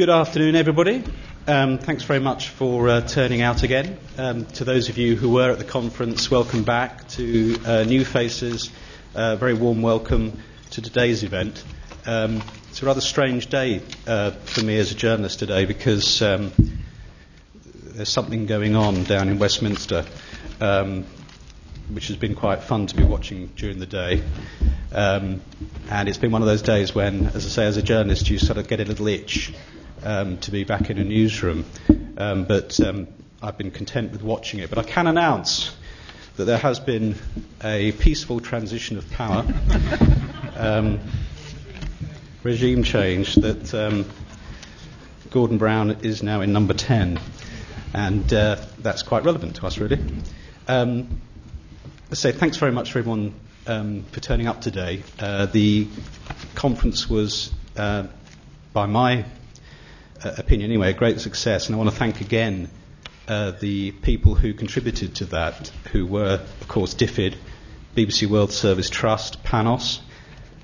[0.00, 1.04] Good afternoon, everybody.
[1.46, 3.98] Um, thanks very much for uh, turning out again.
[4.16, 7.06] Um, to those of you who were at the conference, welcome back.
[7.08, 8.70] To uh, new faces,
[9.14, 11.62] uh, very warm welcome to today's event.
[12.06, 16.50] Um, it's a rather strange day uh, for me as a journalist today because um,
[17.92, 20.06] there's something going on down in Westminster,
[20.62, 21.04] um,
[21.90, 24.22] which has been quite fun to be watching during the day.
[24.94, 25.42] Um,
[25.90, 28.38] and it's been one of those days when, as I say, as a journalist, you
[28.38, 29.52] sort of get a little itch
[30.04, 31.64] um, to be back in a newsroom.
[32.16, 33.08] Um, but um,
[33.42, 34.70] I've been content with watching it.
[34.70, 35.74] But I can announce
[36.36, 37.16] that there has been
[37.62, 39.44] a peaceful transition of power,
[40.56, 41.00] um,
[42.42, 44.06] regime change, that um,
[45.30, 47.20] Gordon Brown is now in number 10.
[47.92, 49.98] And uh, that's quite relevant to us, really.
[50.68, 51.20] Um,
[52.12, 53.34] say thanks very much for everyone
[53.66, 55.02] um, for turning up today.
[55.18, 55.88] Uh, the
[56.54, 58.06] conference was, uh,
[58.72, 59.24] by my
[60.22, 62.70] opinion anyway, a great success, and I want to thank again
[63.28, 67.36] uh, the people who contributed to that, who were, of course, DFID,
[67.96, 70.00] BBC World Service Trust, PANOS,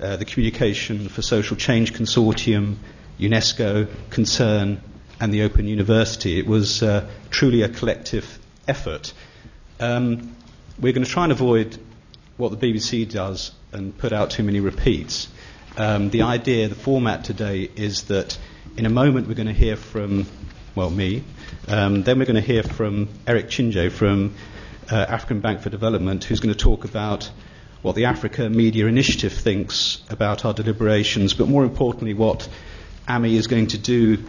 [0.01, 2.77] uh, the Communication for Social Change Consortium,
[3.19, 4.81] UNESCO, Concern,
[5.21, 6.39] and the Open University.
[6.39, 9.13] It was uh, truly a collective effort.
[9.81, 10.37] Um,
[10.79, 11.79] we're going to try and avoid
[12.37, 15.29] what the BBC does and put out too many repeats.
[15.77, 18.39] Um, the idea, the format today is that
[18.77, 20.27] in a moment we're going to hear from,
[20.75, 21.25] well, me.
[21.67, 24.35] Um, then we're going to hear from Eric Chinje from
[24.91, 27.31] uh, African Bank for Development, who's going to talk about
[27.81, 32.49] what the Africa Media Initiative thinks about our deliberations, but more importantly, what
[33.09, 34.23] AMI is going to do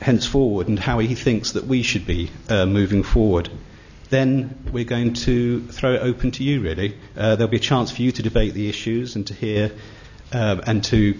[0.00, 3.48] henceforward and how he thinks that we should be uh, moving forward.
[4.10, 6.96] Then we're going to throw it open to you, really.
[7.16, 9.70] Uh, there'll be a chance for you to debate the issues and to hear
[10.32, 11.14] uh, and to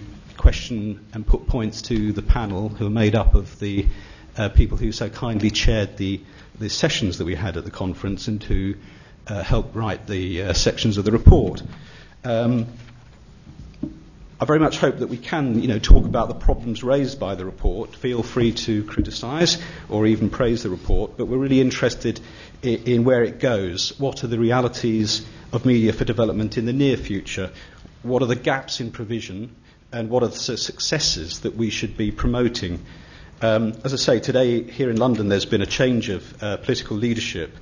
[0.45, 3.87] question and put points to the panel who are made up of the
[4.37, 6.21] uh, people who so kindly chaired the,
[6.59, 8.75] the sessions that we had at the conference and who
[9.27, 11.63] uh, helped write the uh, sections of the report.
[12.25, 12.67] Um,
[14.39, 17.37] I very much hope that we can, you know, talk about the problems raised by
[17.37, 17.97] the report.
[17.97, 19.57] Feel free to criticise
[19.89, 22.21] or even praise the report, but we're really interested
[22.61, 23.99] in, in where it goes.
[23.99, 25.25] What are the realities
[25.55, 27.51] of media for development in the near future?
[28.03, 29.57] What are the gaps in provision?
[29.95, 32.85] And what are the successes that we should be promoting?
[33.41, 36.97] Um, as I say, today here in London there's been a change of uh, political
[36.97, 37.57] leadership,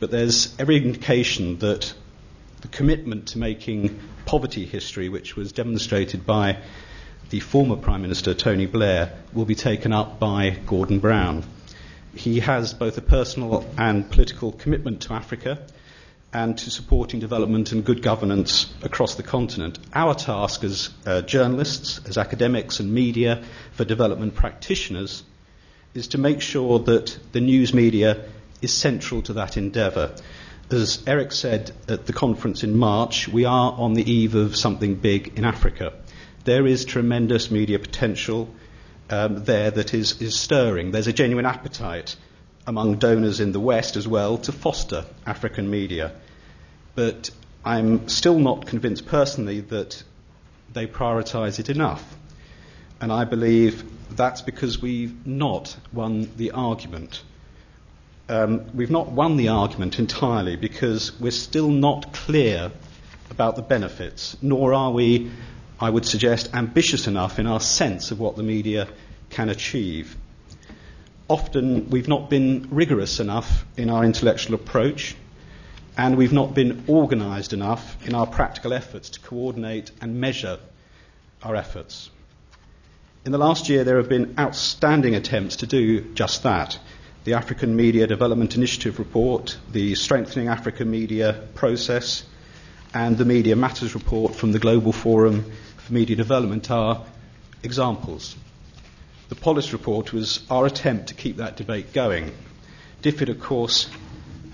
[0.00, 1.94] but there's every indication that
[2.62, 3.96] the commitment to making
[4.26, 6.58] poverty history, which was demonstrated by
[7.30, 11.44] the former Prime Minister Tony Blair, will be taken up by Gordon Brown.
[12.12, 15.64] He has both a personal and political commitment to Africa
[16.32, 19.78] and to supporting development and good governance across the continent.
[19.94, 25.22] Our task as uh, journalists, as academics and media for development practitioners
[25.94, 28.26] is to make sure that the news media
[28.60, 30.14] is central to that endeavour.
[30.70, 34.96] As Eric said at the conference in March, we are on the eve of something
[34.96, 35.94] big in Africa.
[36.44, 38.54] There is tremendous media potential
[39.08, 40.90] um, there that is, is stirring.
[40.90, 42.16] There's a genuine appetite
[42.68, 46.12] among donors in the West as well to foster African media.
[46.94, 47.30] But
[47.64, 50.02] I'm still not convinced personally that
[50.74, 52.04] they prioritise it enough.
[53.00, 53.84] And I believe
[54.14, 57.22] that's because we've not won the argument.
[58.28, 62.70] Um, we've not won the argument entirely because we're still not clear
[63.30, 65.30] about the benefits, nor are we,
[65.80, 68.88] I would suggest, ambitious enough in our sense of what the media
[69.30, 70.14] can achieve
[71.28, 75.14] often we've not been rigorous enough in our intellectual approach,
[75.96, 80.58] and we've not been organised enough in our practical efforts to coordinate and measure
[81.42, 82.10] our efforts.
[83.24, 86.78] In the last year, there have been outstanding attempts to do just that.
[87.24, 92.24] The African Media Development Initiative report, the Strengthening Africa Media process,
[92.94, 95.44] and the Media Matters report from the Global Forum
[95.76, 97.04] for Media Development are
[97.62, 98.34] examples.
[99.28, 102.32] The Polis report was our attempt to keep that debate going.
[103.02, 103.86] DFID, of course,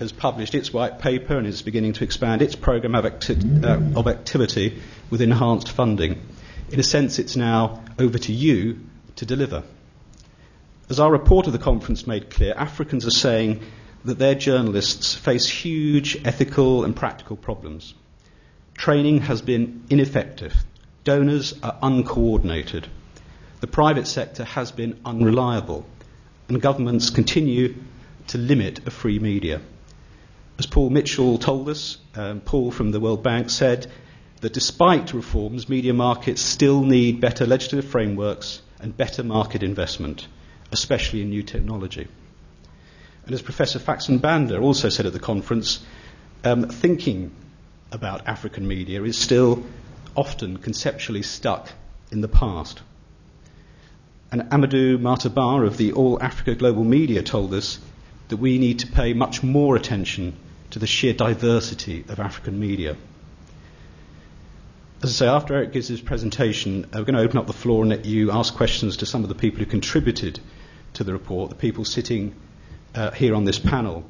[0.00, 3.78] has published its white paper and is beginning to expand its programme of, acti- uh,
[3.94, 6.20] of activity with enhanced funding.
[6.72, 8.80] In a sense, it's now over to you
[9.14, 9.62] to deliver.
[10.90, 13.62] As our report of the conference made clear, Africans are saying
[14.04, 17.94] that their journalists face huge ethical and practical problems.
[18.76, 20.64] Training has been ineffective.
[21.04, 22.88] Donors are uncoordinated
[23.64, 25.86] the private sector has been unreliable,
[26.48, 27.74] and governments continue
[28.26, 29.58] to limit a free media.
[30.58, 33.90] As Paul Mitchell told us, um, Paul from the World Bank said
[34.42, 40.28] that despite reforms, media markets still need better legislative frameworks and better market investment.
[40.70, 42.08] especially in new technology.
[43.24, 45.80] And as Professor Fackson Banda also said at the conference,
[46.42, 47.30] um, thinking
[47.92, 49.62] about African media is still
[50.16, 51.70] often conceptually stuck
[52.10, 52.82] in the past.
[54.34, 57.78] And Amadou Mahtar Ba of the All Africa Global Media told us
[58.26, 60.34] that we need to pay much more attention
[60.70, 62.96] to the sheer diversity of African media.
[65.04, 67.82] As I say, after Eric gives his presentation, we're going to open up the floor
[67.82, 70.40] and let you ask questions to some of the people who contributed
[70.94, 72.34] to the report, the people sitting
[72.96, 74.04] uh, here on this panel.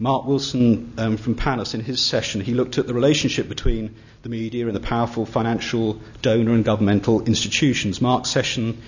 [0.00, 4.28] Mark Wilson um, from Panos, in his session, he looked at the relationship between the
[4.28, 8.00] media and the powerful financial donor and governmental institutions.
[8.00, 8.82] Mark's session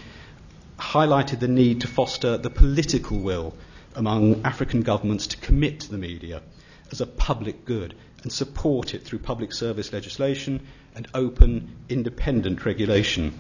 [0.81, 3.55] highlighted the need to foster the political will
[3.94, 6.43] among African governments to commit to the media
[6.91, 13.32] as a public good and support it through public service legislation and open, independent regulation.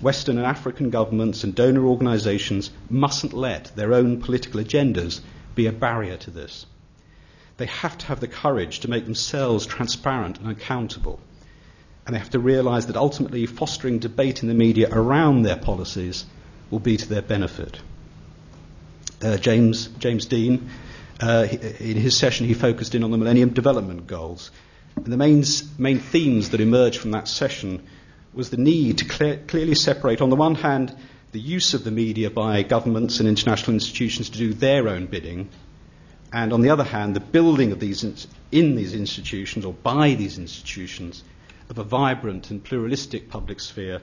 [0.00, 5.20] Western and African governments and donor organisations mustn't let their own political agendas
[5.54, 6.66] be a barrier to this.
[7.56, 11.20] They have to have the courage to make themselves transparent and accountable.
[12.04, 16.26] And they have to realise that ultimately fostering debate in the media around their policies
[16.70, 17.80] will be to their benefit.
[19.22, 20.68] Uh, James, James Deane,
[21.20, 21.46] uh,
[21.80, 24.50] in his session, he focused in on the Millennium Development Goals.
[24.96, 25.44] And the main,
[25.78, 27.86] main themes that emerged from that session
[28.34, 30.94] was the need to clear, clearly separate, on the one hand,
[31.32, 35.48] the use of the media by governments and international institutions to do their own bidding,
[36.32, 38.16] and on the other hand, the building of these in,
[38.52, 41.22] in these institutions or by these institutions
[41.68, 44.02] of a vibrant and pluralistic public sphere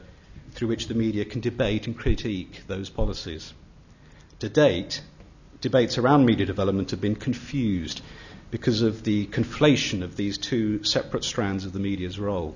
[0.54, 3.54] through which the media can debate and critique those policies.
[4.40, 5.02] To date,
[5.62, 8.02] debates around media development have been confused
[8.52, 12.56] because of the conflation of these two separate strands of the media's role.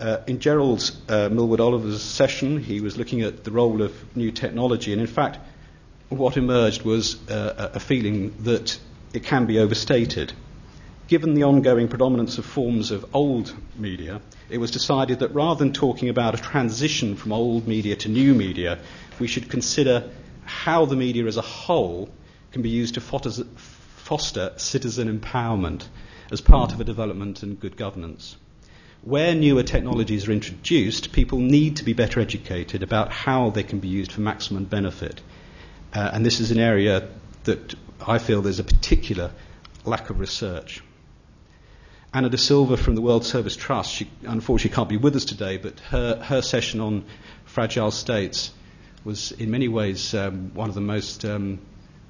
[0.00, 4.32] Uh, in Gerald uh, Milward Oliver's session, he was looking at the role of new
[4.32, 5.38] technology, and in fact,
[6.08, 8.78] what emerged was uh, a feeling that
[9.12, 10.32] it can be overstated.
[11.06, 15.74] Given the ongoing predominance of forms of old media, it was decided that rather than
[15.74, 18.78] talking about a transition from old media to new media,
[19.18, 20.10] we should consider
[20.46, 22.08] how the media as a whole
[22.52, 25.88] can be used to foster citizen empowerment
[26.32, 28.36] as part of a development and good governance.
[29.02, 33.78] Where newer technologies are introduced, people need to be better educated about how they can
[33.78, 35.20] be used for maximum benefit.
[35.92, 37.08] Uh, and this is an area
[37.44, 37.74] that
[38.06, 39.32] I feel there's a particular
[39.84, 40.82] lack of research.
[42.14, 45.56] Anna De Silva from the World Service Trust, she unfortunately can't be with us today,
[45.56, 47.04] but her, her session on
[47.44, 48.52] fragile states
[49.02, 51.58] was in many ways um, one of the most um,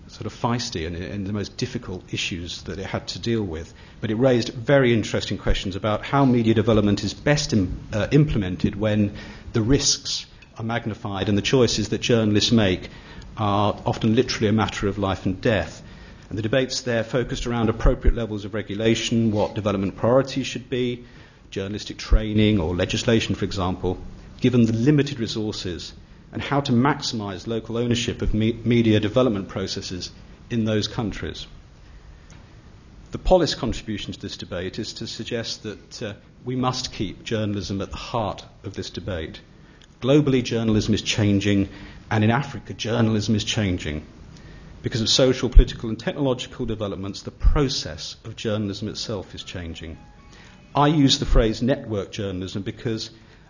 [0.09, 3.73] sort of feisty and, and, the most difficult issues that it had to deal with.
[4.03, 8.77] But it raised very interesting questions about how media development is best Im, uh, implemented
[8.77, 9.17] when
[9.55, 10.27] the risks
[10.59, 12.91] are magnified and the choices that journalists make
[13.39, 15.83] are often literally a matter of life and death.
[16.29, 21.05] And the debates there focused around appropriate levels of regulation, what development priorities should be,
[21.51, 23.99] journalistic training or legislation, for example,
[24.41, 25.93] given the limited resources
[26.33, 30.11] and how to maximize local ownership of me- media development processes
[30.51, 31.47] in those countries.
[33.13, 37.81] The Polis contribution to this debate is to suggest that uh, we must keep journalism
[37.81, 39.41] at the heart of this debate.
[40.01, 41.69] Globally, journalism is changing,
[42.11, 44.05] and in Africa, journalism is changing.
[44.85, 49.97] Because of social, political, and technological developments, the process of journalism itself is changing.
[50.75, 53.09] I use the phrase network journalism because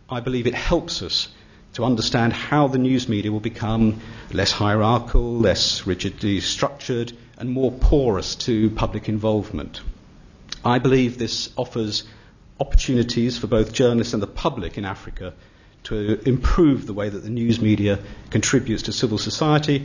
[0.08, 1.26] I believe it helps us
[1.72, 4.00] to understand how the news media will become
[4.32, 9.80] less hierarchical, less rigidly structured, and more porous to public involvement.
[10.64, 12.04] I believe this offers
[12.60, 15.34] opportunities for both journalists and the public in Africa
[15.82, 17.98] to improve the way that the news media
[18.30, 19.84] contributes to civil society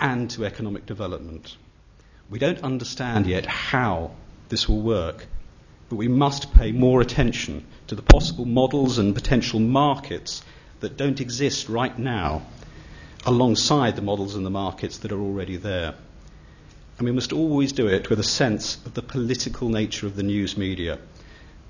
[0.00, 1.56] and to economic development.
[2.30, 4.12] We don't understand yet how
[4.48, 5.26] this will work,
[5.88, 10.42] but we must pay more attention to the possible models and potential markets
[10.80, 12.42] that don't exist right now
[13.26, 15.94] alongside the models and the markets that are already there.
[16.98, 20.22] And we must always do it with a sense of the political nature of the
[20.22, 20.98] news media.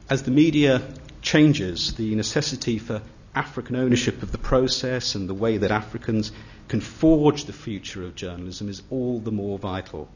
[0.09, 0.83] As the media
[1.23, 3.03] changes, the necessity for
[3.35, 6.33] African ownership of the process and the way that Africans
[6.71, 10.09] can forge the future of journalism is all the more vital.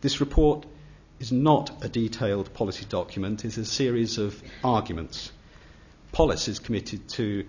[0.00, 0.64] This report
[1.20, 5.30] is not a detailed policy document, it's a series of arguments.
[6.10, 7.44] Polis is committed to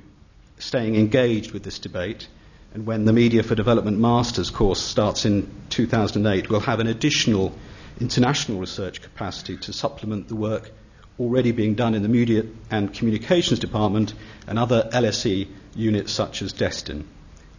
[0.58, 2.28] staying engaged with this debate.
[2.74, 7.58] And when the Media for Development Masters course starts in 2008, we'll have an additional
[8.02, 10.72] international research capacity to supplement the work
[11.18, 14.14] already being done in the Media and Communications Department
[14.46, 17.08] and other LSE units such as Destin.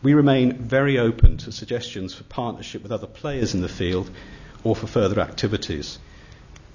[0.06, 4.08] We remain very open to suggestions for partnership with other players in the field
[4.62, 5.98] or for further activities.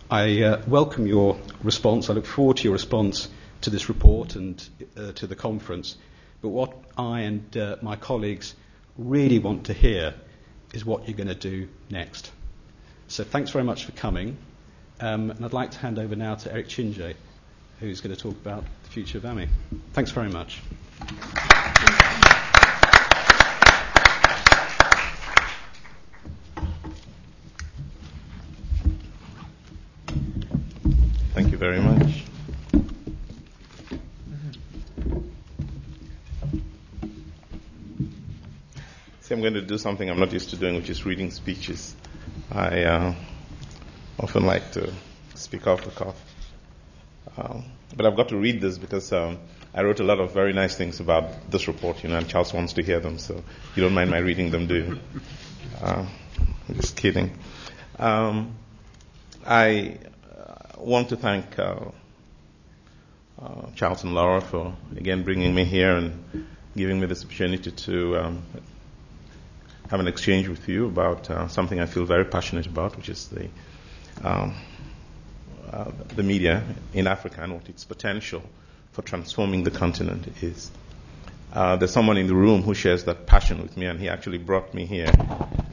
[0.10, 2.10] I uh, welcome your response.
[2.10, 3.30] I look forward to your response
[3.62, 4.62] to this report and
[4.98, 5.96] uh, to the conference.
[6.42, 8.54] But what I and uh, my colleagues
[8.98, 10.14] really want to hear
[10.74, 12.34] is what you're going to do next.
[13.08, 14.38] So thanks very much for coming.
[15.00, 17.16] Um, and I'd like to hand over now to Eric Chinje,
[17.80, 19.48] who's going to talk about the future of AMI.
[19.94, 20.60] Thanks very much.
[31.34, 32.24] Thank you very much.
[39.22, 41.96] See, I'm going to do something I'm not used to doing, which is reading speeches.
[42.52, 43.16] I uh,
[44.20, 44.94] often like to
[45.34, 46.16] speak off the cuff.
[47.36, 47.64] Um,
[47.98, 49.40] but I've got to read this because um,
[49.74, 52.54] I wrote a lot of very nice things about this report, you know, and Charles
[52.54, 53.44] wants to hear them, so
[53.76, 55.00] you don't mind my reading them, do you?
[55.82, 56.06] Uh,
[56.70, 57.32] I'm just kidding.
[57.98, 58.54] Um,
[59.44, 59.98] I
[60.78, 61.80] want to thank uh,
[63.42, 66.46] uh, Charles and Laura for again bringing me here and
[66.78, 68.44] giving me this opportunity to um,
[69.92, 73.28] have an exchange with you about uh, something I feel very passionate about, which is
[73.28, 73.50] the
[74.24, 74.56] um,
[75.70, 78.42] uh, the media in Africa and what its potential
[78.94, 80.72] for transforming the continent is.
[81.54, 84.38] Uh, there's someone in the room who shares that passion with me, and he actually
[84.38, 85.12] brought me here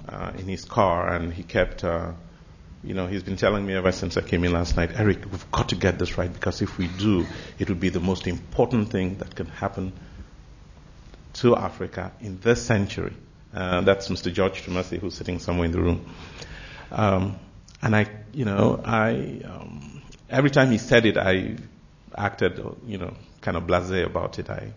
[0.09, 1.85] uh, in his car, and he kept
[2.85, 5.51] you know, he's been telling me ever since I came in last night, Eric, we've
[5.51, 7.27] got to get this right because if we do,
[7.59, 9.93] it will be the most important thing that can happen
[11.35, 13.15] to Africa in this century.
[13.55, 14.33] Uh, that's Mr.
[14.33, 16.05] George Tumasi, who's sitting somewhere in the room.
[16.91, 17.39] Um,
[17.83, 21.57] and I, you know, I, um, every time he said it, I
[22.17, 24.51] acted, you know, kind of blasé about it.
[24.51, 24.73] I,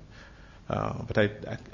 [0.70, 1.30] uh, but I,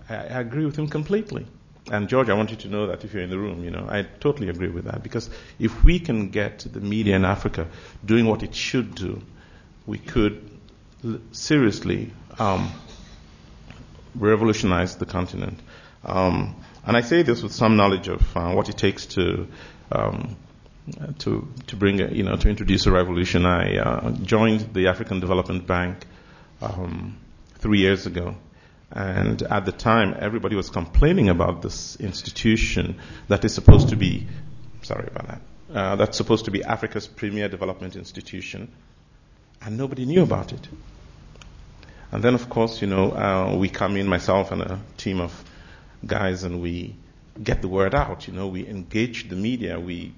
[0.09, 1.45] I, I agree with him completely.
[1.89, 3.85] And George, I want you to know that if you're in the room, you know,
[3.89, 7.67] I totally agree with that because if we can get the media in Africa
[8.03, 9.21] doing what it should do,
[9.85, 10.49] we could
[11.31, 12.69] seriously um,
[14.19, 15.59] revolutionize the continent.
[16.03, 16.55] Um,
[16.86, 19.47] and I say this with some knowledge of uh, what it takes to
[19.91, 20.38] um,
[21.19, 23.45] to to bring, a, you know, to introduce a revolution.
[23.45, 26.05] I uh, joined the African Development Bank
[26.62, 27.17] um,
[27.55, 28.36] three years ago,
[28.91, 34.27] and at the time, everybody was complaining about this institution that is supposed to be,
[34.81, 35.41] sorry about that,
[35.74, 38.71] uh, that's supposed to be Africa's premier development institution,
[39.62, 40.67] and nobody knew about it.
[42.11, 45.43] And then, of course, you know, uh, we come in, myself and a team of
[46.05, 46.95] guys, and we
[47.41, 48.27] get the word out.
[48.27, 49.79] You know, we engage the media.
[49.79, 50.13] We,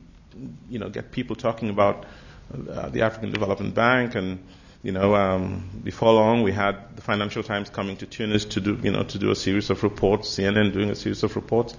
[0.70, 2.06] you know, get people talking about
[2.54, 4.40] uh, the African Development Bank and
[4.82, 8.80] you know, um, before long, we had the Financial Times coming to Tunis to do,
[8.82, 11.76] you know, to do a series of reports, CNN doing a series of reports,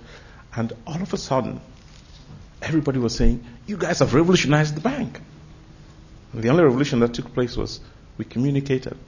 [0.55, 1.61] and all of a sudden,
[2.61, 5.19] everybody was saying, "You guys have revolutionized the bank."
[6.35, 7.81] And the only revolution that took place was
[8.19, 8.99] we communicated.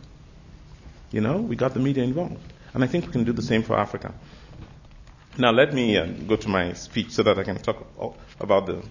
[1.13, 2.41] You know, we got the media involved,
[2.75, 4.15] and I think we can do the same for Africa.
[5.39, 7.87] Now, let me uh, go to my speech so that I can talk
[8.41, 8.83] about the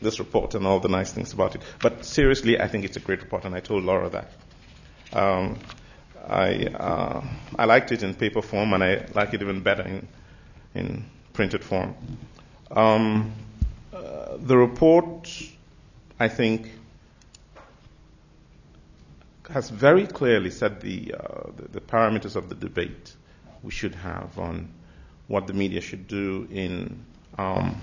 [0.00, 1.62] this report and all the nice things about it.
[1.80, 4.32] But seriously, I think it's a great report, and I told Laura that.
[5.12, 5.58] Um,
[6.28, 7.24] I uh,
[7.58, 10.08] I liked it in paper form, and I like it even better in
[10.74, 11.94] in printed form.
[12.70, 13.32] Um,
[13.92, 15.30] uh, the report,
[16.18, 16.70] I think,
[19.50, 23.14] has very clearly set the, uh, the, the parameters of the debate
[23.62, 24.68] we should have on
[25.28, 27.04] what the media should do in
[27.38, 27.80] um,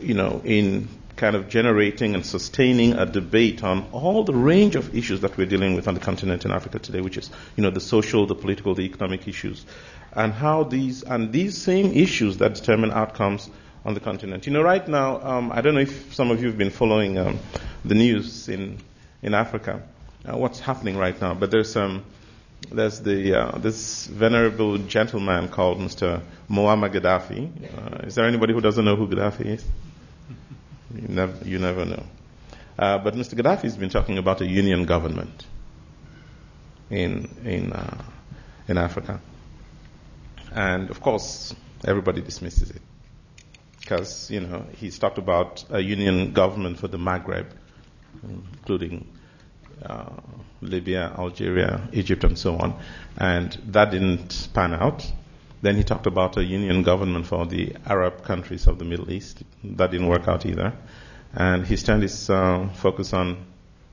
[0.00, 4.96] you know, in kind of generating and sustaining a debate on all the range of
[4.96, 7.70] issues that we're dealing with on the continent in Africa today, which is, you know,
[7.70, 9.66] the social, the political, the economic issues,
[10.12, 13.50] and how these and these same issues that determine outcomes
[13.84, 14.46] on the continent.
[14.46, 17.18] You know, right now, um, I don't know if some of you have been following
[17.18, 17.38] um,
[17.84, 18.78] the news in
[19.22, 19.82] in Africa,
[20.24, 22.04] uh, what's happening right now, but there's um,
[22.70, 26.20] there's the uh, this venerable gentleman called Mr.
[26.48, 27.50] Muammar Gaddafi.
[27.76, 29.64] Uh, is there anybody who doesn't know who Gaddafi is?
[30.94, 32.04] You never, you never know.
[32.78, 33.34] Uh, but Mr.
[33.34, 35.46] Gaddafi has been talking about a union government
[36.90, 38.02] in in uh,
[38.68, 39.20] in Africa,
[40.52, 42.82] and of course everybody dismisses it
[43.80, 47.46] because you know he's talked about a union government for the Maghreb,
[48.22, 49.06] including
[49.84, 50.10] uh,
[50.60, 52.78] Libya, Algeria, Egypt, and so on,
[53.16, 55.10] and that didn't pan out.
[55.62, 59.42] Then he talked about a union government for the Arab countries of the Middle East.
[59.62, 60.72] That didn't work out either.
[61.34, 63.46] And he's turned his uh, focus on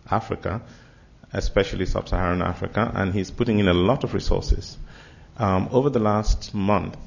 [0.10, 0.62] Africa,
[1.34, 4.78] especially sub-Saharan Africa, and he's putting in a lot of resources
[5.38, 6.98] um, over the last month,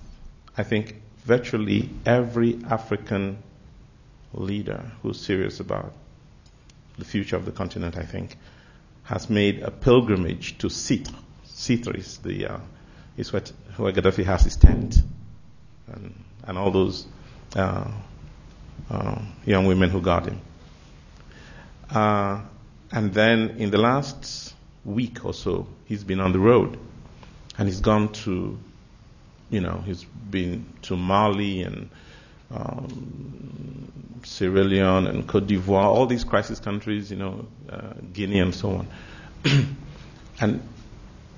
[0.56, 3.42] I think virtually every African
[4.32, 5.92] leader who's serious about
[7.00, 8.36] the future of the continent, I think,
[9.02, 11.12] has made a pilgrimage to Sirte.
[11.46, 12.58] Sirte is the uh,
[13.16, 15.02] is what, where Gaddafi has his tent,
[15.88, 16.14] and,
[16.44, 17.06] and all those
[17.56, 17.90] uh,
[18.90, 20.40] uh, young women who guard him.
[21.90, 22.40] Uh,
[22.92, 24.54] and then in the last
[24.84, 26.78] week or so, he's been on the road,
[27.58, 28.58] and he's gone to,
[29.50, 31.90] you know, he's been to Mali and
[32.50, 38.54] um, Sierra Leone and Cote d'Ivoire, all these crisis countries, you know, uh, Guinea and
[38.54, 38.88] so on.
[40.40, 40.62] and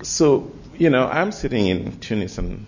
[0.03, 2.67] so, you know, I'm sitting in Tunis and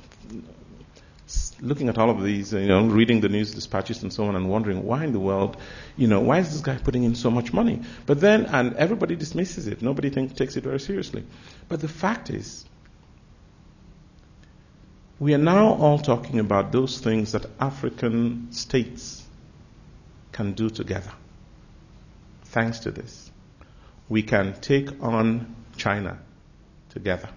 [1.60, 4.48] looking at all of these, you know, reading the news dispatches and so on, and
[4.48, 5.56] wondering why in the world,
[5.96, 7.80] you know, why is this guy putting in so much money?
[8.06, 9.82] But then, and everybody dismisses it.
[9.82, 11.24] Nobody think, takes it very seriously.
[11.68, 12.64] But the fact is,
[15.20, 19.24] we are now all talking about those things that African states
[20.32, 21.12] can do together.
[22.44, 23.30] Thanks to this,
[24.08, 26.18] we can take on China
[26.90, 27.28] together.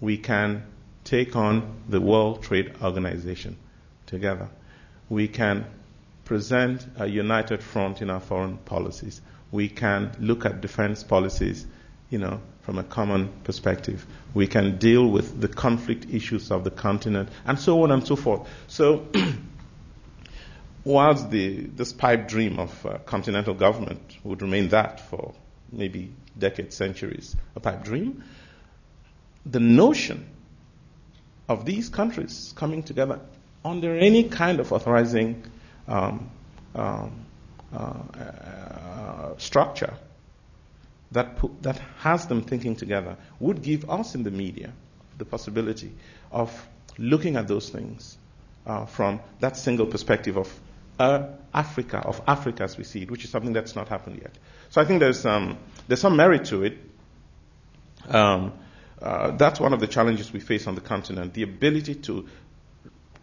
[0.00, 0.64] We can
[1.04, 3.56] take on the World Trade Organization
[4.06, 4.48] together.
[5.08, 5.66] We can
[6.24, 9.20] present a united front in our foreign policies.
[9.50, 11.66] We can look at defense policies,
[12.10, 14.06] you know, from a common perspective.
[14.34, 18.16] We can deal with the conflict issues of the continent, and so on and so
[18.16, 18.48] forth.
[18.66, 19.06] So,
[20.84, 25.34] whilst the, this pipe dream of uh, continental government would remain that for
[25.70, 28.24] maybe decades, centuries, a pipe dream,
[29.44, 30.26] the notion
[31.48, 33.20] of these countries coming together
[33.64, 35.42] under any kind of authorizing
[35.86, 36.30] um,
[36.74, 37.24] um,
[37.72, 39.94] uh, uh, structure
[41.12, 44.72] that, put, that has them thinking together would give us in the media
[45.16, 45.92] the possibility
[46.30, 48.16] of looking at those things
[48.66, 50.60] uh, from that single perspective of
[50.98, 54.36] uh, Africa, of Africa as we see it, which is something that's not happened yet.
[54.70, 56.78] So I think there's, um, there's some merit to it.
[58.08, 58.52] Um,
[59.00, 62.26] uh, that's one of the challenges we face on the continent the ability to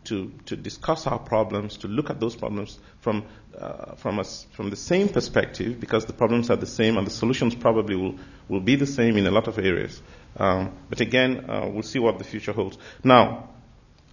[0.05, 3.25] to, to discuss our problems, to look at those problems from,
[3.57, 7.55] uh, from, from the same perspective, because the problems are the same and the solutions
[7.55, 8.15] probably will,
[8.47, 10.01] will be the same in a lot of areas.
[10.37, 12.77] Um, but again, uh, we'll see what the future holds.
[13.03, 13.49] Now,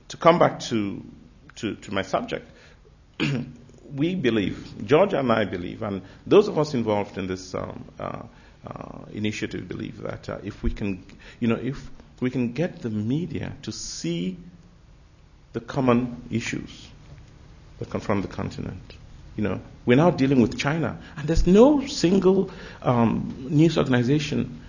[0.08, 1.02] to come back to,
[1.56, 2.50] to, to my subject,
[3.94, 8.22] we believe, Georgia and I believe, and those of us involved in this um, uh,
[8.64, 11.04] uh initiative believe that uh, if we can,
[11.40, 14.38] you know, if we can get the media to see
[15.52, 16.88] the common issues
[17.78, 18.94] that confront the continent.
[19.36, 22.50] You know, we're now dealing with China, and there's no single
[22.82, 24.60] um, news organization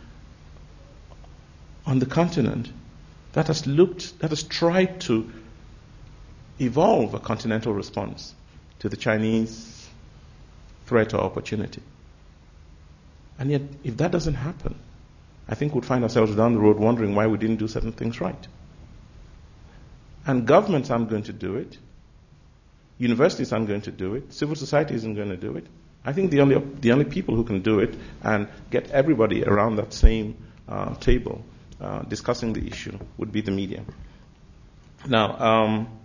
[1.85, 2.71] on the continent
[3.33, 5.29] that has looked, that has tried to
[6.59, 8.33] evolve a continental response
[8.79, 9.87] to the Chinese
[10.85, 11.81] threat or opportunity.
[13.37, 14.75] And yet, if that doesn't happen,
[15.47, 18.21] I think we'd find ourselves down the road wondering why we didn't do certain things
[18.21, 18.47] right.
[20.25, 21.77] And governments aren't going to do it.
[22.97, 24.33] Universities aren't going to do it.
[24.33, 25.67] Civil society isn't going to do it.
[26.05, 29.77] I think the only, the only people who can do it and get everybody around
[29.77, 31.43] that same uh, table
[31.81, 33.83] uh, discussing the issue would be the media.
[35.07, 35.99] Now, um,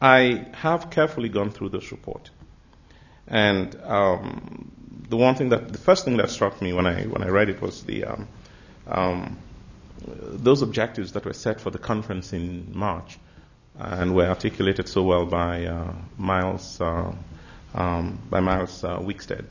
[0.00, 2.30] I have carefully gone through this report.
[3.26, 4.72] And um,
[5.08, 7.48] the one thing that, the first thing that struck me when I, when I read
[7.48, 8.28] it was the, um,
[8.86, 9.38] um
[10.06, 13.18] those objectives that were set for the conference in March
[13.80, 17.12] and were articulated so well by uh, Myles uh,
[17.74, 19.46] um, by Myles uh, Wickstead.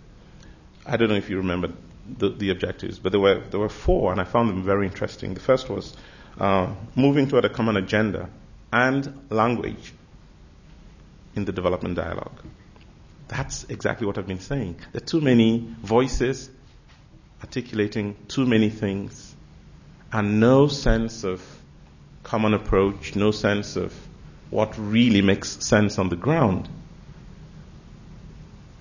[0.85, 1.71] I don't know if you remember
[2.17, 5.33] the, the, objectives, but there were there were four, and I found them very interesting.
[5.33, 5.95] The first was
[6.39, 8.29] uh, moving toward a common agenda
[8.71, 9.93] and language
[11.35, 12.39] in the development dialogue.
[13.27, 14.79] That's exactly what I've been saying.
[14.91, 16.49] There are too many voices
[17.41, 19.35] articulating too many things,
[20.11, 21.41] and no sense of
[22.23, 23.93] common approach, no sense of
[24.49, 26.67] what really makes sense on the ground.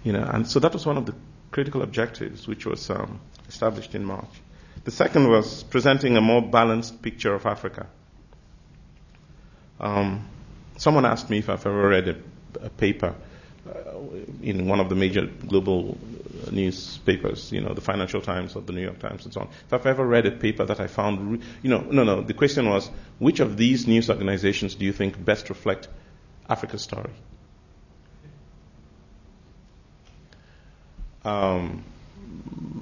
[0.05, 1.15] You know, and so that was one of the
[1.51, 4.31] critical objectives which was um, established in March.
[4.85, 7.87] The second was presenting a more balanced picture of Africa.
[9.81, 10.29] Um,
[10.77, 12.17] someone asked me if I've ever read a,
[12.65, 13.15] a paper
[13.69, 13.73] uh,
[14.43, 15.99] in one of the major global
[16.51, 19.49] newspapers, you know, the Financial Times or the New York Times and so on.
[19.67, 22.35] If I've ever read a paper that I found, re- you know, no, no, the
[22.35, 25.89] question was, which of these news organizations do you think best reflect
[26.49, 27.11] Africa's story?
[31.25, 31.85] Um,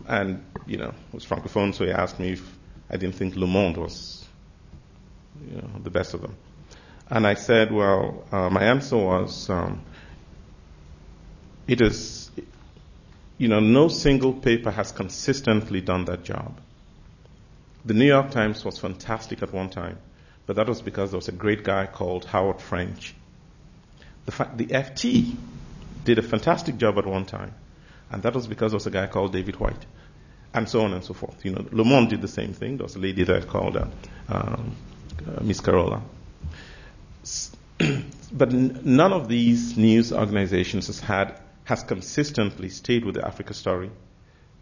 [0.07, 2.59] and, you know, it was Francophone, so he asked me if
[2.91, 4.27] I didn't think Le Monde was
[5.51, 6.37] you know, the best of them.
[7.09, 9.81] And I said, well, uh, my answer was, um,
[11.67, 12.26] it is,
[13.39, 16.59] you know, no single paper has consistently done that job.
[17.85, 19.99] The New York Times was fantastic at one time,
[20.47, 23.15] but that was because there was a great guy called Howard French.
[24.25, 25.37] The, fact, the FT
[26.05, 27.55] did a fantastic job at one time,
[28.11, 29.87] and that was because there was a guy called David White,
[30.55, 31.45] and so on and so forth.
[31.45, 32.79] You know, Le Monde did the same thing.
[32.79, 33.87] There was a lady there called uh,
[34.29, 34.75] um,
[35.27, 36.03] uh, Miss Carolla.
[38.33, 43.53] but n- none of these news organizations has had has consistently stayed with the Africa
[43.53, 43.91] story,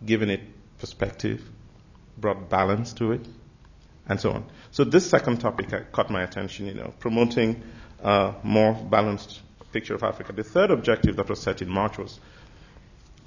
[0.05, 0.41] given it
[0.79, 1.43] perspective,
[2.17, 3.27] brought balance to it,
[4.09, 4.45] and so on.
[4.71, 6.67] So this second topic caught my attention.
[6.67, 7.63] You know, promoting
[8.03, 9.41] a more balanced
[9.71, 10.33] picture of Africa.
[10.33, 12.19] The third objective that was set in March was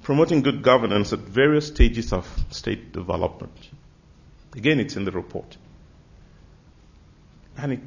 [0.02, 3.68] promoting good governance at various stages of state development.
[4.56, 5.56] Again, it's in the report,
[7.56, 7.80] and it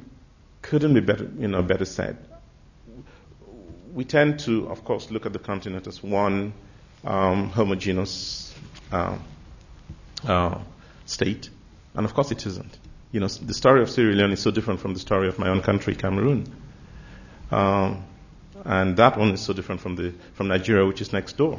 [0.62, 2.16] couldn't be better, you know, better said.
[3.92, 6.54] We tend to, of course, look at the continent as one
[7.04, 8.54] um, homogeneous
[8.90, 9.18] uh,
[10.26, 10.58] uh,
[11.04, 11.50] state,
[11.94, 12.78] and of course it isn't.
[13.10, 15.48] You know, the story of Sierra Leone is so different from the story of my
[15.48, 16.46] own country, Cameroon,
[17.50, 18.04] um,
[18.64, 21.58] and that one is so different from the from Nigeria, which is next door,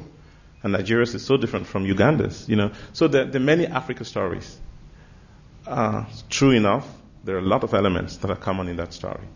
[0.63, 2.47] and Nigeria's is so different from Uganda's.
[2.49, 4.57] You know, so there, are many Africa stories.
[5.67, 6.87] Uh, true enough,
[7.23, 9.27] there are a lot of elements that are common in that story.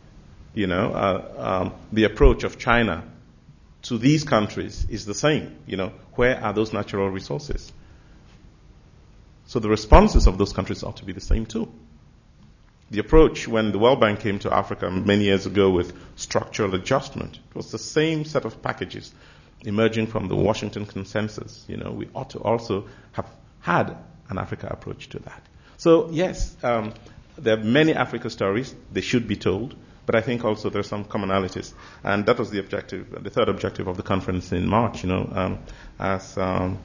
[0.58, 3.04] You know, uh, um, the approach of China
[3.84, 5.56] to these countries is the same.
[5.67, 7.72] You know, where are those natural resources?
[9.46, 11.72] So the responses of those countries ought to be the same too.
[12.89, 17.36] The approach when the World Bank came to Africa many years ago with structural adjustment
[17.36, 19.13] it was the same set of packages
[19.62, 21.65] emerging from the Washington consensus.
[21.67, 23.96] You know, we ought to also have had
[24.30, 25.43] an Africa approach to that.
[25.78, 26.96] So yes, um,
[27.38, 28.74] there are many Africa stories.
[28.91, 29.76] They should be told.
[30.08, 31.74] But I think also there are some commonalities.
[32.04, 35.30] And that was the objective, the third objective of the conference in March, you know,
[35.36, 35.60] um,
[36.00, 36.80] as, um,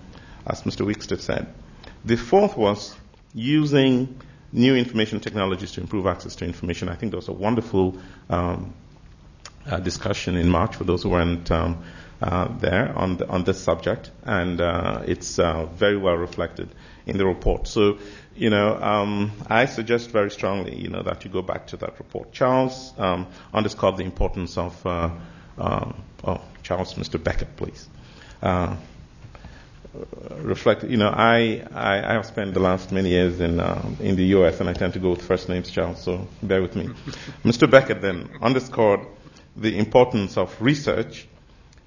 [0.45, 0.85] as Mr.
[0.85, 1.47] Wickstead said.
[2.05, 2.97] The fourth was
[3.33, 4.21] using
[4.53, 6.89] new information technologies to improve access to information.
[6.89, 7.97] I think there was a wonderful
[8.29, 8.75] um,
[9.67, 11.85] uh, discussion in March for those who weren't um,
[12.21, 16.69] uh, there on, the, on this subject, and uh, it's uh, very well reflected
[17.07, 17.67] in the report.
[17.69, 17.99] So
[18.35, 21.99] you know, um, I suggest very strongly, you know, that you go back to that
[21.99, 22.33] report.
[22.33, 25.11] Charles um, underscored the importance of, uh,
[25.59, 25.93] uh,
[26.25, 27.23] oh, Charles, Mr.
[27.23, 27.89] Beckett, please.
[28.43, 28.77] Uh,
[30.37, 34.17] reflect, you know, I, I, I, have spent the last many years in, um, in
[34.17, 34.59] the U.S.
[34.61, 36.87] and I tend to go with first names, Charles, so bear with me.
[37.45, 37.71] Mr.
[37.71, 39.01] Beckett then underscored
[39.55, 41.29] the importance of research,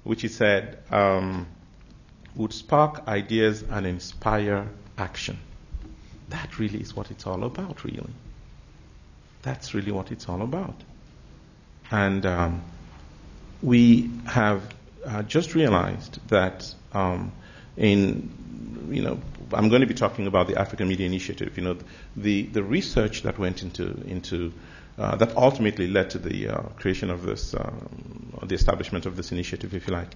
[0.04, 1.46] which he said um,
[2.36, 5.38] would spark ideas and inspire action.
[6.28, 8.12] That really is what it's all about, really.
[9.42, 10.74] That's really what it's all about.
[11.90, 12.62] And um,
[13.62, 14.62] we have
[15.04, 17.32] uh, just realized that um,
[17.76, 19.20] in, you know,
[19.52, 21.56] I'm going to be talking about the African Media Initiative.
[21.56, 21.78] You know,
[22.16, 24.52] the, the research that went into, into
[24.98, 29.30] uh, that ultimately led to the uh, creation of this, um, the establishment of this
[29.30, 30.08] initiative, if you like,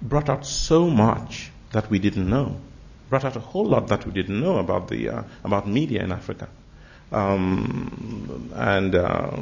[0.00, 2.60] brought out so much that we didn't know
[3.08, 6.12] brought out a whole lot that we didn't know about the uh, about media in
[6.12, 6.48] Africa.
[7.12, 9.36] Um, and uh,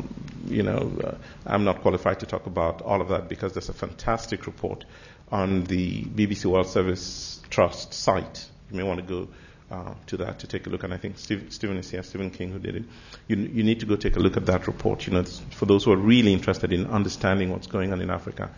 [0.47, 1.15] you know, uh,
[1.47, 4.85] I'm not qualified to talk about all of that because there's a fantastic report
[5.31, 8.47] on the BBC World Service Trust site.
[8.71, 9.29] You may want to go
[9.71, 10.85] uh, to that to take a look.
[10.85, 12.85] And I think Steve, Stephen is here, Stephen King, who did it.
[13.27, 15.07] You, you need to go take a look at that report.
[15.07, 18.51] You know, for those who are really interested in understanding what's going on in Africa.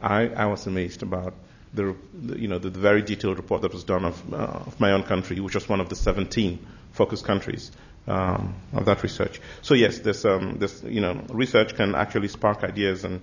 [0.00, 1.34] I, I was amazed about
[1.74, 1.96] the,
[2.36, 5.02] you know, the, the, very detailed report that was done of, uh, of, my own
[5.02, 6.58] country, which was one of the 17
[6.92, 7.72] focus countries
[8.06, 9.40] um, of that research.
[9.62, 13.22] So yes, this, um, this, you know, research can actually spark ideas and,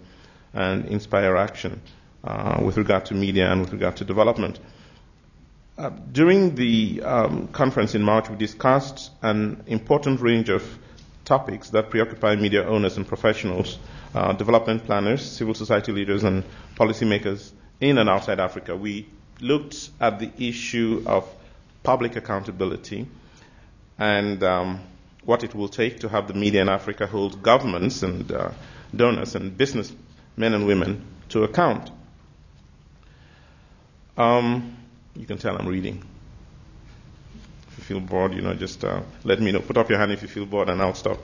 [0.54, 1.82] and inspire action
[2.24, 4.60] uh, with regard to media and with regard to development.
[5.78, 10.64] Uh, during the um, conference in March, we discussed an important range of
[11.24, 13.78] topics that preoccupy media owners and professionals,
[14.16, 16.44] uh, development planners, civil society leaders, and
[16.76, 18.76] policymakers in and outside Africa.
[18.76, 19.08] We
[19.42, 21.28] looked at the issue of
[21.84, 23.08] public accountability
[23.98, 24.82] and um,
[25.24, 28.52] what it will take to have the media in Africa hold governments and uh,
[28.96, 29.92] donors and business
[30.36, 31.92] men and women to account.
[34.18, 34.76] Um,
[35.16, 36.04] you can tell I'm reading.
[37.70, 39.60] If you feel bored, you know, just uh, let me know.
[39.60, 41.20] Put up your hand if you feel bored, and I'll stop.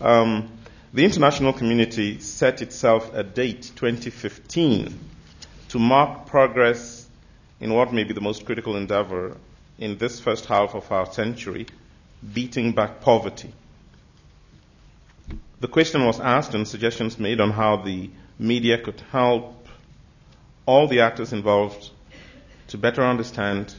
[0.00, 0.50] Um,
[0.92, 4.98] the international community set itself a date, 2015,
[5.74, 7.04] to mark progress
[7.58, 9.36] in what may be the most critical endeavor
[9.76, 11.66] in this first half of our century,
[12.32, 13.52] beating back poverty.
[15.60, 18.08] the question was asked and suggestions made on how the
[18.38, 19.66] media could help
[20.64, 21.90] all the actors involved
[22.68, 23.74] to better understand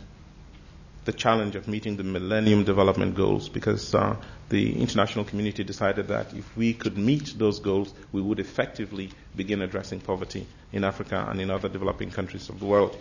[1.05, 4.15] the challenge of meeting the Millennium Development Goals because uh,
[4.49, 9.61] the international community decided that if we could meet those goals, we would effectively begin
[9.61, 12.97] addressing poverty in Africa and in other developing countries of the world.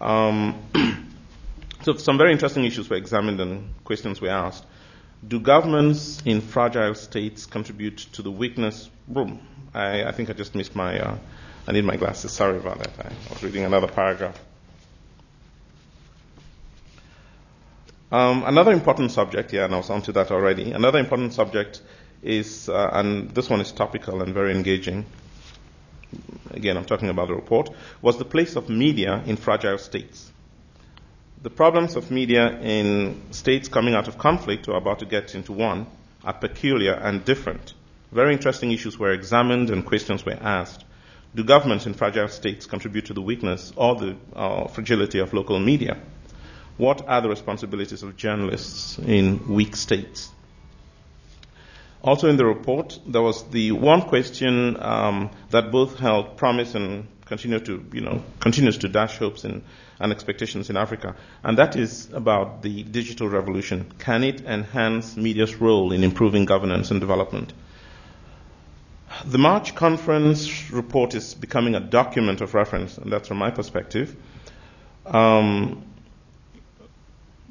[0.00, 0.62] Um,
[1.82, 4.64] so, some very interesting issues were examined and questions were asked.
[5.26, 8.88] Do governments in fragile states contribute to the weakness?
[9.08, 9.40] Boom.
[9.74, 10.98] I, I think I just missed my.
[10.98, 11.18] Uh,
[11.66, 12.32] I need my glasses.
[12.32, 12.90] Sorry about that.
[13.06, 14.36] I was reading another paragraph.
[18.12, 20.72] Um, another important subject, yeah, and I was onto that already.
[20.72, 21.80] Another important subject
[22.22, 25.06] is, uh, and this one is topical and very engaging.
[26.50, 27.70] Again, I'm talking about the report,
[28.02, 30.30] was the place of media in fragile states.
[31.42, 35.54] The problems of media in states coming out of conflict or about to get into
[35.54, 35.86] one
[36.22, 37.72] are peculiar and different.
[38.12, 40.84] Very interesting issues were examined and questions were asked.
[41.34, 45.58] Do governments in fragile states contribute to the weakness or the uh, fragility of local
[45.58, 45.96] media?
[46.76, 50.30] What are the responsibilities of journalists in weak states?
[52.02, 57.06] Also in the report, there was the one question um, that both held promise and
[57.26, 59.62] continue to, you know, continues to dash hopes and,
[60.00, 63.90] and expectations in Africa, and that is about the digital revolution.
[64.00, 67.52] Can it enhance media's role in improving governance and development?
[69.24, 74.16] The March conference report is becoming a document of reference, and that's from my perspective.
[75.06, 75.84] Um,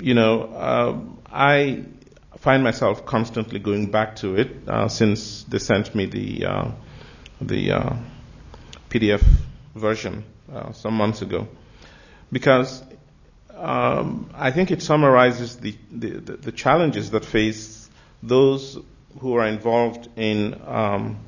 [0.02, 1.00] you know, uh,
[1.32, 1.86] I
[2.38, 6.72] find myself constantly going back to it uh, since they sent me the uh,
[7.40, 7.96] the uh,
[8.90, 9.24] PDF
[9.76, 11.48] version uh, some months ago,
[12.32, 12.84] because
[13.56, 17.90] um, I think it summarizes the, the, the, challenges that face
[18.24, 18.80] those
[19.20, 21.20] who are involved in um,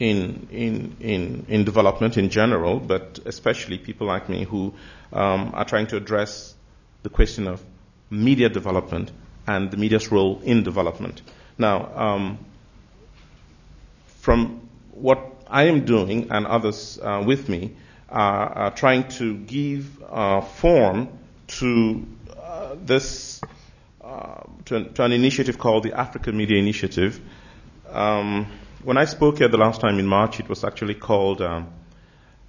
[0.00, 4.74] in, in, in, in development in general, but especially people like me who
[5.12, 6.54] um, are trying to address
[7.02, 7.64] the question of
[8.10, 9.10] media development
[9.46, 11.22] and the media's role in development.
[11.58, 12.38] Now, um,
[14.06, 17.76] from what I am doing and others uh, with me
[18.08, 21.08] are, are, trying to give uh, form
[21.58, 23.40] to uh, this
[24.02, 27.20] uh, to, to, an initiative called the Africa Media Initiative.
[27.88, 28.46] Um,
[28.82, 31.68] when I spoke here the last time in March, it was actually called um,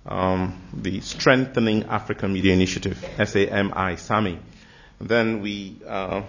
[0.06, 4.40] um, the Strengthening Africa Media Initiative, SAMI, SAMI.
[5.00, 6.24] Then we, uh,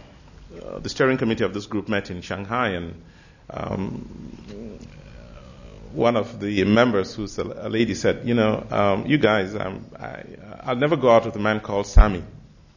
[0.63, 3.03] uh, the steering committee of this group met in Shanghai, and
[3.51, 4.79] um,
[5.93, 9.85] one of the members, who's a, a lady, said, "You know, um, you guys, um,
[9.99, 10.25] I,
[10.63, 12.25] I'll never go out with a man called Sammy.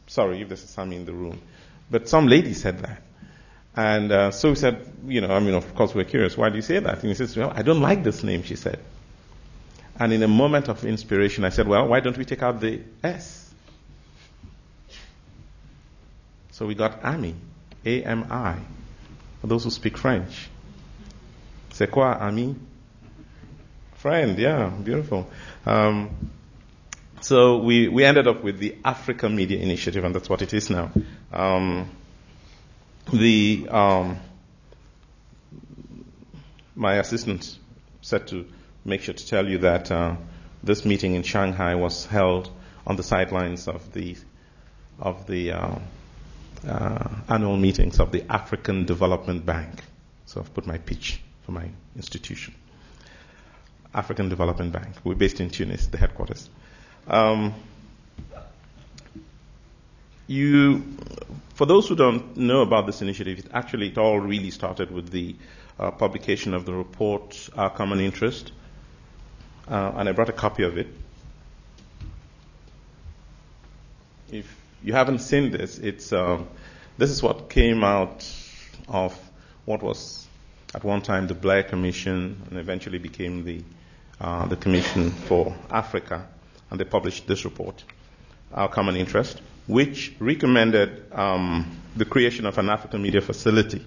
[0.06, 1.40] Sorry if there's a Sammy in the room,
[1.90, 3.02] but some lady said that."
[3.76, 6.34] And uh, so we said, you know, I mean, of course, we're curious.
[6.34, 7.00] Why do you say that?
[7.00, 8.80] And he says, well, I don't like this name, she said.
[9.98, 12.80] And in a moment of inspiration, I said, well, why don't we take out the
[13.02, 13.54] S?
[16.52, 17.34] So we got AMI,
[17.84, 18.58] A-M-I,
[19.40, 20.48] for those who speak French.
[21.70, 22.54] C'est quoi, ami?
[23.96, 25.28] Friend, yeah, beautiful.
[25.66, 26.30] Um,
[27.20, 30.70] so we, we ended up with the Africa Media Initiative, and that's what it is
[30.70, 30.90] now.
[31.32, 31.90] Um,
[33.12, 34.18] the um,
[36.74, 37.58] my assistant
[38.02, 38.46] said to
[38.86, 40.16] make sure to tell you that uh,
[40.62, 42.48] this meeting in Shanghai was held
[42.86, 44.16] on the sidelines of the
[44.98, 45.78] of the uh,
[46.66, 49.82] uh, annual meetings of the African Development Bank.
[50.24, 52.54] So I've put my pitch for my institution.
[53.92, 54.94] African Development Bank.
[55.04, 56.48] We're based in Tunis, the headquarters.
[57.06, 57.54] Um,
[60.26, 60.82] you,
[61.54, 65.10] for those who don't know about this initiative, it actually it all really started with
[65.10, 65.36] the
[65.78, 68.50] uh, publication of the report, Our Common Interest,
[69.68, 70.88] uh, and I brought a copy of it.
[74.30, 76.48] If you haven't seen this, it's um,
[76.98, 78.28] this is what came out
[78.88, 79.18] of
[79.64, 80.26] what was
[80.74, 83.62] at one time the Blair Commission, and eventually became the
[84.20, 86.26] uh, the Commission for Africa,
[86.70, 87.84] and they published this report,
[88.52, 93.84] Our Common Interest, which recommended um, the creation of an African media facility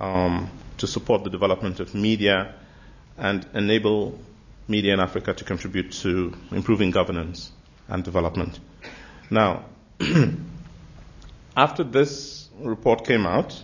[0.00, 2.54] um, to support the development of media
[3.16, 4.18] and enable
[4.68, 7.50] media in Africa to contribute to improving governance
[7.88, 8.60] and development.
[9.30, 9.64] Now,
[11.56, 13.62] after this report came out,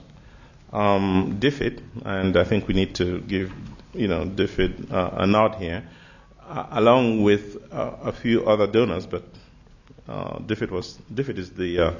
[0.73, 3.53] um, DFID, and I think we need to give
[3.93, 5.89] you know DFID uh, a nod here,
[6.49, 9.25] uh, along with uh, a few other donors, but
[10.09, 11.95] uh, DFID was DFID is the uh,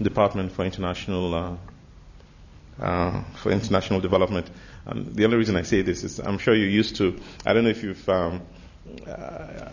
[0.00, 1.56] Department for International uh,
[2.80, 4.48] uh, for international development.
[4.86, 7.64] And the only reason I say this is I'm sure you're used to, I don't
[7.64, 8.42] know if you've, um,
[9.06, 9.68] uh,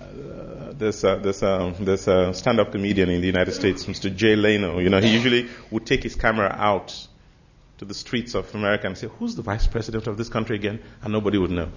[0.74, 4.14] there's a, there's a, there's a stand-up comedian in the United States, Mr.
[4.14, 4.80] Jay Leno.
[4.80, 7.08] You know, he usually would take his camera out
[7.78, 10.82] to the streets of America and say, "Who's the vice president of this country again?"
[11.02, 11.70] And nobody would know.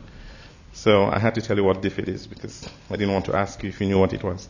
[0.72, 3.62] So I had to tell you what DFID is because I didn't want to ask
[3.62, 4.48] you if you knew what it was.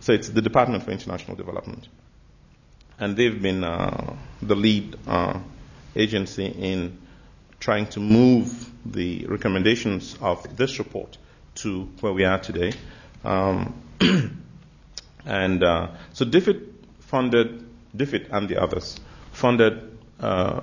[0.00, 1.88] So it's the Department for International Development,
[2.98, 5.40] and they've been uh, the lead uh,
[5.96, 6.98] agency in
[7.66, 11.18] trying to move the recommendations of this report
[11.56, 12.72] to where we are today.
[13.24, 13.74] Um,
[15.26, 16.64] and uh, so DFID
[17.00, 19.00] funded, DFID and the others
[19.32, 20.60] funded uh,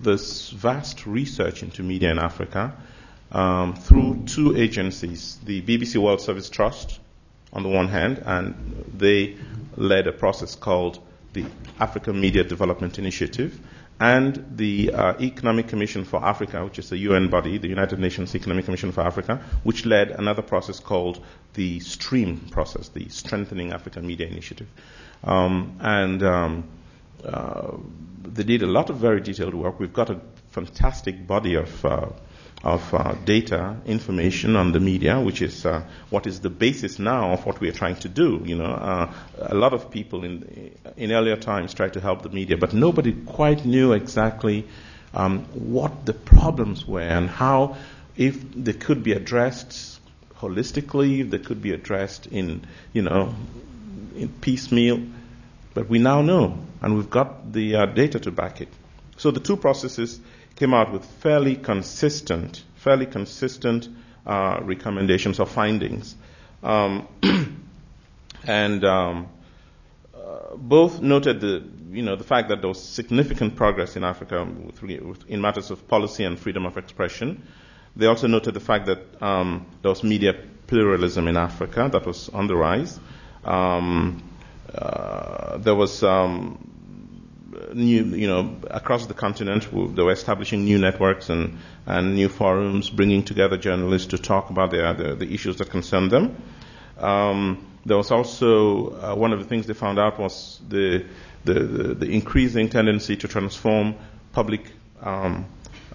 [0.00, 2.74] this vast research into media in Africa
[3.32, 6.98] um, through two agencies, the BBC World Service Trust
[7.52, 8.54] on the one hand, and
[8.96, 9.36] they
[9.76, 11.00] led a process called
[11.34, 11.44] the
[11.78, 13.60] African Media Development Initiative,
[13.98, 18.34] and the uh, Economic Commission for Africa, which is a UN body, the United Nations
[18.34, 24.06] Economic Commission for Africa, which led another process called the STREAM process, the Strengthening African
[24.06, 24.68] Media Initiative.
[25.24, 26.68] Um, and um,
[27.24, 27.72] uh,
[28.22, 29.80] they did a lot of very detailed work.
[29.80, 32.08] We've got a fantastic body of uh,
[32.64, 37.32] of uh, data, information on the media, which is uh, what is the basis now
[37.32, 38.42] of what we are trying to do.
[38.44, 42.28] You know, uh, a lot of people in in earlier times tried to help the
[42.30, 44.66] media, but nobody quite knew exactly
[45.14, 47.76] um, what the problems were and how,
[48.16, 50.00] if they could be addressed
[50.38, 53.34] holistically, they could be addressed in you know
[54.16, 55.00] in piecemeal.
[55.74, 58.68] But we now know, and we've got the uh, data to back it.
[59.18, 60.20] So the two processes
[60.56, 63.88] came out with fairly consistent, fairly consistent
[64.26, 66.16] uh, recommendations or findings.
[66.62, 67.06] Um,
[68.46, 69.28] and um,
[70.14, 74.44] uh, both noted the, you know, the fact that there was significant progress in Africa
[74.44, 77.46] with, with, in matters of policy and freedom of expression.
[77.94, 80.34] They also noted the fact that um, there was media
[80.66, 82.98] pluralism in Africa that was on the rise.
[83.44, 84.22] Um,
[84.74, 86.75] uh, there was um,
[87.74, 92.90] new, you know, across the continent, they were establishing new networks and, and new forums,
[92.90, 96.36] bringing together journalists to talk about the, the, the issues that concern them.
[96.98, 101.04] Um, there was also uh, one of the things they found out was the,
[101.44, 103.94] the, the, the increasing tendency to transform
[104.32, 105.46] public um,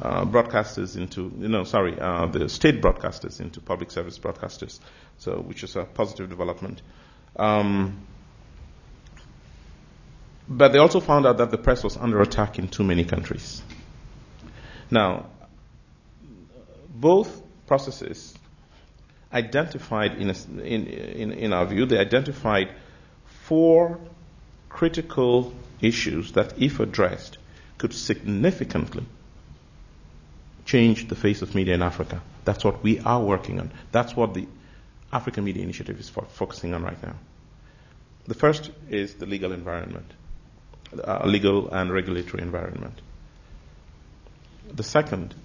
[0.01, 4.79] uh, broadcasters into, you know, sorry, uh, the state broadcasters into public service broadcasters,
[5.17, 6.81] so which is a positive development.
[7.35, 8.05] Um,
[10.47, 13.61] but they also found out that the press was under attack in too many countries.
[14.89, 15.27] Now,
[16.89, 18.37] both processes
[19.33, 22.69] identified, in, a, in, in, in our view, they identified
[23.25, 23.99] four
[24.69, 27.37] critical issues that, if addressed,
[27.77, 29.05] could significantly
[30.65, 32.21] change the face of media in Africa.
[32.45, 33.71] That's what we are working on.
[33.91, 34.47] That's what the
[35.11, 37.15] African Media Initiative is focusing on right now.
[38.27, 40.13] The first is the legal environment
[41.03, 43.01] uh, legal and regulatory environment.
[44.73, 45.35] The second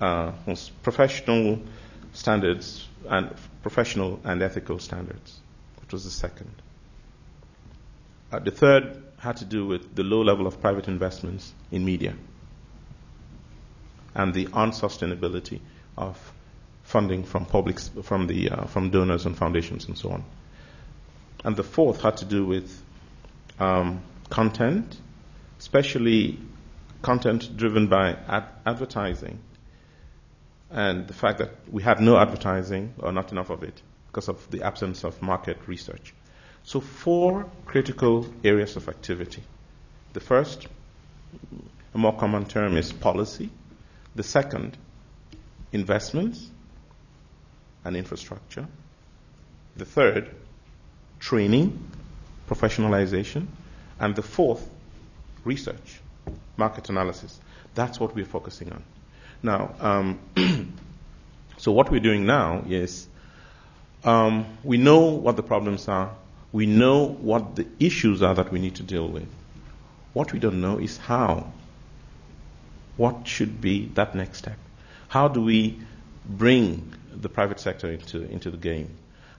[0.00, 1.60] uh, was professional
[2.12, 5.38] standards and professional and ethical standards,
[5.80, 6.50] which was the second.
[8.32, 12.14] Uh, the third had to do with the low level of private investments in media
[14.14, 15.60] and the unsustainability
[15.96, 16.32] of
[16.82, 20.24] funding from public, from the uh, from donors and foundations and so on.
[21.44, 22.82] And the fourth had to do with
[23.58, 24.96] um, content,
[25.58, 26.38] especially
[27.02, 29.38] content driven by ad- advertising,
[30.70, 34.50] and the fact that we had no advertising or not enough of it because of
[34.50, 36.14] the absence of market research.
[36.62, 39.42] So, four critical areas of activity.
[40.12, 40.66] The first,
[41.94, 43.50] a more common term, is policy.
[44.14, 44.76] The second,
[45.72, 46.50] investments
[47.84, 48.66] and infrastructure.
[49.76, 50.34] The third,
[51.18, 51.90] training,
[52.48, 53.46] professionalization.
[54.00, 54.68] And the fourth,
[55.44, 56.00] research,
[56.56, 57.38] market analysis.
[57.74, 58.82] That's what we're focusing on.
[59.42, 60.18] Now, um,
[61.56, 63.06] so what we're doing now is
[64.04, 66.10] um, we know what the problems are.
[66.52, 69.28] We know what the issues are that we need to deal with.
[70.12, 71.52] What we don't know is how.
[72.96, 74.58] What should be that next step?
[75.08, 75.78] How do we
[76.26, 78.90] bring the private sector into, into the game?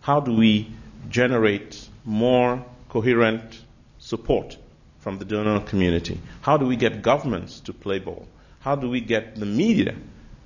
[0.01, 0.71] How do we
[1.09, 3.61] generate more coherent
[4.01, 4.57] support
[4.99, 6.19] from the donor community?
[6.41, 8.27] How do we get governments to play ball?
[8.59, 9.95] How do we get the media,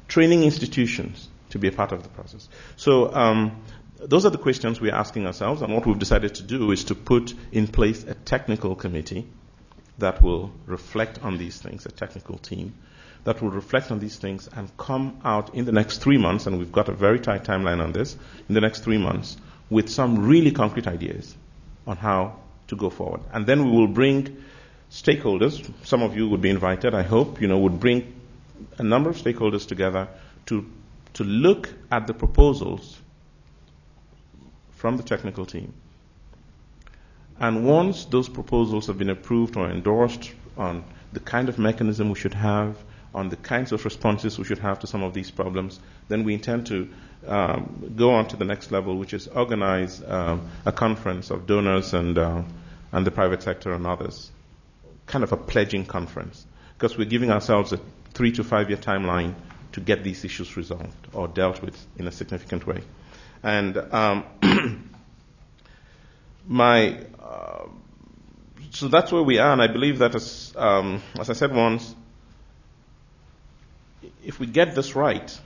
[0.07, 2.47] training institutions to be a part of the process?
[2.75, 3.63] So, um,
[3.97, 6.95] those are the questions we're asking ourselves, and what we've decided to do is to
[6.95, 9.25] put in place a technical committee
[9.97, 12.73] that will reflect on these things, a technical team,
[13.23, 16.59] that will reflect on these things and come out in the next three months, and
[16.59, 18.17] we've got a very tight timeline on this,
[18.49, 19.37] in the next three months,
[19.69, 21.35] with some really concrete ideas
[21.87, 22.37] on how
[22.68, 23.22] to go forward.
[23.32, 24.43] And then we will bring
[24.91, 28.13] stakeholders, some of you would be invited, I hope, you know, would bring
[28.78, 30.07] a number of stakeholders together
[30.47, 30.66] to,
[31.13, 32.97] to look at the proposals
[34.72, 35.74] from the technical team.
[37.39, 42.16] And once those proposals have been approved or endorsed on the kind of mechanism we
[42.16, 42.78] should have,
[43.16, 46.34] on the kinds of responses we should have to some of these problems, then we
[46.34, 46.89] intend to
[47.26, 51.93] um, go on to the next level, which is organize um, a conference of donors
[51.93, 52.43] and, uh,
[52.91, 54.30] and the private sector and others,
[55.07, 56.45] kind of a pledging conference,
[56.78, 57.80] because we're giving ourselves a
[58.13, 59.34] three to five year timeline
[59.72, 62.82] to get these issues resolved or dealt with in a significant way.
[63.41, 64.26] And um,
[66.47, 67.68] my uh,
[68.72, 71.95] so that's where we are, and I believe that as, um, as I said once,
[74.23, 75.39] if we get this right,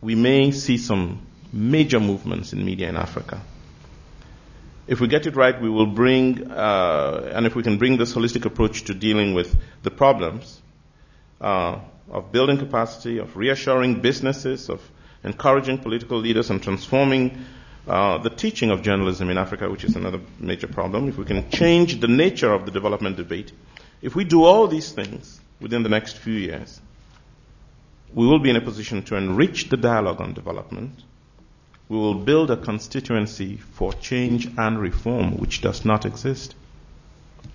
[0.00, 1.20] we may see some
[1.52, 3.40] major movements in media in Africa.
[4.86, 8.14] If we get it right, we will bring, uh, and if we can bring this
[8.14, 10.60] holistic approach to dealing with the problems
[11.40, 11.80] uh,
[12.10, 14.80] of building capacity, of reassuring businesses, of
[15.24, 17.44] encouraging political leaders, and transforming
[17.86, 21.08] uh, the teaching of journalism in Africa, which is another major problem.
[21.08, 23.52] If we can change the nature of the development debate,
[24.00, 26.80] if we do all these things within the next few years,
[28.14, 31.02] we will be in a position to enrich the dialogue on development.
[31.88, 36.54] We will build a constituency for change and reform which does not exist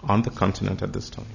[0.04, 1.26] on the continent at this time.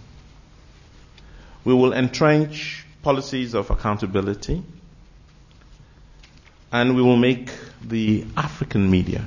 [1.65, 4.63] We will entrench policies of accountability
[6.73, 7.51] and we will make
[7.83, 9.25] the African media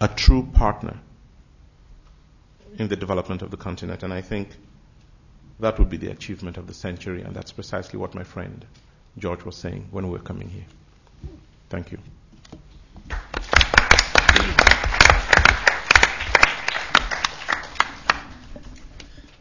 [0.00, 0.98] a true partner
[2.78, 4.02] in the development of the continent.
[4.02, 4.48] And I think
[5.60, 8.64] that would be the achievement of the century, and that's precisely what my friend
[9.18, 10.66] George was saying when we were coming here.
[11.68, 11.98] Thank you.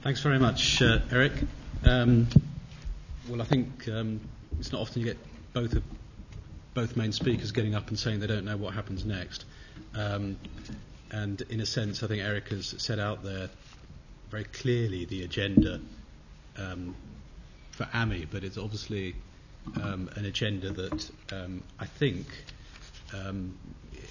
[0.03, 1.31] Thanks very much, uh, Eric.
[1.85, 2.27] Um,
[3.29, 4.19] well, I think um,
[4.59, 5.17] it's not often you get
[5.53, 5.83] both of,
[6.73, 9.45] both main speakers getting up and saying they don't know what happens next.
[9.95, 10.37] Um,
[11.09, 13.49] and in a sense, I think Eric has set out there
[14.29, 15.79] very clearly the agenda
[16.57, 16.95] um,
[17.71, 19.15] for AMI, but it's obviously
[19.81, 22.27] um, an agenda that um, I think
[23.13, 23.57] um,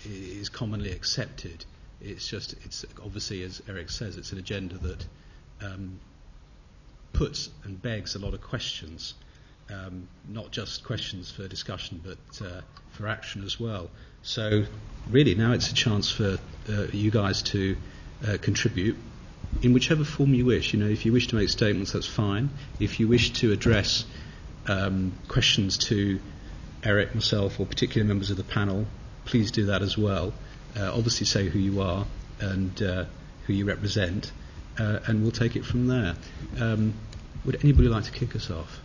[0.05, 1.65] is commonly accepted.
[2.01, 5.07] It's just, it's obviously, as Eric says, it's an agenda that
[5.63, 6.01] um,
[7.13, 9.15] puts and begs a lot of questions,
[9.71, 13.91] um, not just questions for discussion, but uh, for action as well.
[14.23, 14.65] So,
[15.11, 16.39] really, now it's a chance for
[16.69, 17.77] uh, you guys to
[18.27, 18.97] uh, contribute
[19.61, 20.73] in whichever form you wish.
[20.73, 22.51] You know, if you wish to make statements, that's fine.
[22.81, 24.05] If you wish to address
[24.67, 26.21] um, questions to
[26.83, 28.87] Eric, myself, or particular members of the panel,
[29.25, 30.33] please do that as well.
[30.77, 32.07] Uh, obviously, say who you are
[32.41, 33.05] and uh,
[33.47, 34.33] who you represent,
[34.79, 36.17] uh, and we'll take it from there.
[36.59, 36.95] Um,
[37.45, 38.81] would anybody like to kick us off?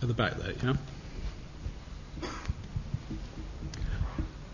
[0.00, 0.74] At the back there, yeah.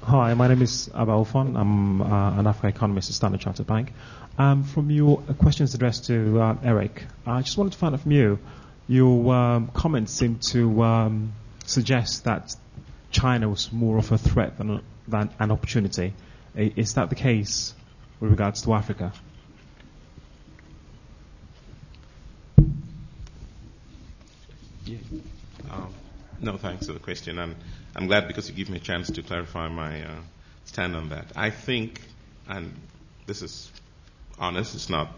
[0.06, 1.56] Hi, my name is Abba Ofon.
[1.56, 3.90] I'm uh, an Africa economist at Standard Chartered Bank.
[4.36, 8.12] Um, from your questions addressed to uh, Eric, I just wanted to find out from
[8.12, 8.38] you,
[8.86, 11.32] your um, comments seem to um,
[11.64, 12.54] suggest that
[13.12, 16.12] China was more of a threat than, than an opportunity.
[16.54, 17.72] Is that the case
[18.20, 19.10] with regards to Africa?
[24.84, 24.98] Yeah.
[25.70, 25.94] Um,
[26.42, 27.38] no, thanks for the question.
[27.38, 27.56] And
[27.96, 30.10] I'm glad because you give me a chance to clarify my uh,
[30.64, 31.26] stand on that.
[31.36, 32.00] I think,
[32.48, 32.74] and
[33.26, 33.70] this is
[34.38, 35.08] honest, it's not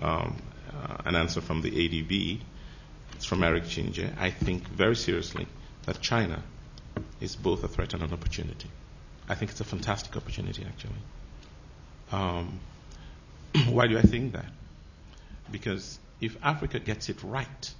[0.00, 0.36] um,
[0.72, 2.40] uh, an answer from the ADB,
[3.14, 4.16] it's from Eric Chinje.
[4.18, 5.46] I think very seriously
[5.86, 6.42] that China
[7.20, 8.68] is both a threat and an opportunity.
[9.28, 11.02] I think it's a fantastic opportunity, actually.
[12.10, 12.60] Um,
[13.68, 14.46] why do I think that?
[15.50, 17.74] Because if Africa gets it right,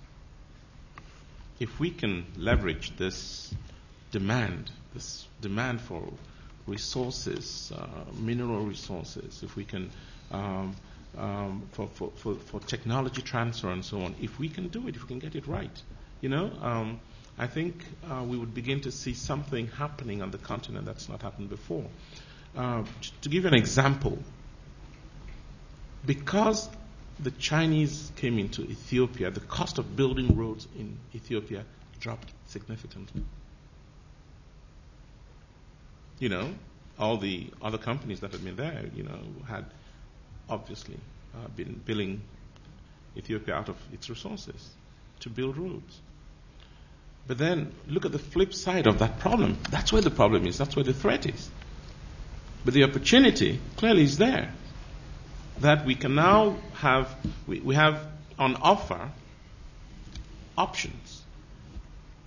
[1.58, 3.52] if we can leverage this
[4.10, 6.02] demand, this demand for
[6.66, 7.86] resources, uh,
[8.18, 9.90] mineral resources, if we can,
[10.30, 10.74] um,
[11.16, 14.94] um, for, for, for, for, technology transfer and so on, if we can do it,
[14.94, 15.82] if we can get it right,
[16.20, 17.00] you know, um,
[17.38, 21.22] I think uh, we would begin to see something happening on the continent that's not
[21.22, 21.86] happened before.
[22.56, 22.84] Uh,
[23.22, 24.18] to give you an example,
[26.04, 26.68] because
[27.20, 31.64] the Chinese came into Ethiopia, the cost of building roads in Ethiopia
[32.00, 33.22] dropped significantly.
[36.18, 36.54] You know,
[36.98, 39.64] all the other companies that had been there, you know, had
[40.48, 40.98] obviously
[41.34, 42.22] uh, been billing
[43.16, 44.70] Ethiopia out of its resources
[45.20, 46.00] to build roads.
[47.26, 49.58] But then look at the flip side of that problem.
[49.70, 50.56] That's where the problem is.
[50.56, 51.50] That's where the threat is.
[52.64, 54.52] But the opportunity clearly is there.
[55.60, 57.14] That we can now have,
[57.46, 58.06] we, we have
[58.38, 59.10] on offer
[60.56, 61.22] options,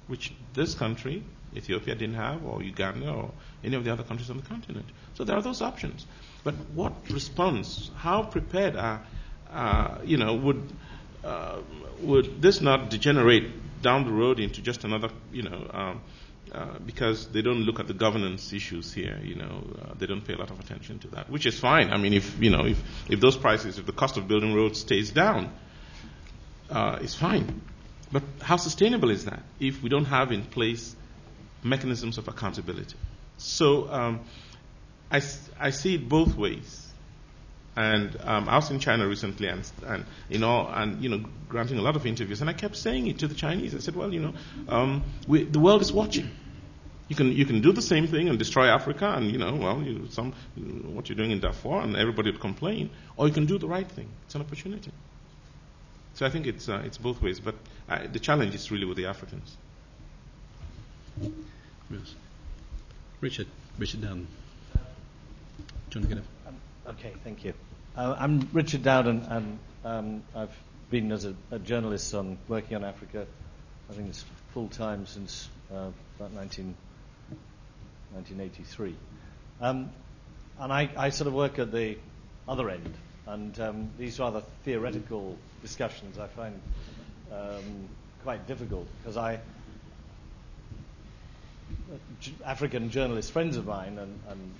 [0.08, 1.24] which this country,
[1.56, 3.32] Ethiopia, didn't have, or Uganda, or
[3.64, 4.86] any of the other countries on the continent.
[5.14, 6.06] So there are those options.
[6.44, 9.02] But what response, how prepared are,
[9.52, 10.72] uh, you know, would,
[11.24, 11.60] uh,
[12.02, 16.02] would this not degenerate down the road into just another, you know, um,
[16.52, 20.26] uh, because they don't look at the governance issues here, you know, uh, they don't
[20.26, 21.92] pay a lot of attention to that, which is fine.
[21.92, 24.80] I mean, if, you know, if, if those prices, if the cost of building roads
[24.80, 25.54] stays down,
[26.70, 27.62] uh, it's fine.
[28.12, 30.96] But how sustainable is that if we don't have in place
[31.64, 32.98] mechanisms of accountability?
[33.42, 34.22] So um,
[35.12, 35.22] I,
[35.60, 36.78] I see it both ways.
[37.76, 41.78] And um, I was in China recently, and, and you know, and you know, granting
[41.78, 43.74] a lot of interviews, and I kept saying it to the Chinese.
[43.74, 44.34] I said, "Well, you know,
[44.68, 46.30] um, we, the world is watching.
[47.08, 49.82] You can you can do the same thing and destroy Africa, and you know, well,
[49.82, 50.34] you, some
[50.94, 53.90] what you're doing in Darfur, and everybody would complain, or you can do the right
[53.90, 54.10] thing.
[54.26, 54.92] It's an opportunity.
[56.16, 57.56] So I think it's uh, it's both ways, but
[57.88, 59.56] uh, the challenge is really with the Africans.
[61.22, 62.16] Yes.
[63.22, 63.46] Richard,
[63.78, 64.28] Richard Dowden.
[64.74, 66.96] Do you want to get up?
[66.96, 67.54] Okay, thank you.
[67.96, 70.58] Uh, I'm Richard Dowden, and um, I've
[70.90, 73.28] been as a, a, journalist on working on Africa.
[73.92, 76.74] I think it's full time since uh, about 19,
[78.14, 78.96] 1983.
[79.62, 79.92] Um,
[80.60, 82.00] and I, I, sort of work at the
[82.48, 82.92] other end,
[83.28, 86.60] and um, these rather theoretical discussions I find
[87.32, 87.88] um,
[88.24, 89.40] quite difficult because I.
[92.46, 94.54] African journalist friends of mine and, and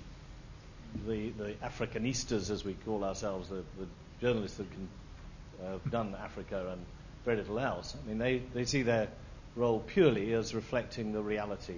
[1.06, 3.86] the, the Africanistas, as we call ourselves, the, the
[4.20, 4.88] journalists that can
[5.64, 6.84] uh, have done Africa and
[7.24, 7.94] very little else.
[7.94, 9.08] I mean, they, they see their
[9.56, 11.76] role purely as reflecting the reality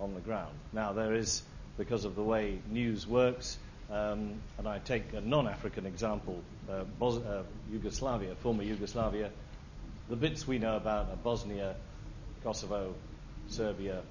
[0.00, 0.54] on the ground.
[0.72, 1.42] Now, there is,
[1.78, 3.58] because of the way news works,
[3.90, 9.30] um, and I take a non-African example, uh, Bos- uh, Yugoslavia, former Yugoslavia.
[10.08, 11.76] The bits we know about are Bosnia,
[12.42, 12.94] Kosovo,
[13.48, 14.02] Serbia,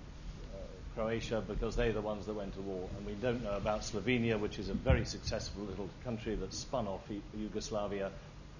[0.95, 2.89] Croatia because they're the ones that went to war.
[2.97, 6.87] And we don't know about Slovenia, which is a very successful little country that spun
[6.87, 7.01] off
[7.37, 8.11] Yugoslavia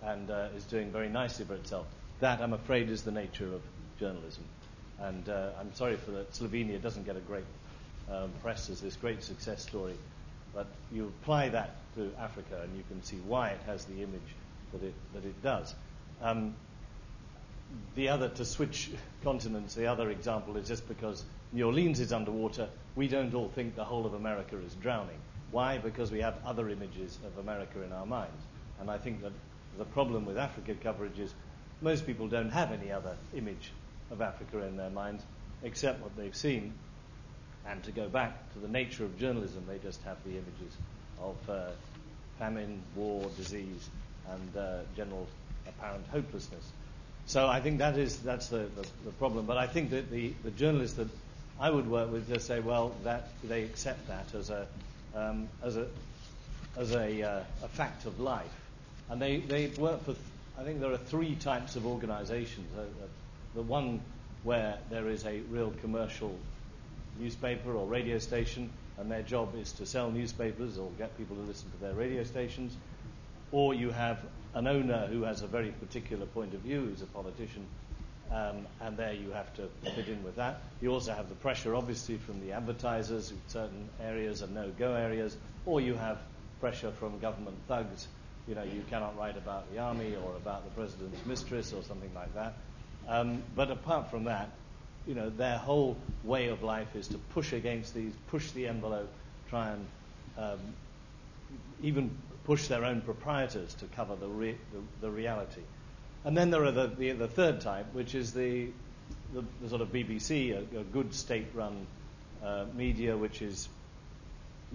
[0.04, 1.86] and uh, is doing very nicely for itself.
[2.20, 3.62] That, I'm afraid, is the nature of
[4.00, 4.44] journalism.
[5.00, 6.32] And uh, I'm sorry for that.
[6.34, 7.46] Slovenia doesn't get a great
[8.10, 9.96] um, press as this great success story.
[10.54, 14.22] But you apply that to Africa and you can see why it has the image
[14.74, 15.74] that it, that it does.
[16.22, 16.56] Um,
[17.96, 18.90] the other, to switch
[19.24, 23.76] continents, the other example is just because New Orleans is underwater, we don't all think
[23.76, 25.18] the whole of America is drowning.
[25.52, 25.78] Why?
[25.78, 28.42] Because we have other images of America in our minds.
[28.80, 29.34] And I think that
[29.78, 31.34] the problem with Africa coverage is
[31.82, 33.72] most people don't have any other image
[34.12, 35.24] of Africa in their minds
[35.64, 36.74] except what they've seen.
[37.68, 40.78] And to go back to the nature of journalism, they just have the images
[41.22, 41.70] of uh,
[42.40, 43.90] famine, war, disease,
[44.30, 45.28] and uh, general
[45.68, 46.72] apparent hopelessness.
[47.28, 49.46] So I think that is that's the, the, the, problem.
[49.46, 51.08] But I think that the, the journalists that
[51.60, 54.68] I would work with just say, well, that they accept that as a
[55.16, 55.88] um, as a
[56.78, 58.54] as a, uh, a, fact of life,
[59.10, 60.14] and they they work for.
[60.14, 60.26] Th-
[60.58, 62.68] I think there are three types of organisations.
[62.78, 62.86] Uh, uh,
[63.56, 64.02] the one
[64.44, 66.38] where there is a real commercial
[67.20, 71.42] newspaper or radio station, and their job is to sell newspapers or get people to
[71.44, 72.76] listen to their radio stations,
[73.52, 74.20] or you have
[74.54, 77.66] an owner who has a very particular point of view, who's a politician,
[78.32, 80.62] um, and there you have to fit in with that.
[80.82, 83.34] You also have the pressure, obviously, from the advertisers.
[83.48, 85.36] Certain areas are no-go areas,
[85.66, 86.18] or you have
[86.60, 88.08] pressure from government thugs.
[88.48, 92.12] You know, you cannot write about the army or about the president's mistress or something
[92.16, 92.54] like that.
[93.08, 94.50] Um, but apart from that,
[95.08, 99.12] you know, their whole way of life is to push against these, push the envelope,
[99.50, 99.86] try and
[100.38, 100.60] um,
[101.82, 102.12] even
[102.46, 105.62] push their own proprietors to cover the, re- the, the reality.
[106.24, 108.70] And then there are the, the, the third type, which is the,
[109.34, 111.86] the, the sort of BBC, a, a good state-run
[112.44, 113.68] uh, media, which is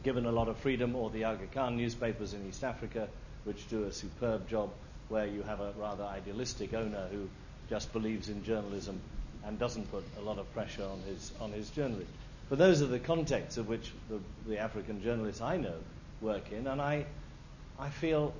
[0.02, 3.08] given a lot of freedom, or the Aga Khan newspapers in East Africa,
[3.44, 4.70] which do a superb job,
[5.08, 7.28] where you have a rather idealistic owner who
[7.68, 9.00] just believes in journalism
[9.44, 12.12] and doesn't put a lot of pressure on his on his journalists.
[12.48, 15.74] But those are the contexts of which the, the African journalists I know
[16.20, 17.06] work in, and I
[17.78, 18.32] I feel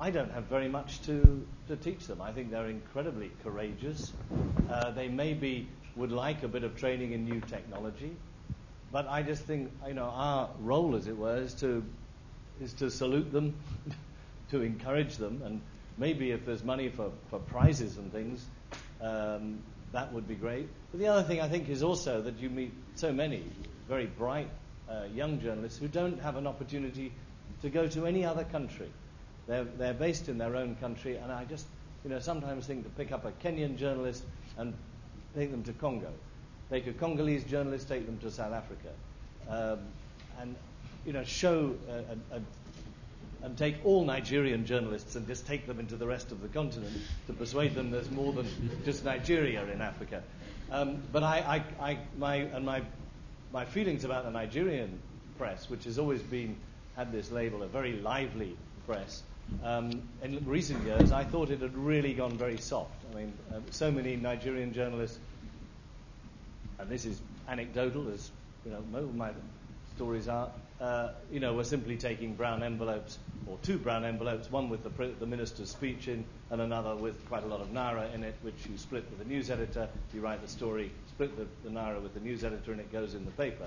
[0.00, 2.22] I don't have very much to, to teach them.
[2.22, 4.12] I think they're incredibly courageous.
[4.70, 8.12] Uh, they maybe would like a bit of training in new technology,
[8.92, 11.84] but I just think you know our role, as it were, is to
[12.60, 13.54] is to salute them
[14.50, 15.60] to encourage them, and
[15.98, 18.46] maybe if there's money for, for prizes and things,
[19.02, 19.58] um,
[19.92, 20.68] that would be great.
[20.90, 23.44] But the other thing I think is also that you meet so many
[23.88, 24.48] very bright
[24.88, 27.12] uh, young journalists who don't have an opportunity
[27.62, 28.88] to go to any other country.
[29.46, 31.66] They're, they're based in their own country, and I just,
[32.04, 34.24] you know, sometimes think to pick up a Kenyan journalist
[34.56, 34.74] and
[35.34, 36.12] take them to Congo.
[36.70, 38.88] Take a Congolese journalist, take them to South Africa.
[39.48, 39.78] Um,
[40.40, 40.54] and,
[41.06, 42.40] you know, show a, a,
[43.42, 46.94] and take all Nigerian journalists and just take them into the rest of the continent
[47.26, 48.46] to persuade them there's more than
[48.84, 50.22] just Nigeria in Africa.
[50.70, 52.82] Um, but I, I, I, my, and my,
[53.52, 54.98] my feelings about the Nigerian
[55.38, 56.56] press, which has always been
[56.98, 59.22] had this label, a very lively press,
[59.64, 62.94] um, in recent years, I thought it had really gone very soft.
[63.10, 65.18] I mean, uh, so many Nigerian journalists,
[66.78, 68.30] and this is anecdotal, as
[68.64, 69.30] you know, most of my
[69.96, 74.68] stories are, uh, you know, were simply taking brown envelopes, or two brown envelopes, one
[74.68, 78.22] with the, the, minister's speech in, and another with quite a lot of naira in
[78.22, 79.88] it, which you split with the news editor.
[80.12, 83.14] You write the story, split the, the naira with the news editor, and it goes
[83.14, 83.66] in the paper.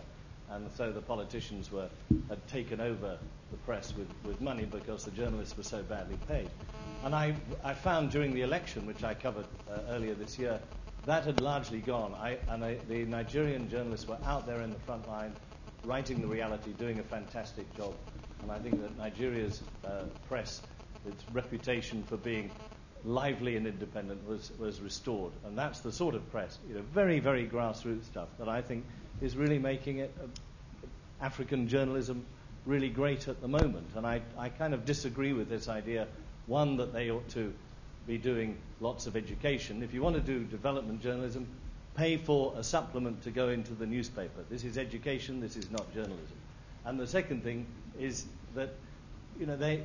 [0.51, 1.89] And so the politicians were
[2.29, 3.17] had taken over
[3.51, 6.49] the press with, with money because the journalists were so badly paid.
[7.03, 10.59] And I, I found during the election, which I covered uh, earlier this year,
[11.05, 12.13] that had largely gone.
[12.13, 15.33] I, and I, the Nigerian journalists were out there in the front line
[15.83, 17.95] writing the reality, doing a fantastic job.
[18.41, 20.61] And I think that Nigeria's uh, press,
[21.05, 22.51] its reputation for being
[23.03, 25.33] lively and independent, was, was restored.
[25.43, 28.85] And that's the sort of press, you know, very, very grassroots stuff that I think
[29.21, 30.25] is really making it uh,
[31.23, 32.25] African journalism
[32.65, 33.87] really great at the moment.
[33.95, 36.07] And I, I kind of disagree with this idea,
[36.47, 37.53] one, that they ought to
[38.07, 39.83] be doing lots of education.
[39.83, 41.47] If you want to do development journalism,
[41.95, 44.43] pay for a supplement to go into the newspaper.
[44.49, 46.37] This is education, this is not journalism.
[46.85, 47.65] And the second thing
[47.99, 48.73] is that,
[49.39, 49.83] you know, they,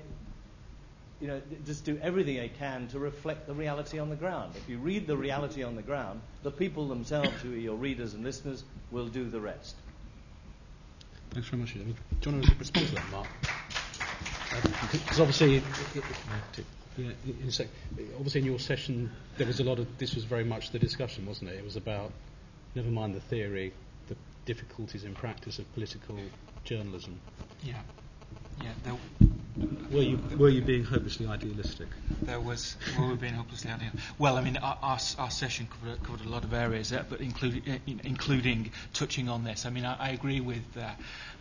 [1.21, 4.53] you know, just do everything they can to reflect the reality on the ground.
[4.57, 8.15] If you read the reality on the ground, the people themselves, who are your readers
[8.15, 9.77] and listeners, will do the rest.
[11.31, 11.75] Thanks very much.
[11.75, 13.29] Do you want to respond to that, Mark?
[14.93, 15.63] Because obviously, it,
[15.95, 16.05] it,
[16.97, 17.11] yeah,
[17.43, 17.69] in sec-
[18.17, 21.27] obviously in your session there was a lot of this was very much the discussion,
[21.27, 21.59] wasn't it?
[21.59, 22.11] It was about
[22.75, 23.73] never mind the theory,
[24.09, 26.19] the difficulties in practice of political
[26.65, 27.21] journalism.
[27.63, 27.75] Yeah,
[28.63, 28.71] yeah.
[28.85, 28.97] There,
[29.91, 31.89] were you were you being hopelessly idealistic?
[32.23, 32.77] There was.
[32.99, 34.01] Were we being hopelessly idealistic?
[34.19, 37.21] Well, I mean, our, our, our session covered, covered, a lot of areas, uh, but
[37.21, 39.67] including uh, including touching on this.
[39.67, 40.77] I mean, I, I agree with.
[40.77, 40.91] Uh,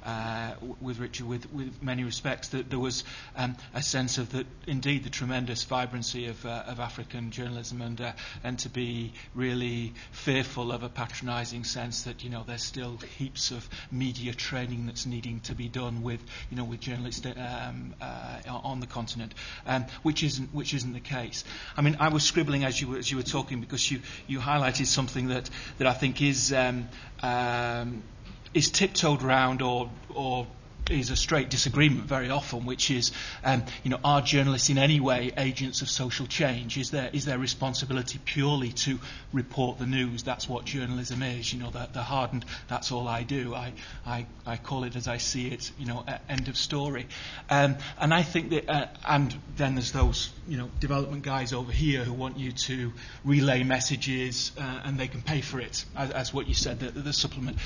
[0.06, 3.04] uh, with Richard, with, with many respects, that there was
[3.36, 8.00] um, a sense of that, indeed, the tremendous vibrancy of, uh, of African journalism, and
[8.00, 8.12] uh,
[8.44, 13.52] and to be really fearful of a patronising sense that you know there's still heaps
[13.52, 18.40] of media training that's needing to be done with you know with journalists um, uh,
[18.48, 19.34] on the continent,
[19.66, 21.44] um, which isn't which isn't the case.
[21.76, 24.40] I mean, I was scribbling as you were, as you were talking because you you
[24.40, 25.50] highlighted something that
[25.80, 26.54] that I think is.
[28.56, 30.48] Is tiptoed around or, or
[30.90, 33.12] is a straight disagreement very often, which is,
[33.44, 36.78] um, you know, are journalists in any way agents of social change?
[36.78, 39.00] Is there is their responsibility purely to
[39.34, 40.24] report the news?
[40.24, 41.52] That's what journalism is.
[41.52, 42.46] You know, the, the hardened.
[42.68, 43.56] That's all I do.
[43.56, 43.74] I,
[44.06, 45.72] I, I call it as I see it.
[45.78, 47.08] You know, end of story.
[47.50, 51.72] Um, and I think that, uh, and then there's those, you know, development guys over
[51.72, 52.94] here who want you to
[53.24, 56.92] relay messages, uh, and they can pay for it, as, as what you said, the,
[56.92, 57.58] the supplement.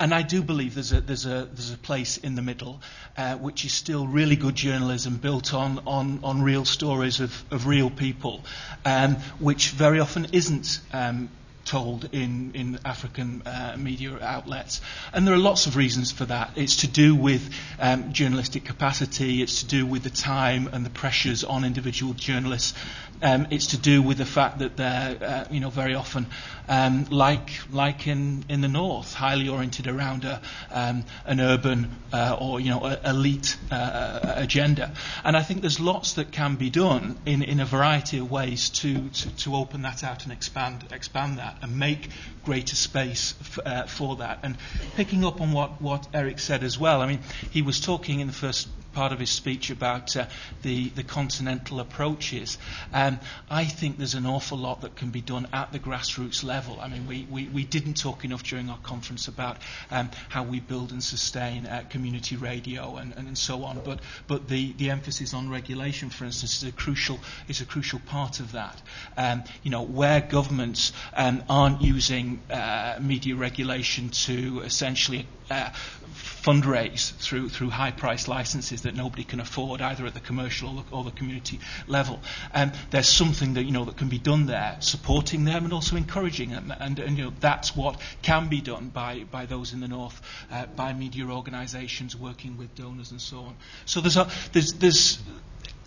[0.00, 2.80] And I do believe there's a, there's a, there's a place in the middle,
[3.16, 7.66] uh, which is still really good journalism built on, on, on real stories of, of
[7.66, 8.44] real people,
[8.84, 11.28] um, which very often isn't um,
[11.68, 14.80] told in, in African uh, media outlets.
[15.12, 16.50] And there are lots of reasons for that.
[16.56, 20.90] It's to do with um, journalistic capacity, it's to do with the time and the
[20.90, 22.74] pressures on individual journalists.
[23.20, 26.26] Um, it's to do with the fact that they're, uh, you know, very often,
[26.68, 30.40] um, like like in, in the north, highly oriented around a,
[30.70, 34.92] um, an urban uh, or you know a, elite uh, agenda.
[35.24, 38.70] And I think there's lots that can be done in, in a variety of ways
[38.70, 42.08] to, to, to open that out and expand expand that and make
[42.44, 44.40] greater space f- uh, for that.
[44.42, 44.56] And
[44.96, 48.26] picking up on what, what Eric said as well, I mean, he was talking in
[48.26, 48.68] the first
[48.98, 50.26] part of his speech about uh,
[50.62, 52.58] the, the continental approaches.
[52.92, 56.80] Um, I think there's an awful lot that can be done at the grassroots level.
[56.80, 59.58] I mean, we, we, we didn't talk enough during our conference about
[59.92, 64.00] um, how we build and sustain uh, community radio and, and, and, so on, but,
[64.26, 68.40] but the, the emphasis on regulation, for instance, is a crucial, is a crucial part
[68.40, 68.82] of that.
[69.16, 75.70] Um, you know, where governments um, aren't using uh, media regulation to essentially uh,
[76.14, 80.82] fundraise through, through high price licenses, that nobody can afford either at the commercial or
[80.82, 82.20] the, or the community level.
[82.54, 85.96] Um, there's something that you know that can be done there, supporting them and also
[85.96, 89.80] encouraging them, and, and you know that's what can be done by by those in
[89.80, 90.20] the north,
[90.50, 93.56] uh, by media organisations working with donors and so on.
[93.84, 95.18] So there's a, there's there's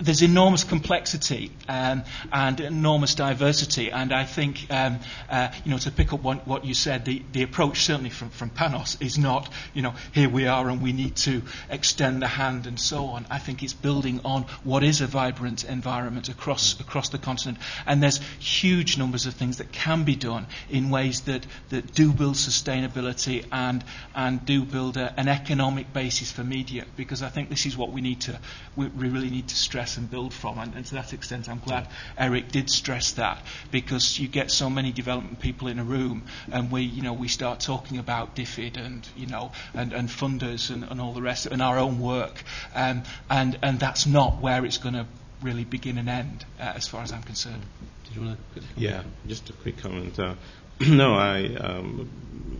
[0.01, 4.99] there's enormous complexity um, and enormous diversity, and I think, um,
[5.29, 8.29] uh, you know, to pick up what, what you said, the, the approach certainly from,
[8.29, 12.27] from Panos is not, you know, here we are and we need to extend the
[12.27, 13.25] hand and so on.
[13.29, 18.01] I think it's building on what is a vibrant environment across across the continent, and
[18.01, 22.35] there's huge numbers of things that can be done in ways that, that do build
[22.35, 23.83] sustainability and
[24.15, 27.91] and do build a, an economic basis for media, because I think this is what
[27.91, 28.39] we need to
[28.75, 30.57] we, we really need to stress and build from.
[30.57, 31.87] And, and, to that extent, I'm glad
[32.17, 36.71] Eric did stress that because you get so many development people in a room, and
[36.71, 40.83] we, you know, we start talking about DFID and you know, and, and funders and,
[40.83, 42.43] and all the rest, and our own work,
[42.75, 45.05] um, and and that's not where it's going to
[45.41, 47.63] really begin and end, uh, as far as I'm concerned.
[48.05, 48.61] Did you want to?
[48.77, 50.19] Yeah, just a quick comment.
[50.19, 50.35] Uh,
[50.79, 52.09] no, I, um,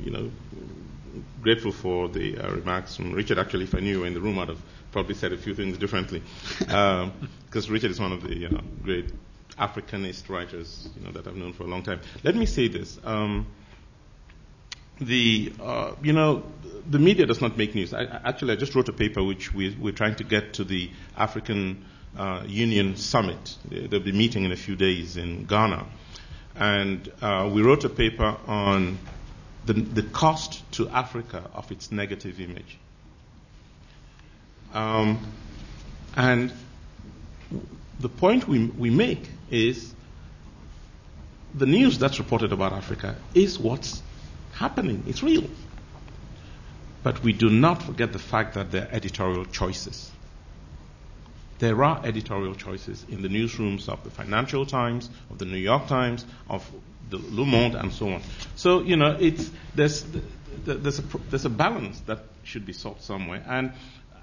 [0.04, 0.32] you know,
[1.42, 3.40] grateful for the uh, remarks from Richard.
[3.40, 4.62] Actually, if I knew you were in the room, I'd have
[4.92, 6.22] probably said a few things differently.
[6.60, 6.70] Because
[7.68, 9.12] um, Richard is one of the uh, great
[9.58, 12.02] Africanist writers you know, that I've known for a long time.
[12.24, 13.00] Let me say this.
[13.04, 13.48] Um,
[15.00, 16.44] the, uh, you know,
[16.90, 17.94] the media does not make news.
[17.94, 20.92] I, actually, I just wrote a paper which we, we're trying to get to the
[21.18, 21.86] African
[22.18, 23.58] uh, Union Summit.
[23.66, 25.86] They'll be meeting in a few days in Ghana.
[26.56, 29.00] And uh, we wrote a paper on
[29.66, 32.78] the, the cost to Africa of its negative image.
[34.74, 35.20] Um,
[36.16, 36.52] and
[38.00, 39.94] the point we, we make is
[41.54, 44.02] the news that's reported about Africa is what's
[44.54, 45.04] happening.
[45.08, 45.44] It's real.
[47.04, 50.12] But we do not forget the fact that there are editorial choices.
[51.60, 55.88] There are editorial choices in the newsrooms of the Financial Times, of the New York
[55.88, 56.70] Times, of
[57.10, 58.22] the Le Monde, and so on.
[58.56, 60.06] So, you know, it's, there's,
[60.66, 63.44] there's, a, there's a balance that should be sought somewhere.
[63.48, 63.74] And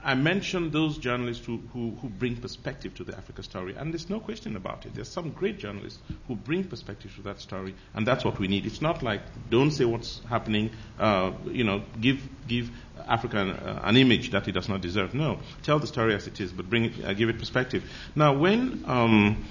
[0.05, 4.09] I mentioned those journalists who, who, who, bring perspective to the Africa story, and there's
[4.09, 4.95] no question about it.
[4.95, 8.65] There's some great journalists who bring perspective to that story, and that's what we need.
[8.65, 9.21] It's not like
[9.51, 10.71] don't say what's happening,
[11.01, 12.71] uh, you know, give give
[13.09, 15.15] Africa an, uh, an, image that it does not deserve.
[15.15, 17.83] No, tell the story as it is, but bring it, uh, give it perspective.
[18.15, 19.45] Now, when um,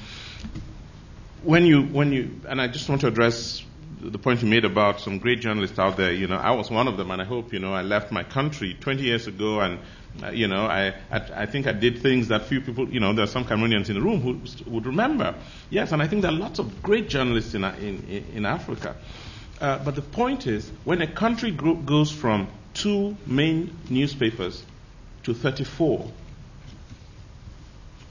[1.43, 3.63] when you when you and I just want to address
[3.99, 6.87] the point you made about some great journalists out there, you know, I was one
[6.87, 9.79] of them, and I hope, you know, I left my country 20 years ago, and,
[10.23, 13.13] uh, you know, I, I, I, think I did things that few people, you know,
[13.13, 14.39] there are some Cameroonians in the room who
[14.69, 15.35] would remember.
[15.69, 18.95] Yes, and I think there are lots of great journalists in, in, in Africa.
[19.59, 24.63] Uh, but the point is, when a country group goes from two main newspapers
[25.23, 26.11] to 34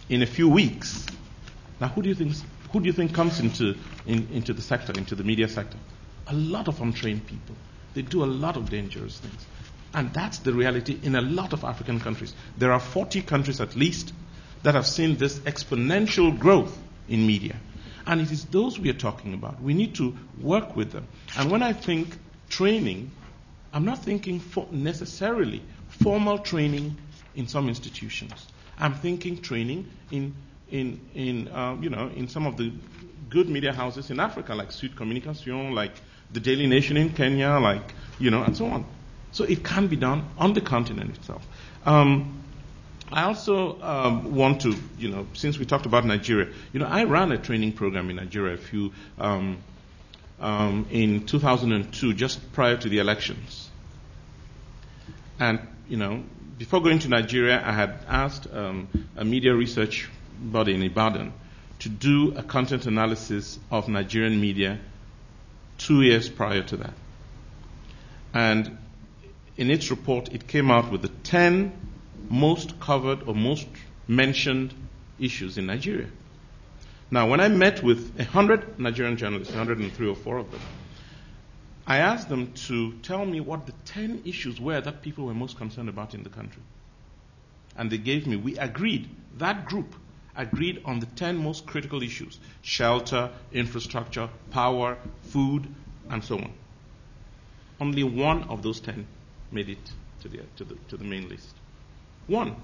[0.09, 1.07] in a few weeks,
[1.81, 2.35] now who do you think
[2.73, 3.75] who do you think comes into,
[4.07, 5.79] in, into the sector, into the media sector?
[6.29, 7.55] A lot of untrained people.
[7.95, 9.47] They do a lot of dangerous things.
[9.95, 12.35] And that's the reality in a lot of African countries.
[12.59, 14.13] There are 40 countries at least
[14.63, 16.77] that have seen this exponential growth
[17.09, 17.57] in media.
[18.07, 19.61] And it is those we are talking about.
[19.63, 21.07] We need to work with them.
[21.37, 22.17] And when I think
[22.49, 23.11] training,
[23.73, 26.97] I'm not thinking for necessarily formal training
[27.35, 28.47] in some institutions.
[28.79, 30.35] I'm thinking training in
[30.71, 32.73] in, in uh, you know, in some of the
[33.29, 35.93] good media houses in Africa, like Sud Communication, like
[36.33, 38.85] the Daily Nation in Kenya, like, you know, and so on.
[39.33, 41.47] So it can be done on the continent itself.
[41.85, 42.43] Um,
[43.13, 47.05] I also um, want to, you know, since we talked about Nigeria, you know, I
[47.05, 49.59] ran a training program in Nigeria a few, um,
[50.41, 53.71] um in 2002, just prior to the elections.
[55.39, 56.25] And, you know,
[56.59, 60.09] before going to Nigeria, I had asked um, a media research
[60.41, 61.33] body in Ibadan
[61.81, 64.79] to do a content analysis of Nigerian media
[65.79, 66.95] two years prior to that.
[68.33, 68.79] And
[69.57, 71.73] in its report, it came out with the 10
[72.29, 73.67] most covered or most
[74.09, 74.75] mentioned
[75.19, 76.09] issues in Nigeria.
[77.11, 80.61] Now, when I met with 100 Nigerian journalists, 103 or 4 of them,
[81.87, 85.57] I asked them to tell me what the 10 issues were that people were most
[85.57, 86.63] concerned about in the country.
[87.77, 89.09] And they gave me, we agreed,
[89.39, 89.95] that group
[90.37, 95.67] agreed on the 10 most critical issues shelter, infrastructure, power, food,
[96.11, 96.53] and so on.
[97.81, 99.07] Only one of those 10
[99.51, 99.91] made it
[100.23, 101.55] to the, to the, to the main list.
[102.27, 102.57] One.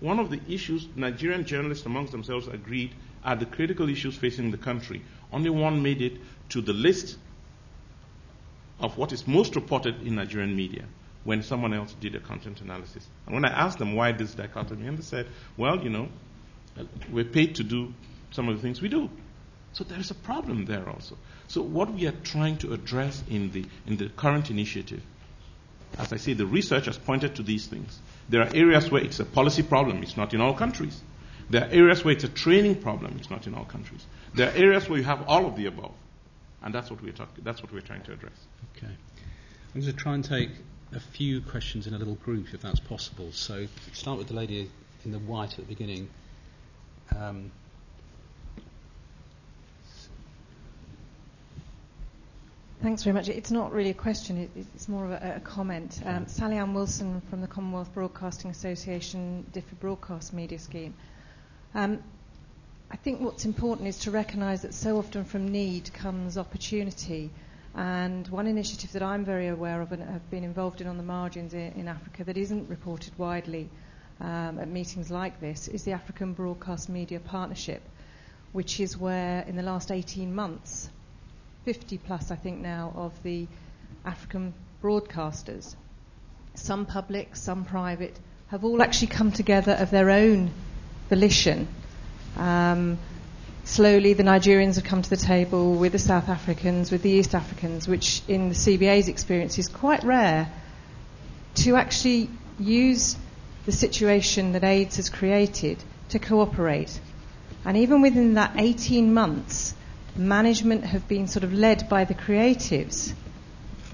[0.00, 2.92] One of the issues Nigerian journalists amongst themselves agreed
[3.24, 5.02] are the critical issues facing the country.
[5.32, 6.18] Only one made it
[6.50, 7.18] to the list
[8.80, 10.84] of what is most reported in Nigerian media.
[11.24, 13.06] when someone else did a content analysis.
[13.26, 15.26] And when I asked them why this dichotomy, and they said,
[15.56, 16.08] well, you know,
[17.10, 17.92] we're paid to do
[18.30, 19.10] some of the things we do.
[19.72, 21.16] So there is a problem there also.
[21.48, 25.02] So what we are trying to address in the, in the current initiative,
[25.98, 27.98] as I say, the research has pointed to these things.
[28.28, 31.00] There are areas where it's a policy problem, it's not in all countries.
[31.50, 34.04] There are areas where it's a training problem, it's not in all countries.
[34.34, 35.92] There are areas where you have all of the above.
[36.62, 38.32] And that's what we're, talk- that's what we're trying to address.
[38.76, 38.92] Okay.
[39.74, 40.50] I'm going to try and take
[40.94, 43.32] a few questions in a little group, if that's possible.
[43.32, 44.70] So start with the lady
[45.04, 46.08] in the white at the beginning.
[47.18, 47.50] Um,
[52.82, 53.28] Thanks very much.
[53.28, 56.00] It's not really a question, it's more of a, a comment.
[56.04, 60.92] Um, Sally Ann Wilson from the Commonwealth Broadcasting Association DFID Broadcast Media Scheme.
[61.76, 62.02] Um,
[62.90, 67.30] I think what's important is to recognise that so often from need comes opportunity.
[67.76, 71.04] And one initiative that I'm very aware of and have been involved in on the
[71.04, 73.70] margins in, in Africa that isn't reported widely
[74.22, 77.82] um, at meetings like this is the African Broadcast Media Partnership,
[78.52, 80.88] which is where in the last 18 months
[81.64, 83.46] 50 plus, I think now, of the
[84.04, 84.52] African
[84.82, 85.76] broadcasters,
[86.54, 88.18] some public, some private,
[88.48, 90.50] have all actually come together of their own
[91.08, 91.68] volition.
[92.36, 92.98] Um,
[93.64, 97.34] slowly, the Nigerians have come to the table with the South Africans, with the East
[97.34, 100.50] Africans, which in the CBA's experience is quite rare
[101.54, 103.16] to actually use
[103.64, 107.00] the situation that AIDS has created to cooperate.
[107.64, 109.74] And even within that 18 months,
[110.16, 113.12] management have been sort of led by the creatives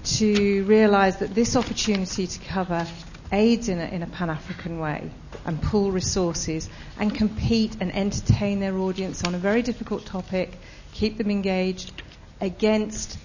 [0.03, 2.87] to realise that this opportunity to cover
[3.31, 5.11] AIDS in a, in a Pan African way
[5.45, 10.57] and pool resources and compete and entertain their audience on a very difficult topic,
[10.93, 12.01] keep them engaged
[12.41, 13.17] against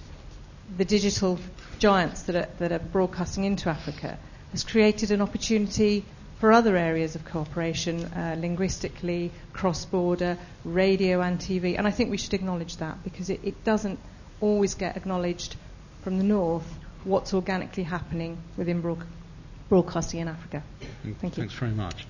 [0.77, 1.39] the digital
[1.79, 4.19] giants that are, that are broadcasting into Africa
[4.55, 6.05] has created an opportunity
[6.45, 11.79] for other areas of cooperation, uh, linguistically, cross border, radio and TV.
[11.79, 13.99] And I think we should acknowledge that because it, it doesn't
[14.43, 15.57] always get acknowledged
[16.03, 16.67] from the north
[17.05, 19.07] what's organically happening within broad-
[19.71, 20.63] broadcasting in Africa.
[21.03, 21.45] Thank you.
[21.45, 22.07] Thanks very much.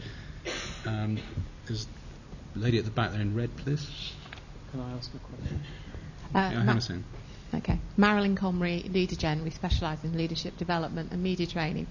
[0.85, 1.21] Um,
[1.69, 1.87] there's
[2.57, 3.89] a lady at the back there in red, please.
[4.73, 5.61] Can I ask a question?
[6.35, 7.05] Uh, yeah, Ma- Hammerson.
[7.55, 7.79] Okay.
[7.97, 9.45] Marilyn Comrie, Leader Gen.
[9.45, 11.87] We specialise in leadership development and media training.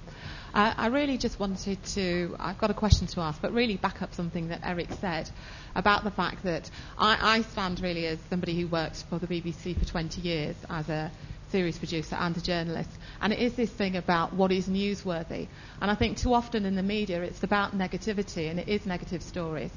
[0.55, 4.13] I really just wanted to, I've got a question to ask, but really back up
[4.13, 5.29] something that Eric said
[5.75, 9.77] about the fact that I, I stand really as somebody who worked for the BBC
[9.77, 11.11] for 20 years as a
[11.49, 12.89] series producer and a journalist.
[13.21, 15.47] And it is this thing about what is newsworthy.
[15.81, 19.23] And I think too often in the media it's about negativity and it is negative
[19.23, 19.71] stories.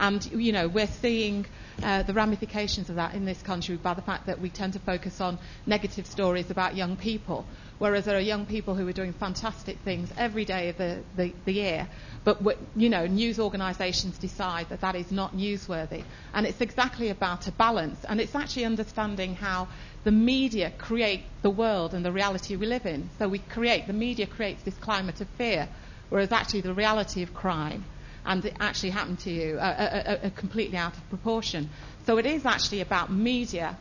[0.00, 1.44] And, you know, we're seeing
[1.82, 4.78] uh, the ramifications of that in this country by the fact that we tend to
[4.78, 7.44] focus on negative stories about young people,
[7.78, 11.34] whereas there are young people who are doing fantastic things every day of the, the,
[11.44, 11.86] the year.
[12.24, 12.40] But,
[12.74, 16.02] you know, news organisations decide that that is not newsworthy.
[16.32, 18.02] And it's exactly about a balance.
[18.04, 19.68] And it's actually understanding how
[20.04, 23.10] the media create the world and the reality we live in.
[23.18, 25.68] So we create, the media creates this climate of fear,
[26.08, 27.84] whereas actually the reality of crime
[28.30, 31.68] and it actually happened to you are, are, are completely out of proportion.
[32.06, 33.76] So it is actually about media.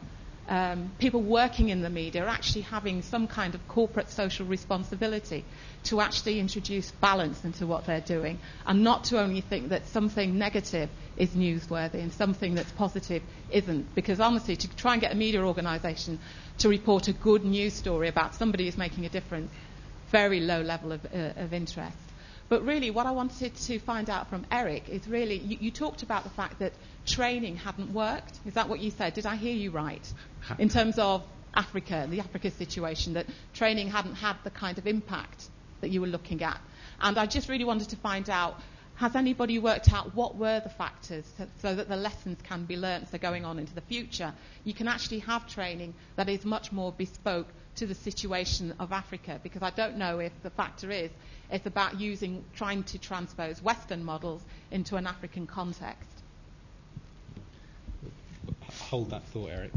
[0.47, 5.45] Um, people working in the media are actually having some kind of corporate social responsibility
[5.83, 10.39] to actually introduce balance into what they're doing and not to only think that something
[10.39, 13.21] negative is newsworthy and something that's positive
[13.51, 13.93] isn't.
[13.93, 16.17] Because honestly, to try and get a media organisation
[16.57, 19.51] to report a good news story about somebody who's making a difference,
[20.09, 22.08] very low level of, uh, of interest.
[22.49, 26.01] But really, what I wanted to find out from Eric is really, you, you, talked
[26.01, 26.73] about the fact that
[27.05, 28.39] training hadn't worked.
[28.45, 29.13] Is that what you said?
[29.13, 30.13] Did I hear you right?
[30.57, 31.23] In terms of
[31.53, 35.47] Africa, the Africa situation, that training hadn't had the kind of impact
[35.81, 36.59] that you were looking at.
[36.99, 38.59] And I just really wanted to find out
[38.95, 42.75] has anybody worked out what were the factors so, so, that the lessons can be
[42.75, 44.33] learnt so going on into the future?
[44.65, 47.47] You can actually have training that is much more bespoke
[47.79, 51.09] to the situation of Africa because I don't know if the factor is
[51.51, 56.09] it's about using, trying to transpose Western models into an African context.
[58.89, 59.71] Hold that thought, Eric.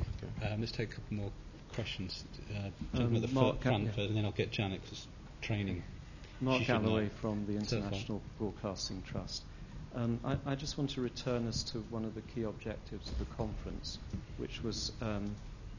[0.45, 1.31] Um, let's take a couple more
[1.75, 2.25] questions.
[2.55, 4.07] Uh, Um, the Mark front, Galloway.
[4.09, 4.95] and then I'll get Janet for
[5.41, 5.83] training.
[6.41, 7.77] Mark She Galloway from the So.
[7.79, 9.43] International Broadcasting Trust.
[9.95, 13.19] Um, I, I just want to return us to one of the key objectives of
[13.19, 13.99] the conference,
[14.39, 15.35] which was um,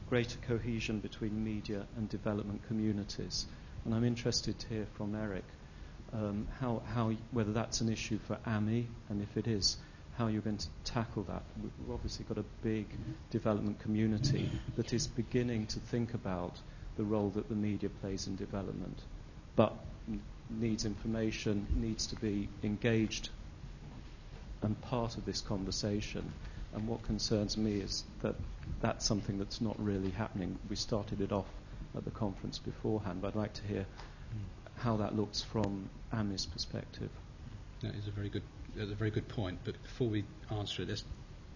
[0.08, 3.46] greater cohesion between media and development communities.
[3.84, 5.44] And I'm interested to hear from Eric
[6.12, 9.76] um, how, how, whether that's an issue for AMI, and if it is,
[10.16, 11.42] how you're going to tackle that.
[11.60, 12.86] We've obviously got a big
[13.30, 16.56] development community that is beginning to think about
[16.96, 18.98] the role that the media plays in development.
[19.56, 19.74] but
[20.50, 23.30] needs information, needs to be engaged
[24.62, 26.32] and part of this conversation.
[26.74, 28.34] And what concerns me is that
[28.80, 30.58] that's something that's not really happening.
[30.68, 31.46] We started it off
[31.96, 33.86] at the conference beforehand, but I'd like to hear
[34.76, 37.10] how that looks from Ami's perspective.
[37.82, 38.42] That is a very good,
[38.74, 39.60] that's a very good point.
[39.64, 41.04] But before we answer it, let's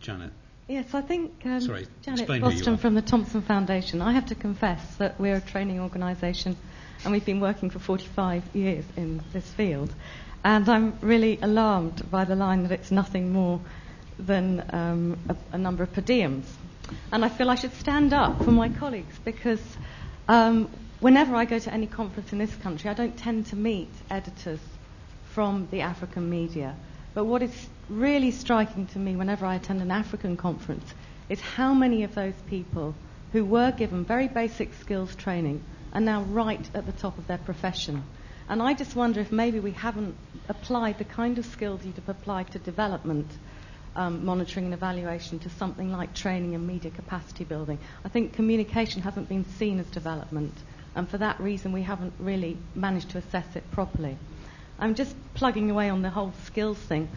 [0.00, 0.30] Janet.
[0.68, 4.02] Yes, I think um, Sorry, Janet explain who you Boston from the Thomson Foundation.
[4.02, 6.56] I have to confess that we're a training organisation
[7.04, 9.92] and we've been working for 45 years in this field.
[10.44, 13.60] And I'm really alarmed by the line that it's nothing more
[14.18, 16.44] than um, a, a number of per diems.
[17.12, 19.60] And I feel I should stand up for my colleagues because
[20.26, 23.90] um, whenever I go to any conference in this country, I don't tend to meet
[24.10, 24.60] editors
[25.34, 26.74] from the African media.
[27.14, 30.94] But what is really striking to me whenever I attend an African conference
[31.28, 32.94] is how many of those people
[33.32, 35.62] who were given very basic skills training
[35.92, 38.02] are now right at the top of their profession.
[38.48, 40.14] And I just wonder if maybe we haven't
[40.48, 43.26] applied the kind of skills you'd have applied to development
[43.96, 47.78] um, monitoring and evaluation to something like training and media capacity building.
[48.04, 50.54] I think communication hasn't been seen as development,
[50.94, 54.16] and for that reason, we haven't really managed to assess it properly.
[54.78, 57.08] I'm just plugging away on the whole skills thing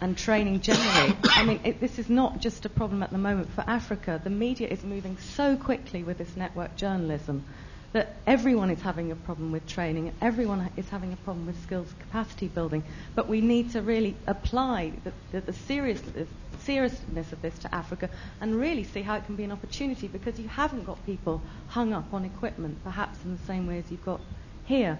[0.00, 1.16] and training generally.
[1.24, 4.20] I mean, it, this is not just a problem at the moment for Africa.
[4.22, 7.44] The media is moving so quickly with this network journalism
[7.92, 11.92] that everyone is having a problem with training, everyone is having a problem with skills
[12.00, 12.82] capacity building.
[13.14, 16.28] But we need to really apply the, the, the seriousness,
[16.60, 18.10] seriousness of this to Africa
[18.40, 21.92] and really see how it can be an opportunity because you haven't got people hung
[21.94, 24.20] up on equipment, perhaps in the same way as you've got
[24.66, 24.98] here.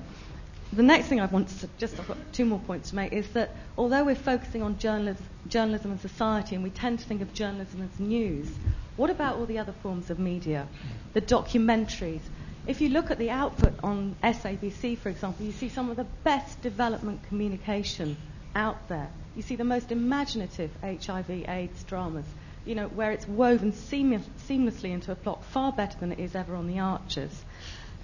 [0.72, 3.28] The next thing I want to just, I've got two more points to make, is
[3.30, 7.32] that although we're focusing on journalism, journalism and society and we tend to think of
[7.32, 8.51] journalism as news,
[8.97, 10.66] what about all the other forms of media?
[11.14, 12.20] The documentaries,
[12.69, 16.05] if you look at the output on SABC, for example, you see some of the
[16.23, 18.16] best development communication
[18.55, 19.09] out there.
[19.35, 22.27] You see the most imaginative HIV/AIDS dramas,
[22.66, 26.35] you know, where it's woven seamless, seamlessly into a plot far better than it is
[26.35, 27.43] ever on the Archers.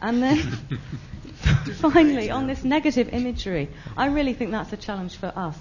[0.00, 0.38] And then,
[1.74, 5.58] finally, on this negative imagery, I really think that's a challenge for us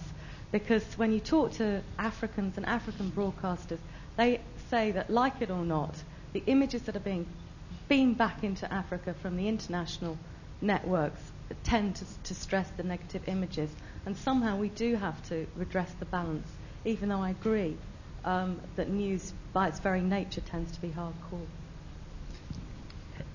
[0.54, 3.80] because when you talk to Africans and African broadcasters,
[4.16, 4.40] they
[4.70, 5.94] say that, like it or not,
[6.32, 7.26] the images that are being
[7.88, 10.18] beam back into Africa from the international
[10.62, 11.22] networks
[11.64, 13.70] tend to, to, stress the negative images.
[14.06, 16.48] And somehow we do have to redress the balance,
[16.86, 17.78] even though I agree
[18.26, 21.46] um, that news, by its very nature, tends to be hardcore.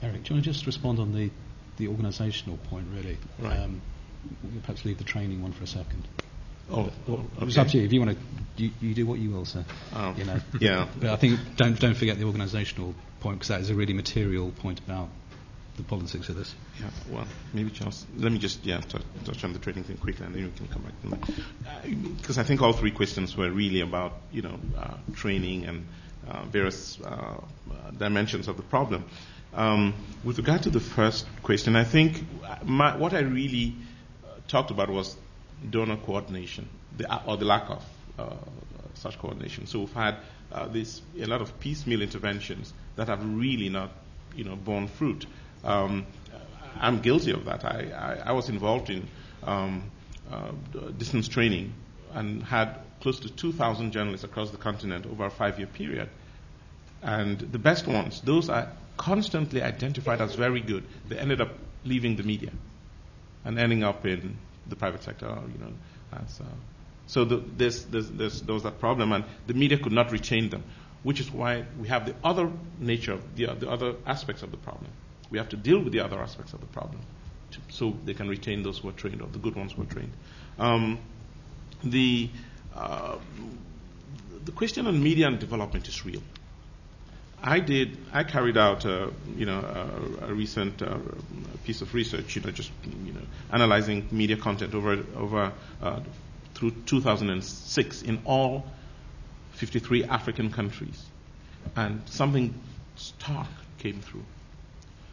[0.02, 1.30] Eric, do you want to just respond on the,
[1.76, 3.18] the organisational point, really?
[3.38, 3.58] Right.
[3.58, 3.80] Um,
[4.42, 6.06] we'll perhaps leave the training one for a second.
[6.70, 7.46] Oh, Well, okay.
[7.46, 7.84] It's up to you.
[7.84, 9.64] If you want to, you, you do what you will, sir.
[9.94, 10.38] Um, you know.
[10.60, 10.86] yeah.
[11.00, 14.50] But I think don't don't forget the organisational point because that is a really material
[14.50, 15.08] point about
[15.76, 16.54] the politics of this.
[16.80, 20.26] Yeah, well, maybe Charles, let me just yeah touch, touch on the trading thing quickly,
[20.26, 22.16] and then we can come back to that.
[22.16, 25.86] Because I think all three questions were really about you know uh, training and
[26.28, 29.04] uh, various uh, uh, dimensions of the problem.
[29.54, 29.94] Um,
[30.24, 32.22] with regard to the first question, I think
[32.64, 33.74] my, what I really
[34.24, 35.16] uh, talked about was
[35.70, 37.84] donor coordination, the, or the lack of
[38.18, 38.34] uh,
[38.94, 39.66] such coordination.
[39.66, 40.16] So we've had
[40.52, 43.90] uh, this a lot of piecemeal interventions that have really not,
[44.34, 45.24] you know, borne fruit.
[45.62, 46.04] Um,
[46.80, 47.64] I'm guilty of that.
[47.64, 47.90] I,
[48.24, 49.06] I, I was involved in
[49.44, 49.84] um,
[50.30, 50.50] uh,
[50.98, 51.72] distance training
[52.12, 56.08] and had close to 2,000 journalists across the continent over a five-year period.
[57.00, 60.84] And the best ones, those are constantly identified as very good.
[61.08, 61.50] They ended up
[61.84, 62.50] leaving the media
[63.44, 64.36] and ending up in
[64.66, 65.72] the private sector, you know.
[66.12, 66.44] As, uh,
[67.06, 70.48] so the, there's, there's, there's, there was that problem, and the media could not retain
[70.50, 70.64] them,
[71.02, 74.90] which is why we have the other nature, the, the other aspects of the problem.
[75.30, 77.00] We have to deal with the other aspects of the problem
[77.52, 79.86] to, so they can retain those who are trained, or the good ones who are
[79.86, 80.12] trained.
[80.58, 80.98] Um,
[81.84, 82.28] the,
[82.74, 83.16] uh,
[84.44, 86.22] the question on media and development is real.
[87.40, 87.96] I did.
[88.12, 90.98] I carried out, a, you know, a, a recent uh,
[91.64, 92.34] piece of research.
[92.34, 93.20] You know, just you know,
[93.52, 96.00] analyzing media content over over uh,
[96.54, 98.66] through 2006 in all
[99.58, 101.04] 53 African countries,
[101.74, 102.54] and something
[102.94, 103.48] stark
[103.78, 104.24] came through.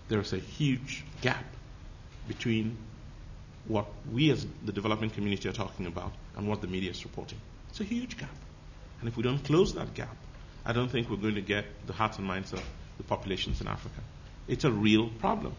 [0.08, 1.44] There is a huge gap
[2.28, 2.78] between
[3.68, 7.40] what we as the development community are talking about and what the media is reporting.
[7.70, 8.36] It's a huge gap,
[9.00, 10.16] and if we don't close that gap,
[10.64, 12.62] I don't think we're going to get the hearts and minds of
[12.98, 14.02] the populations in Africa.
[14.48, 15.56] It's a real problem.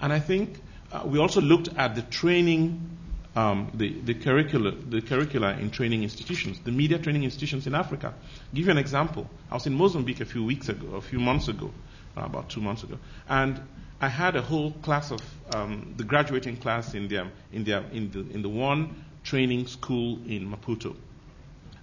[0.00, 0.58] And I think
[0.90, 2.95] uh, we also looked at the training,
[3.36, 8.14] um, the, the, curricula, the curricula in training institutions, the media training institutions in Africa.
[8.16, 9.28] I'll give you an example.
[9.50, 11.70] I was in Mozambique a few weeks ago, a few months ago,
[12.16, 13.60] uh, about two months ago, and
[14.00, 15.20] I had a whole class of
[15.54, 20.18] um, the graduating class in the, in, the, in, the, in the one training school
[20.26, 20.96] in Maputo.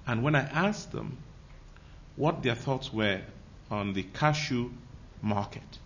[0.08, 1.18] And when I asked them
[2.16, 3.22] what their thoughts were
[3.72, 4.72] on the cashew
[5.22, 5.80] market,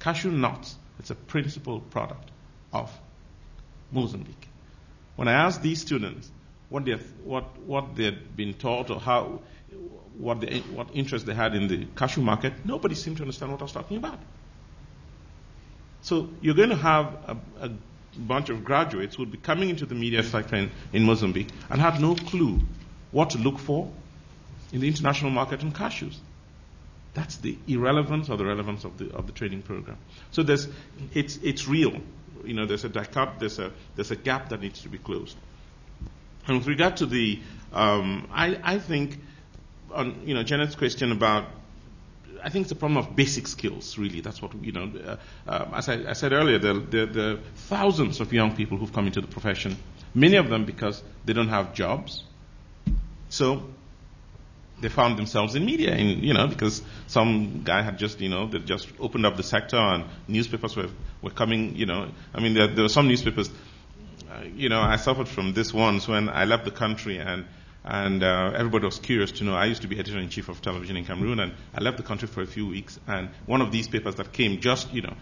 [0.00, 2.30] cashew nuts, it's a principal product
[2.72, 2.92] of
[3.92, 4.45] Mozambique.
[5.16, 6.30] When I asked these students
[6.68, 6.92] what they
[7.24, 9.40] what what they had been taught or how
[10.18, 10.42] what
[10.72, 13.72] what interest they had in the cashew market, nobody seemed to understand what I was
[13.72, 14.18] talking about.
[16.02, 17.70] So you're going to have a, a
[18.16, 21.80] bunch of graduates who would be coming into the media sector in, in Mozambique and
[21.80, 22.60] have no clue
[23.10, 23.90] what to look for
[24.72, 26.16] in the international market in cashews.
[27.14, 29.96] That's the irrelevance or the relevance of the of the training program.
[30.30, 30.68] So there's
[31.14, 32.00] it's it's real.
[32.46, 35.36] You know, there's a dicot, there's a there's a gap that needs to be closed.
[36.46, 37.40] And with regard to the,
[37.72, 39.18] um, I I think,
[39.92, 41.46] on you know Janet's question about
[42.42, 44.20] I think it's a problem of basic skills, really.
[44.20, 45.16] That's what, you know, uh,
[45.48, 49.06] uh, as I, I, said earlier, there, there, are thousands of young people who've come
[49.06, 49.76] into the profession,
[50.14, 52.22] many of them because they don't have jobs.
[53.30, 53.68] So
[54.80, 58.46] they found themselves in media, in, you know, because some guy had just, you know,
[58.46, 60.88] they just opened up the sector and newspapers were,
[61.22, 62.10] were coming, you know.
[62.34, 63.50] I mean, there, there were some newspapers,
[64.30, 67.46] uh, you know, I suffered from this once when I left the country and
[67.88, 69.54] and uh, everybody was curious to know.
[69.54, 72.02] I used to be editor in chief of television in Cameroon, and I left the
[72.02, 72.98] country for a few weeks.
[73.06, 75.14] And one of these papers that came just, you know,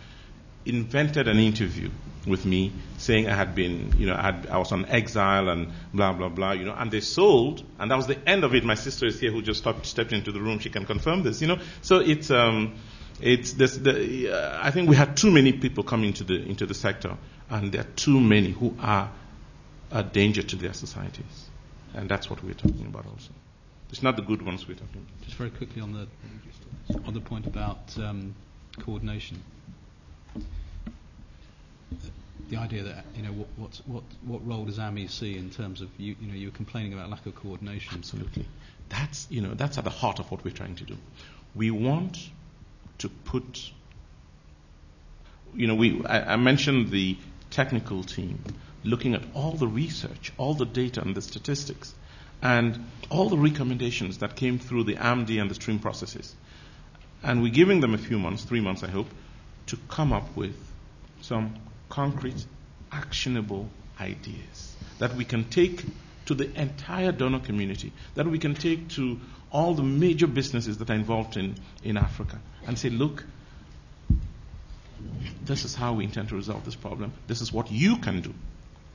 [0.64, 1.90] invented an interview
[2.26, 5.72] with me saying I had been, you know, I, had, I was on exile and
[5.92, 6.74] blah blah blah, you know.
[6.74, 8.64] And they sold, and that was the end of it.
[8.64, 10.58] My sister is here, who just stopped, stepped into the room.
[10.58, 11.58] She can confirm this, you know.
[11.82, 12.30] So it's.
[12.30, 12.74] Um,
[13.20, 16.66] it's this, the, uh, I think we had too many people coming into the into
[16.66, 17.16] the sector,
[17.48, 19.08] and there are too many who are
[19.92, 21.48] a danger to their societies.
[21.94, 23.30] And that's what we're talking about also.
[23.90, 25.22] It's not the good ones we're talking about.
[25.22, 26.08] Just very quickly on the,
[27.06, 28.34] on the point about um,
[28.80, 29.40] coordination.
[32.50, 35.80] The idea that you know what what what what role does AMI see in terms
[35.80, 37.96] of you you know you were complaining about lack of coordination.
[37.96, 38.46] Absolutely,
[38.88, 40.96] that's you know that's at the heart of what we're trying to do.
[41.54, 42.18] We want
[42.98, 43.70] to put
[45.54, 47.16] you know we I, I mentioned the
[47.50, 48.42] technical team
[48.84, 51.94] looking at all the research, all the data and the statistics,
[52.42, 56.34] and all the recommendations that came through the AMD and the stream processes.
[57.22, 59.08] And we're giving them a few months, three months, I hope,
[59.68, 60.54] to come up with
[61.22, 61.54] some
[61.94, 62.44] concrete,
[62.90, 63.68] actionable
[64.00, 65.84] ideas that we can take
[66.26, 69.20] to the entire donor community, that we can take to
[69.52, 73.24] all the major businesses that are involved in, in Africa and say, look,
[75.44, 77.12] this is how we intend to resolve this problem.
[77.28, 78.34] This is what you can do.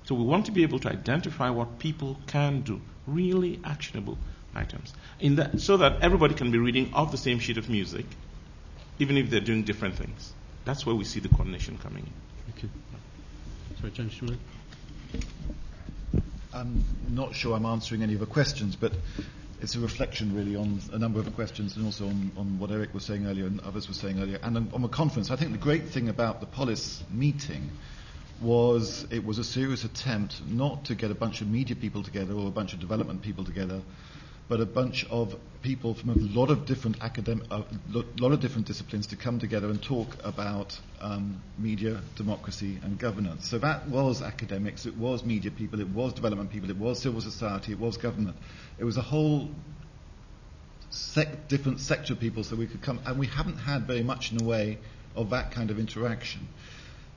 [0.04, 4.18] So we want to be able to identify what people can do, really actionable
[4.54, 8.06] items, that, so that everybody can be reading off the same sheet of music,
[8.98, 10.34] even if they're doing different things.
[10.66, 12.29] That's where we see the coordination coming in.
[12.50, 12.70] Thank you.
[13.80, 14.40] Sorry, James,
[16.52, 18.92] I'm not sure I'm answering any of the questions, but
[19.62, 22.92] it's a reflection really on a number of questions and also on, on what Eric
[22.92, 24.40] was saying earlier and others were saying earlier.
[24.42, 27.70] And on the conference, I think the great thing about the Polis meeting
[28.42, 32.34] was it was a serious attempt not to get a bunch of media people together
[32.34, 33.80] or a bunch of development people together,
[34.50, 37.64] but a bunch of people from a lot of different academic, a uh,
[38.18, 43.48] lot of different disciplines to come together and talk about um, media, democracy, and governance.
[43.48, 47.22] So that was academics, it was media people, it was development people, it was civil
[47.22, 48.38] society, it was government.
[48.80, 49.50] It was a whole
[50.90, 54.32] sec- different sector of people, so we could come, and we haven't had very much
[54.32, 54.80] in the way
[55.16, 56.48] of that kind of interaction.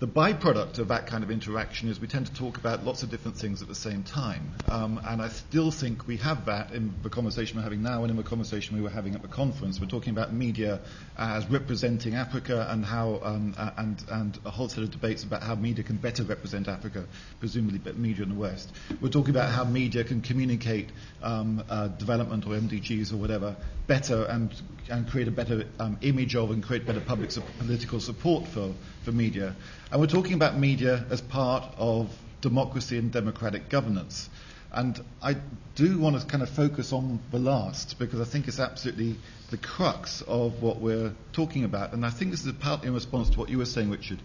[0.02, 3.10] The byproduct of that kind of interaction is we tend to talk about lots of
[3.10, 4.50] different things at the same time.
[4.68, 8.10] Um, and I still think we have that in the conversation we're having now and
[8.10, 9.80] in the conversation we were having at the conference.
[9.80, 10.80] We're talking about media
[11.16, 15.54] as representing Africa and how, um, and, and a whole set of debates about how
[15.54, 17.04] media can better represent Africa,
[17.38, 18.72] presumably media in the West.
[19.00, 20.90] We're talking about how media can communicate
[21.22, 23.54] um, uh, development or MDGs or whatever
[23.86, 24.50] better and,
[24.90, 28.72] and create a better um, image of and create better public su- political support for,
[29.04, 29.54] for media.
[29.90, 32.10] And we're talking about media as part of
[32.40, 34.28] democracy and democratic governance.
[34.72, 35.36] And I
[35.74, 39.16] do want to kind of focus on the last because I think it's absolutely
[39.50, 41.92] the crux of what we're talking about.
[41.92, 44.18] And I think this is partly in response to what you were saying, Richard.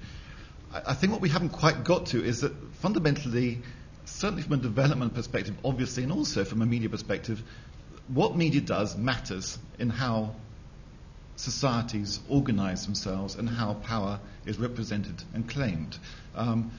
[0.74, 3.60] I, I think what we haven't quite got to is that fundamentally,
[4.06, 7.44] certainly from a development perspective, obviously, and also from a media perspective,
[8.08, 10.34] what media does matters in how
[11.38, 15.98] societies organize themselves and how power is represented and claimed.
[16.36, 16.72] Um,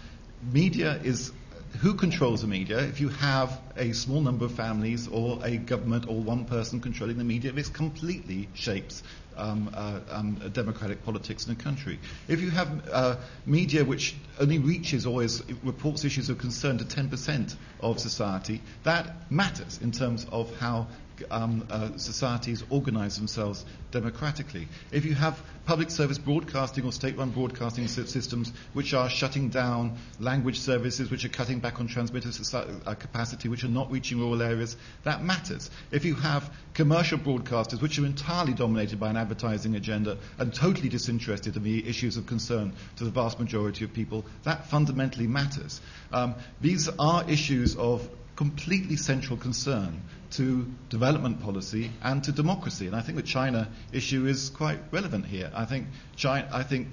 [0.53, 1.33] media is
[1.81, 2.79] who controls the media?
[2.79, 7.19] If you have a small number of families or a government or one person controlling
[7.19, 9.03] the media, this completely shapes
[9.37, 11.99] um, uh, um, democratic politics in a country.
[12.27, 13.17] If you have uh,
[13.47, 19.31] media which only reaches or is, reports issues of concern to 10% of society, that
[19.31, 20.89] matters in terms of how
[21.31, 24.69] um, uh, societies organize themselves democratically.
[24.93, 29.99] If you have public service broadcasting or state run broadcasting systems which are shutting down
[30.19, 34.43] language services, which are cutting back on transmitter uh, capacity, which are not reaching rural
[34.43, 35.71] areas, that matters.
[35.91, 40.89] If you have commercial broadcasters which are entirely dominated by an advertising agenda and totally
[40.89, 45.81] disinterested in the issues of concern to the vast majority of people, that fundamentally matters.
[46.13, 48.09] Um, these are issues of
[48.39, 50.01] completely central concern
[50.31, 52.87] to development policy and to democracy.
[52.87, 55.51] And I think the China issue is quite relevant here.
[55.57, 56.87] I think China, I think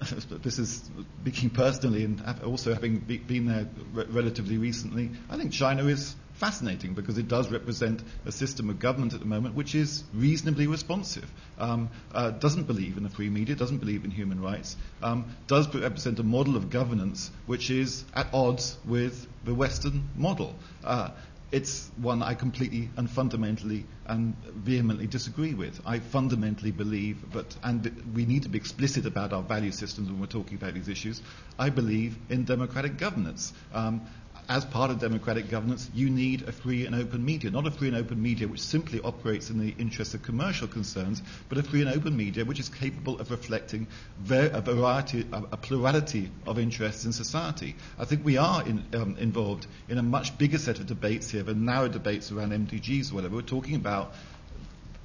[0.42, 0.90] this is
[1.20, 5.10] speaking personally and also having been there re- relatively recently.
[5.30, 9.26] I think China is fascinating because it does represent a system of government at the
[9.26, 14.04] moment which is reasonably responsive, um, uh, doesn't believe in the free media, doesn't believe
[14.04, 19.26] in human rights, um, does represent a model of governance which is at odds with
[19.44, 20.56] the Western model.
[20.82, 21.10] Uh,
[21.52, 25.80] it's one I completely and fundamentally and vehemently disagree with.
[25.86, 30.20] I fundamentally believe that, and we need to be explicit about our value systems when
[30.20, 31.22] we're talking about these issues.
[31.58, 33.52] I believe in democratic governance.
[33.72, 34.02] Um,
[34.48, 37.50] as part of democratic governance, you need a free and open media.
[37.50, 41.22] Not a free and open media which simply operates in the interests of commercial concerns,
[41.48, 43.86] but a free and open media which is capable of reflecting
[44.30, 47.74] a variety, a plurality of interests in society.
[47.98, 51.42] I think we are in, um, involved in a much bigger set of debates here
[51.42, 53.36] than narrow debates around MDGs or whatever.
[53.36, 54.14] We're talking about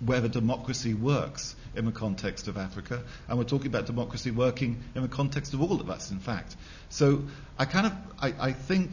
[0.06, 5.02] whether democracy works in the context of Africa, and we're talking about democracy working in
[5.02, 6.56] the context of all of us, in fact.
[6.90, 7.24] So
[7.58, 8.92] I kind of, I, I think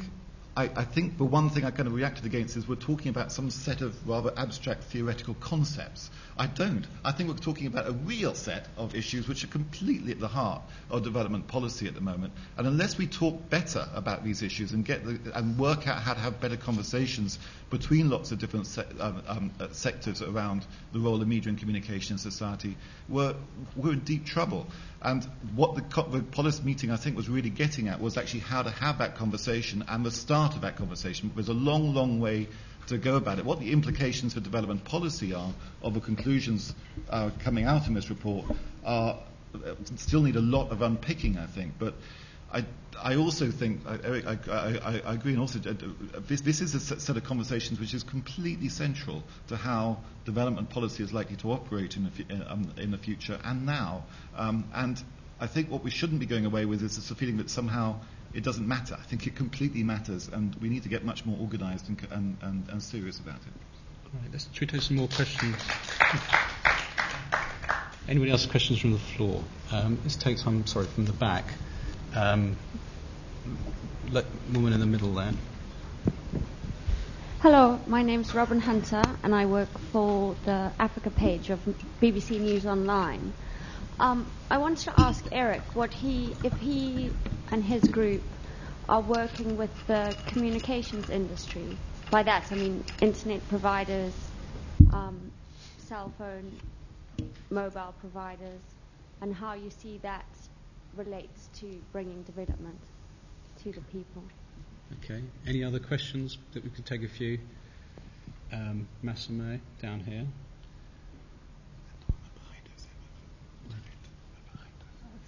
[0.57, 3.31] I, I, think the one thing I kind of reacted against is we're talking about
[3.31, 6.11] some set of rather abstract theoretical concepts.
[6.39, 6.87] I don't.
[7.05, 10.29] I think we're talking about a real set of issues which are completely at the
[10.29, 12.33] heart of development policy at the moment.
[12.57, 16.15] And unless we talk better about these issues and get the, and work out how
[16.15, 17.39] to have better conversations
[17.69, 21.59] between lots of different se- um, um, uh, sectors around the role of media and
[21.59, 22.77] communication in society,
[23.11, 23.35] we're,
[23.77, 24.67] we're in deep trouble.
[25.07, 25.25] And
[25.55, 28.63] what the, co- the Polis meeting, I think, was really getting at was actually how
[28.63, 31.31] to have that conversation and the start of that conversation.
[31.33, 32.49] There's a long, long way
[32.89, 33.45] to go about it.
[33.45, 36.75] What the implications for development policy are of the conclusions
[37.09, 38.47] uh, coming out in this report
[38.85, 39.21] are,
[39.55, 41.75] uh, still need a lot of unpicking, I think.
[41.79, 41.95] But
[42.53, 42.65] I,
[43.03, 45.75] I also think, Eric, I, I, I, agree, and also uh,
[46.27, 51.03] this, this is a set of conversations which is completely central to how development policy
[51.03, 54.05] is likely to operate in the, um, in the future and now.
[54.37, 55.03] Um, and
[55.41, 58.01] I think what we shouldn't be going away with is this feeling that somehow
[58.33, 58.97] it doesn't matter.
[58.99, 62.37] I think it completely matters, and we need to get much more organised and, and,
[62.43, 63.53] and, and, serious about it.
[64.05, 65.57] All right, let's should we take some more questions.
[68.09, 69.43] Anybody else questions from the floor?
[69.73, 70.67] Um, let's take some.
[70.67, 71.45] Sorry, from the back.
[72.17, 72.57] Um,
[74.11, 75.33] let, woman in the middle there.
[77.41, 81.61] Hello, my name is Robin Hunter, and I work for the Africa page of
[82.01, 83.35] BBC News Online.
[84.01, 87.11] Um, I wanted to ask Eric what he, if he
[87.51, 88.23] and his group
[88.89, 91.77] are working with the communications industry.
[92.11, 94.15] By that, I mean internet providers,
[94.91, 95.21] um,
[95.77, 96.51] cell phone,
[97.51, 98.61] mobile providers,
[99.21, 100.25] and how you see that
[100.97, 102.79] relates to bringing development
[103.63, 104.23] to the people.
[105.05, 105.23] Okay.
[105.47, 107.39] Any other questions that we could take a few?
[108.53, 110.27] Um, Massoumeh down here.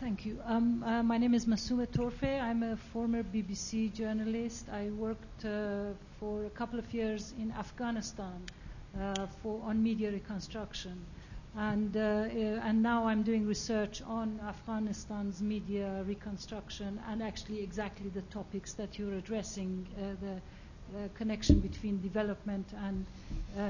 [0.01, 0.39] Thank you.
[0.45, 2.41] Um, uh, my name is Massoumeh Torfeh.
[2.41, 4.69] I'm a former BBC journalist.
[4.73, 5.91] I worked uh,
[6.21, 8.41] for a couple of years in Afghanistan
[9.01, 11.05] uh, for, on media reconstruction.
[11.59, 18.11] And, uh, uh, and now I'm doing research on Afghanistan's media reconstruction and actually exactly
[18.11, 20.41] the topics that you're addressing uh, the
[21.17, 23.05] connection between development and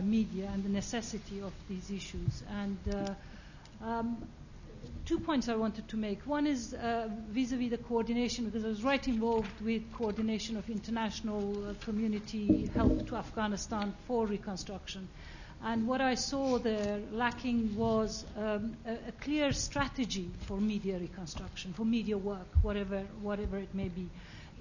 [0.06, 2.43] media and the necessity of these issues.
[2.52, 2.77] And
[3.82, 4.23] um,
[5.06, 6.20] two points I wanted to make.
[6.27, 11.70] One is uh, vis-a-vis the coordination, because I was right involved with coordination of international
[11.70, 15.09] uh, community help to Afghanistan for reconstruction.
[15.62, 21.72] And what I saw there lacking was um, a, a, clear strategy for media reconstruction,
[21.72, 24.09] for media work, whatever, whatever it may be.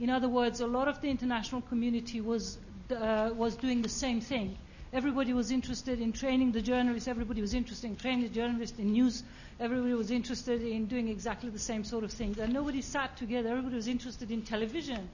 [0.02, 2.57] In other words, a lot of the international community was,
[2.90, 4.57] uh, was doing the same thing.
[4.91, 8.91] Everybody was interested in training the journalists, everybody was interested in training the journalists in
[8.91, 9.24] news
[9.60, 12.36] everybody was interested in doing exactly the same sort of thing.
[12.40, 13.49] And nobody sat together.
[13.49, 15.10] Everybody was interested in television.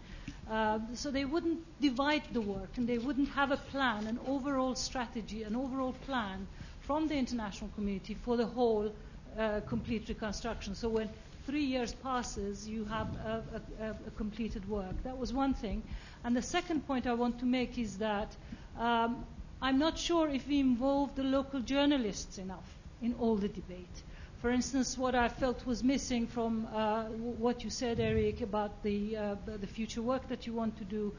[0.50, 4.76] Uh, so they wouldn't divide the work and they wouldn't have a plan, an overall
[4.76, 6.46] strategy, an overall plan
[6.82, 8.94] from the international community for the whole
[9.40, 10.76] uh, complete reconstruction.
[10.76, 11.10] So when
[11.46, 13.44] three years passes, you have a,
[13.82, 15.02] a, a, completed work.
[15.04, 15.82] That was one thing.
[16.24, 18.36] And the second point I want to make is that
[18.78, 19.26] um,
[19.62, 22.70] I'm not sure if we involve the local journalists enough
[23.02, 24.04] in all the debate.
[24.44, 29.16] For instance, what I felt was missing from uh, what you said, Eric, about the,
[29.16, 31.14] uh, the future work that you want to do,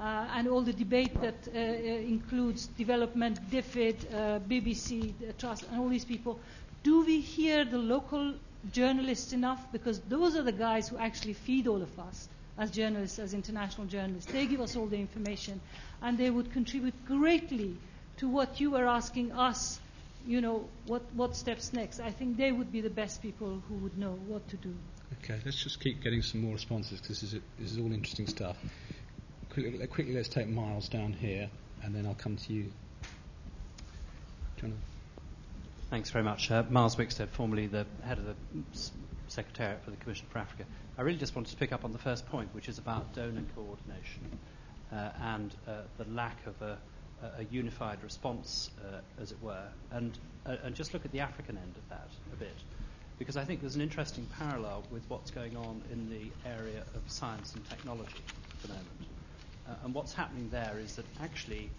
[0.00, 5.78] uh, and all the debate that uh, uh, includes development, DFID, uh, BBC, Trust, and
[5.78, 6.40] all these people.
[6.82, 8.32] Do we hear the local
[8.72, 9.60] journalists enough?
[9.72, 13.88] Because those are the guys who actually feed all of us as journalists, as international
[13.88, 14.32] journalists.
[14.32, 15.60] They give us all the information,
[16.00, 17.76] and they would contribute greatly
[18.16, 19.78] to what you were asking us
[20.26, 22.00] you know, what, what steps next.
[22.00, 24.74] I think they would be the best people who would know what to do.
[25.22, 28.26] Okay, let's just keep getting some more responses because this is, this is all interesting
[28.26, 28.56] stuff.
[29.50, 31.50] Quickly, quickly, let's take Myles down here,
[31.82, 32.72] and then I'll come to you.
[34.56, 34.80] Jonathan.
[35.90, 36.50] Thanks very much.
[36.50, 38.34] Uh, Myles Wickstead, formerly the head of the
[39.26, 40.64] Secretariat for the Commission for Africa.
[40.96, 43.42] I really just wanted to pick up on the first point, which is about donor
[43.56, 44.38] coordination
[44.92, 46.78] uh, and uh, the lack of a
[47.22, 51.56] a, unified response, uh, as it were, and, uh, and just look at the African
[51.56, 52.56] end of that a bit.
[53.18, 57.02] Because I think there's an interesting parallel with what's going on in the area of
[57.06, 58.22] science and technology
[58.54, 58.88] at the moment.
[59.68, 61.70] Uh, and what's happening there is that actually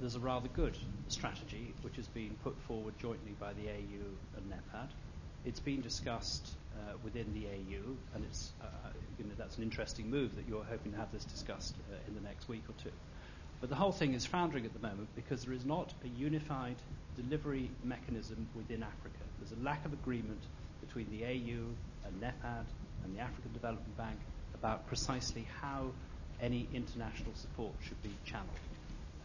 [0.00, 0.76] there's a rather good
[1.08, 4.88] strategy which has been put forward jointly by the AU and NEPAD.
[5.44, 8.66] It's been discussed uh, within the AU, and it's, uh,
[9.18, 12.14] you know, that's an interesting move that you're hoping to have this discussed uh, in
[12.14, 12.92] the next week or two.
[13.62, 16.74] But the whole thing is foundering at the moment because there is not a unified
[17.14, 19.22] delivery mechanism within Africa.
[19.38, 20.42] There's a lack of agreement
[20.80, 21.62] between the AU
[22.04, 22.64] and NEPAD
[23.04, 24.18] and the African Development Bank
[24.54, 25.92] about precisely how
[26.40, 28.50] any international support should be channeled.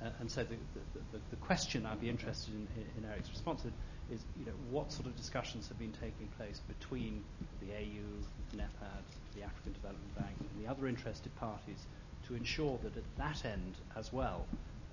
[0.04, 3.66] Uh, and so the, the, the, the, question I'd be interested in, in, Eric's response
[4.12, 7.24] is, you know, what sort of discussions have been taking place between
[7.60, 9.04] the AU, NEPAD,
[9.36, 11.88] the African Development Bank, and the other interested parties
[12.28, 14.46] to ensure that at that end as well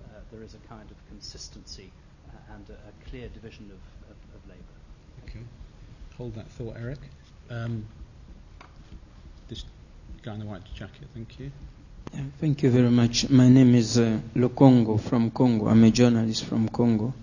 [0.05, 1.91] uh, there is a kind of consistency
[2.29, 5.27] uh, and a, a, clear division of, of, of, labour.
[5.27, 5.39] Okay.
[6.17, 6.99] Hold that thought, Eric.
[7.49, 7.85] Um,
[9.49, 9.65] this
[10.23, 11.51] guy in the white jacket, thank you.
[12.39, 13.29] Thank you very much.
[13.29, 15.67] My name is uh, Lokongo from Congo.
[15.67, 17.13] I'm a journalist from Congo.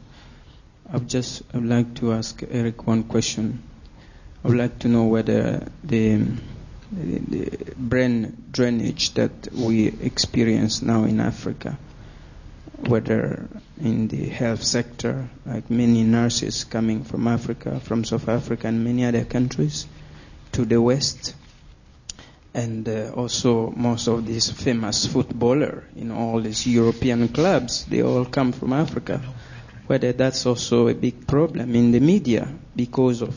[0.93, 3.63] I've just I'd like to ask Eric one question.
[4.45, 6.27] I would like to know whether the the
[6.93, 11.79] brain drainage that we experience now in Africa,
[12.87, 13.49] whether
[13.81, 19.05] in the health sector, like many nurses coming from Africa, from South Africa and many
[19.05, 19.87] other countries
[20.53, 21.35] to the West,
[22.55, 28.27] and uh, also most of these famous footballer in all these European clubs, they all
[28.27, 29.21] come from Africa.
[29.87, 32.47] Whether that's also a big problem in the media
[32.77, 33.35] because of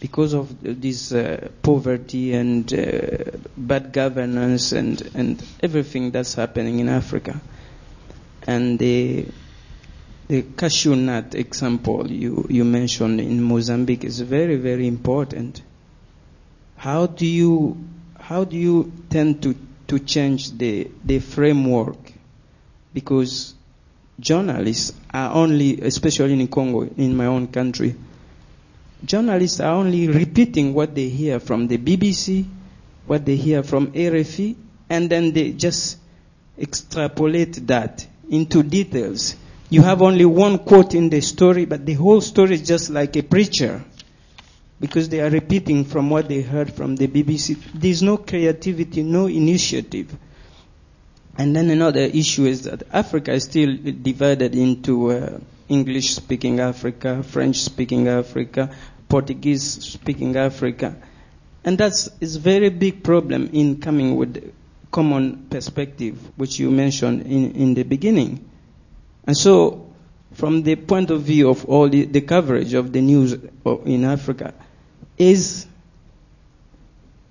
[0.00, 3.18] because of this uh, poverty and uh,
[3.56, 7.40] bad governance and, and everything that's happening in Africa.
[8.46, 9.26] And the,
[10.28, 15.62] the cashew nut example you, you mentioned in Mozambique is very, very important.
[16.76, 17.76] How do you,
[18.20, 19.56] how do you tend to,
[19.88, 21.96] to change the, the framework?
[22.92, 23.54] Because
[24.20, 27.94] journalists are only, especially in Congo, in my own country,
[29.04, 32.46] journalists are only repeating what they hear from the BBC,
[33.06, 34.56] what they hear from RFI,
[34.88, 35.98] and then they just
[36.58, 39.36] extrapolate that into details.
[39.68, 43.16] You have only one quote in the story, but the whole story is just like
[43.16, 43.84] a preacher
[44.80, 47.58] because they are repeating from what they heard from the BBC.
[47.74, 50.16] There's no creativity, no initiative.
[51.38, 57.22] And then another issue is that Africa is still divided into uh, English speaking Africa,
[57.22, 58.70] French speaking Africa,
[59.08, 60.96] Portuguese speaking Africa.
[61.64, 64.52] And that's a very big problem in coming with
[64.90, 68.48] common perspective, which you mentioned in, in the beginning.
[69.26, 69.92] And so,
[70.32, 73.34] from the point of view of all the, the coverage of the news
[73.64, 74.54] uh, in Africa,
[75.18, 75.66] is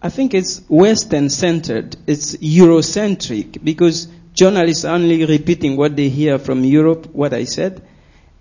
[0.01, 6.37] I think it's Western centered, it's Eurocentric, because journalists are only repeating what they hear
[6.37, 7.81] from Europe, what I said,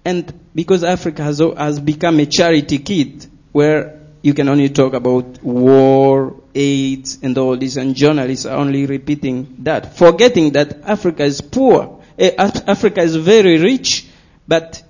[0.05, 5.43] and because Africa has, has become a charity kit where you can only talk about
[5.43, 11.41] war, AIDS, and all this, and journalists are only repeating that, forgetting that Africa is
[11.41, 12.03] poor.
[12.19, 14.07] Eh, Africa is very rich,
[14.49, 14.83] but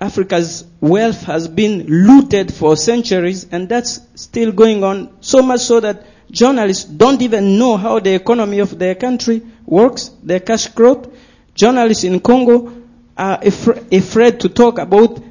[0.00, 5.80] Africa's wealth has been looted for centuries, and that's still going on, so much so
[5.80, 11.12] that journalists don't even know how the economy of their country works, their cash crop.
[11.54, 12.83] Journalists in Congo
[13.16, 15.22] Uh, are afraid to talk about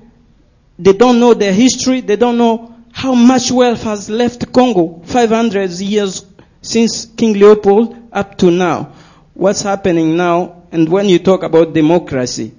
[0.80, 2.02] They don't know their history.
[2.02, 6.26] They don't know how much wealth has left Congo 500 years
[6.62, 8.94] since King Leopold up to now.
[9.34, 10.64] What's happening now?
[10.72, 12.52] And when you talk about democracy,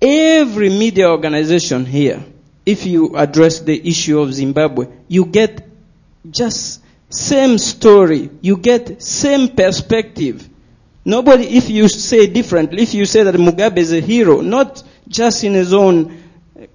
[0.00, 2.24] every media organization here,
[2.64, 5.66] if you address the issue of Zimbabwe, you get
[6.30, 8.30] just same story.
[8.40, 10.48] You get same perspective.
[11.08, 15.42] Nobody, if you say differently, if you say that Mugabe is a hero, not just
[15.42, 16.22] in his own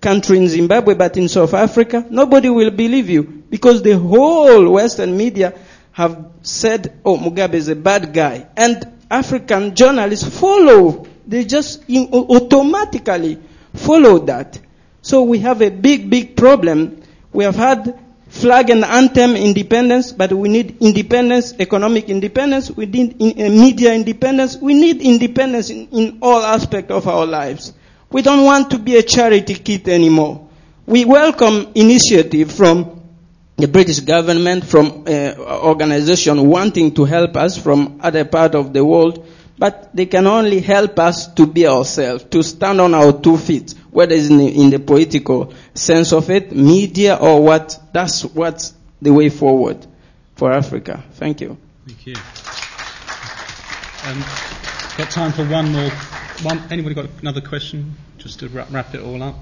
[0.01, 5.15] country in Zimbabwe, but in South Africa, nobody will believe you because the whole Western
[5.15, 5.53] media
[5.91, 8.47] have said, oh, Mugabe is a bad guy.
[8.57, 11.05] And African journalists follow.
[11.27, 13.37] They just automatically
[13.75, 14.59] follow that.
[15.03, 17.03] So we have a big, big problem.
[17.31, 18.02] We have had
[18.33, 23.93] flag and anthem independence, but we need independence, economic independence, we need in, uh, media
[23.93, 27.73] independence, we need independence in, in all aspects of our lives.
[28.11, 30.49] We don't want to be a charity kit anymore.
[30.87, 33.01] We welcome initiative from
[33.55, 38.83] the British government, from uh, organization wanting to help us from other part of the
[38.83, 39.27] world,
[39.57, 43.73] but they can only help us to be ourselves, to stand on our two feet,
[43.91, 47.79] whether it's in the, in the political sense of it, media or what.
[47.93, 49.85] That's what's the way forward
[50.35, 51.03] for Africa.
[51.13, 51.57] Thank you.
[51.85, 52.15] Thank you.
[54.05, 54.19] Um,
[54.97, 55.89] got time for one more.
[56.41, 57.95] One, anybody got another question?
[58.17, 59.35] Just to wrap, wrap it all up.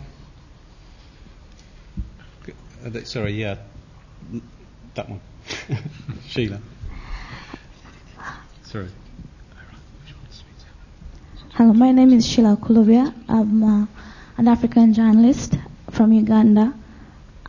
[2.83, 3.57] Uh, sorry, yeah,
[4.95, 5.21] that one.
[6.27, 6.59] Sheila.
[8.63, 8.87] Sorry.
[11.53, 13.13] Hello, my name is Sheila Kulovia.
[13.27, 13.85] I'm uh,
[14.37, 15.57] an African journalist
[15.89, 16.73] from Uganda,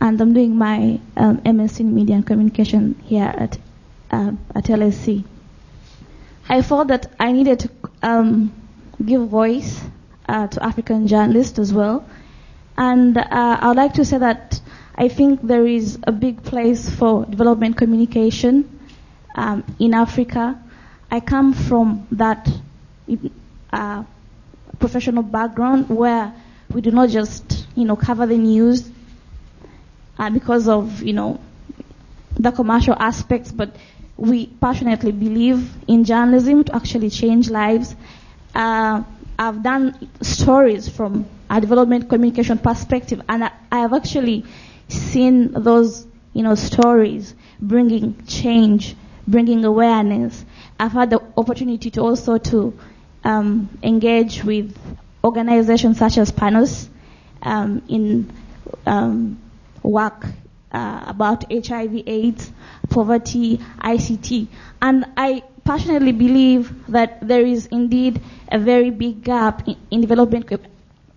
[0.00, 3.60] and I'm doing my um, MSc in Media and Communication here at
[4.10, 5.22] uh, at LSE.
[6.48, 7.70] I thought that I needed to
[8.02, 8.52] um,
[9.06, 9.80] give voice
[10.28, 12.04] uh, to African journalists as well,
[12.76, 14.60] and uh, I would like to say that
[14.96, 18.80] I think there is a big place for development communication
[19.36, 20.60] um, in Africa.
[21.08, 22.48] I come from that
[23.72, 24.04] uh,
[24.78, 26.32] professional background where
[26.72, 28.90] we do not just, you know, cover the news
[30.18, 31.40] uh, because of, you know,
[32.38, 33.74] the commercial aspects, but
[34.16, 37.94] we passionately believe in journalism to actually change lives.
[38.54, 39.02] Uh,
[39.38, 44.44] I've done stories from a development communication perspective, and I, I have actually
[44.88, 48.94] seen those, you know, stories bringing change,
[49.26, 50.44] bringing awareness.
[50.78, 52.78] I've had the opportunity to also to
[53.24, 54.76] um, engage with
[55.24, 56.88] organizations such as PANOS
[57.42, 58.32] um, in
[58.86, 59.40] um,
[59.82, 60.26] work
[60.72, 62.50] uh, about HIV/AIDS,
[62.88, 64.48] poverty, ICT,
[64.80, 68.20] and I passionately believe that there is indeed
[68.50, 70.50] a very big gap in, in development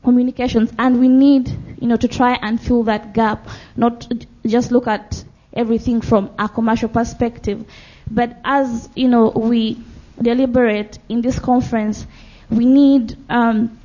[0.04, 1.50] communications, and we need,
[1.82, 4.08] you know, to try and fill that gap, not
[4.46, 5.24] just look at
[5.54, 7.66] everything from a commercial perspective,
[8.12, 9.78] but as you know, we
[10.22, 12.06] deliberate in this conference,
[12.50, 13.80] we need um,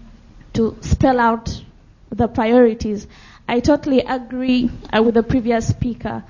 [0.54, 1.62] to spell out
[2.10, 3.06] the priorities.
[3.48, 6.24] I totally agree uh, with the previous speaker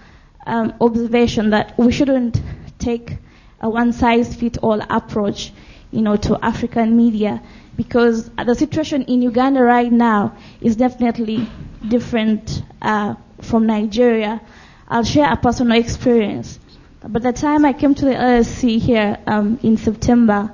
[0.47, 2.41] um, observation that we shouldn't
[2.79, 3.19] take
[3.61, 5.53] a one-size-fits-all approach,
[5.91, 7.43] you know, to African media
[7.77, 11.49] because the situation in Uganda right now is definitely
[11.89, 14.41] different uh, from Nigeria.
[14.89, 16.59] I'll share a personal experience.
[17.03, 20.53] By the time I came to the LSE here um, in September,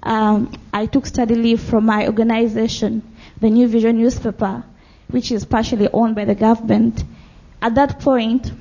[0.00, 3.02] um, I took study leave from my organization,
[3.40, 4.62] the New Vision newspaper,
[5.10, 7.02] which is partially owned by the government.
[7.60, 8.52] At that point,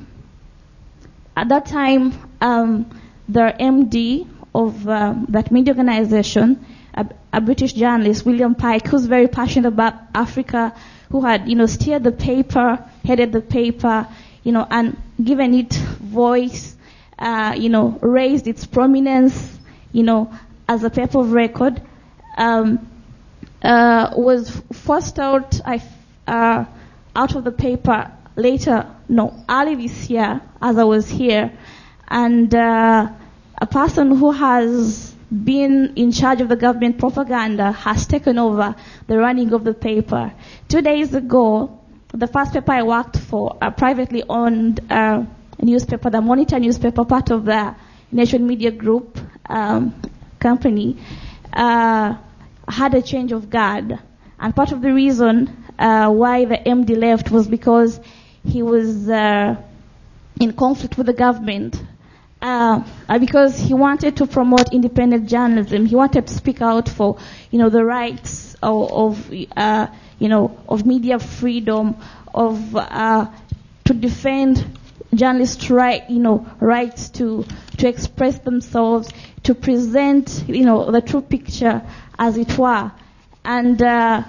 [1.35, 2.89] at that time, um,
[3.29, 6.65] the MD of um, that media organization,
[6.95, 10.73] a, a, British journalist, William Pike, who's very passionate about Africa,
[11.11, 14.07] who had, you know, steered the paper, headed the paper,
[14.41, 16.76] you know, and given it voice,
[17.19, 19.59] uh, you know, raised its prominence,
[19.91, 20.31] you know,
[20.67, 21.81] as a paper of record,
[22.37, 22.89] um,
[23.61, 25.59] uh, was forced out
[26.27, 26.65] uh,
[27.15, 31.51] out of the paper later, no, early this year, as I was here,
[32.07, 33.09] and uh,
[33.57, 38.75] a person who has been in charge of the government propaganda has taken over
[39.07, 40.31] the running of the paper.
[40.69, 41.79] Two days ago,
[42.09, 45.25] the first paper I worked for, a privately owned uh,
[45.59, 47.75] newspaper, the Monitor newspaper, part of the
[48.11, 49.17] Nation Media Group
[49.49, 49.93] um,
[50.39, 50.97] company,
[51.53, 52.15] uh,
[52.67, 53.99] had a change of guard.
[54.39, 57.99] And part of the reason uh, why the MD left was because
[58.43, 59.55] he was uh,
[60.39, 61.81] in conflict with the government.
[62.39, 62.83] Uh,
[63.19, 67.17] because he wanted to promote independent journalism, he wanted to speak out for,
[67.49, 69.87] you know, the rights of, of uh,
[70.19, 71.95] you know, of media freedom,
[72.33, 73.25] of uh,
[73.85, 74.63] to defend
[75.13, 77.45] journalists' right, you know, rights to
[77.77, 79.11] to express themselves,
[79.43, 81.81] to present, you know, the true picture,
[82.17, 82.91] as it were.
[83.45, 84.23] And uh,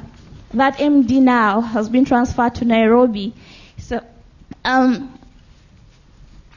[0.55, 3.35] that MD now has been transferred to Nairobi.
[3.79, 4.05] So
[4.65, 5.19] um,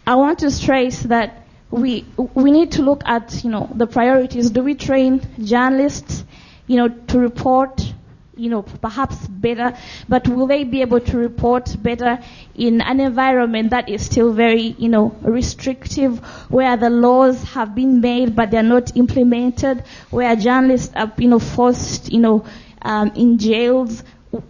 [0.05, 4.49] I want to stress that we we need to look at you know the priorities.
[4.49, 6.25] Do we train journalists,
[6.67, 7.90] you know, to report
[8.35, 9.77] you know, perhaps better,
[10.07, 12.19] but will they be able to report better
[12.55, 17.99] in an environment that is still very, you know, restrictive, where the laws have been
[18.01, 22.45] made but they're not implemented, where journalists are, you know, forced, you know,
[22.83, 24.03] um, in jails,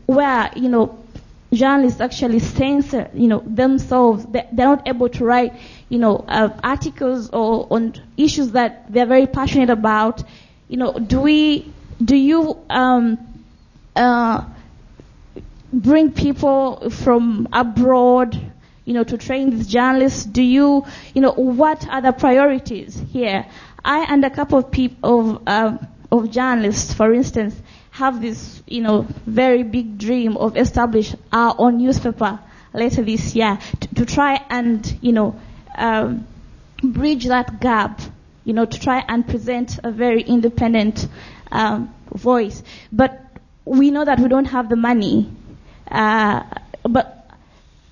[0.05, 0.97] where, you know,
[1.51, 4.25] journalists actually censor, you know, themselves.
[4.27, 5.53] They're not able to write,
[5.89, 10.23] you know, uh, articles or on issues that they're very passionate about.
[10.69, 13.17] You know, do we, do you, um,
[13.95, 14.45] uh,
[15.71, 18.39] bring people from abroad,
[18.85, 20.25] you know, to train these journalists?
[20.25, 23.45] Do you, you know, what are the priorities here?
[23.83, 25.77] I and a couple of people of uh,
[26.11, 27.55] of journalists, for instance,
[27.91, 32.39] have this, you know, very big dream of establish our own newspaper
[32.73, 35.39] later this year to, to try and, you know,
[35.77, 36.27] um,
[36.83, 38.01] bridge that gap,
[38.43, 41.07] you know, to try and present a very independent
[41.51, 42.61] um, voice.
[42.91, 43.30] But
[43.65, 45.31] we know that we don't have the money.
[45.89, 46.43] Uh,
[46.83, 47.21] but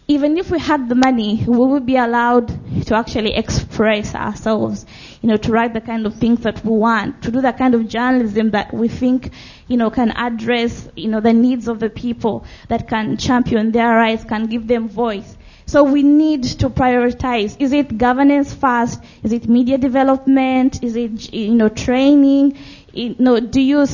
[0.10, 2.48] even if we had the money, we would be allowed
[2.88, 4.88] to actually express ourselves,
[5.22, 7.76] you know, to write the kind of things that we want, to do the kind
[7.76, 9.30] of journalism that we think,
[9.68, 13.96] you know, can address, you know, the needs of the people, that can champion their
[13.96, 15.38] rights, can give them voice.
[15.68, 17.56] So we need to prioritize.
[17.60, 19.04] Is it governance first?
[19.22, 20.84] Is it media development?
[20.84, 22.58] Is it, you know, training?
[22.92, 23.86] You know, do you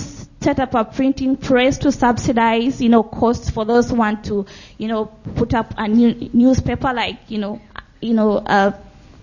[0.45, 4.45] set up a printing press to subsidize, you know, costs for those who want to,
[4.77, 5.05] you know,
[5.35, 7.59] put up a new newspaper like, you know,
[7.99, 8.72] you know, uh,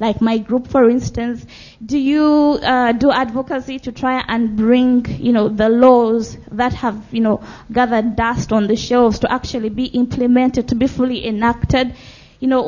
[0.00, 1.46] like my group, for instance.
[1.86, 6.98] Do you uh, do advocacy to try and bring, you know, the laws that have,
[7.12, 7.40] you know,
[7.70, 11.94] gathered dust on the shelves to actually be implemented, to be fully enacted?
[12.40, 12.62] You know,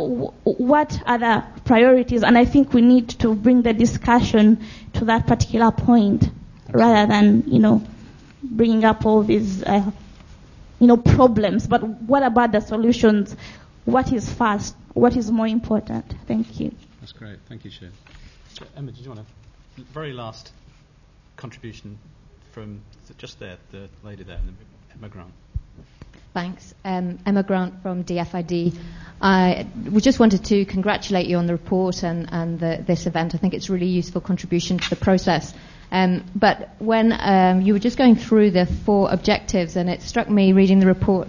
[0.44, 2.22] w- what are the priorities?
[2.22, 6.30] And I think we need to bring the discussion to that particular point
[6.72, 7.82] rather than, you know,
[8.50, 9.90] bringing up all these, uh,
[10.78, 11.66] you know, problems.
[11.66, 13.36] But what about the solutions?
[13.84, 14.74] What is first?
[14.92, 16.14] What is more important?
[16.26, 16.72] Thank you.
[17.00, 17.38] That's great.
[17.48, 17.94] Thank you, Sharon.
[18.76, 19.26] Emma, did you want
[19.76, 19.82] to?
[19.92, 20.52] Very last
[21.36, 21.98] contribution
[22.52, 22.80] from
[23.18, 24.38] just there, the lady there,
[24.94, 25.32] Emma Grant.
[26.32, 26.74] Thanks.
[26.84, 28.76] Um, Emma Grant from DFID.
[29.20, 33.34] I we just wanted to congratulate you on the report and, and the, this event.
[33.34, 35.54] I think it's a really useful contribution to the process.
[35.94, 40.28] Um, but when um, you were just going through the four objectives, and it struck
[40.28, 41.28] me reading the report,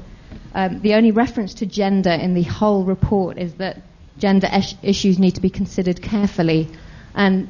[0.55, 3.77] um, the only reference to gender in the whole report is that
[4.17, 4.49] gender
[4.81, 6.67] issues need to be considered carefully.
[7.13, 7.47] And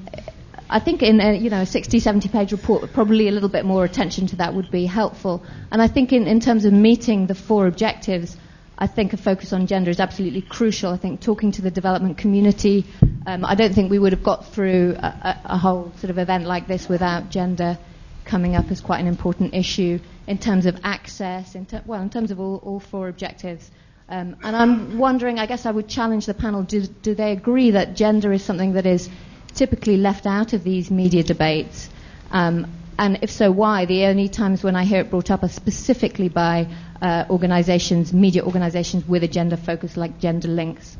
[0.70, 3.64] I think in a, you know a 60, 70 page report, probably a little bit
[3.64, 5.42] more attention to that would be helpful.
[5.72, 8.36] And I think in, in terms of meeting the four objectives,
[8.77, 10.91] I think a focus on gender is absolutely crucial.
[10.91, 12.85] I think talking to the development community,
[13.26, 16.45] um, I don't think we would have got through a, a, whole sort of event
[16.45, 17.77] like this without gender
[18.26, 22.10] coming up as quite an important issue in terms of access, in ter- well, in
[22.10, 23.72] terms of all, all four objectives.
[24.10, 27.72] Um, and I'm wondering, I guess I would challenge the panel, do, do they agree
[27.72, 29.10] that gender is something that is
[29.53, 31.89] typically left out of these media debates?
[32.31, 32.68] Um,
[32.98, 33.86] and if so, why?
[33.86, 36.68] The only times when I hear it brought up are specifically by
[37.02, 40.98] uh, organisations, media organisations with a gender focus like Gender Links.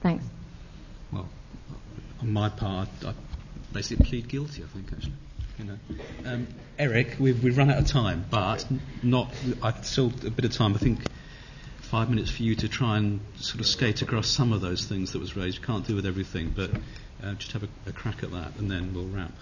[0.00, 0.24] Thanks.
[1.12, 1.28] Well,
[2.20, 3.14] on my part, I
[3.72, 4.62] basically plead guilty.
[4.62, 5.12] I think actually.
[5.58, 5.78] You know,
[6.24, 6.46] um,
[6.78, 8.64] Eric, we've, we've run out of time, but
[9.02, 9.34] not.
[9.60, 10.74] I still a bit of time.
[10.74, 11.00] I think
[11.80, 15.12] five minutes for you to try and sort of skate across some of those things
[15.12, 15.58] that was raised.
[15.58, 16.70] You can't do with everything, but
[17.24, 19.32] uh, just have a, a crack at that, and then we'll wrap.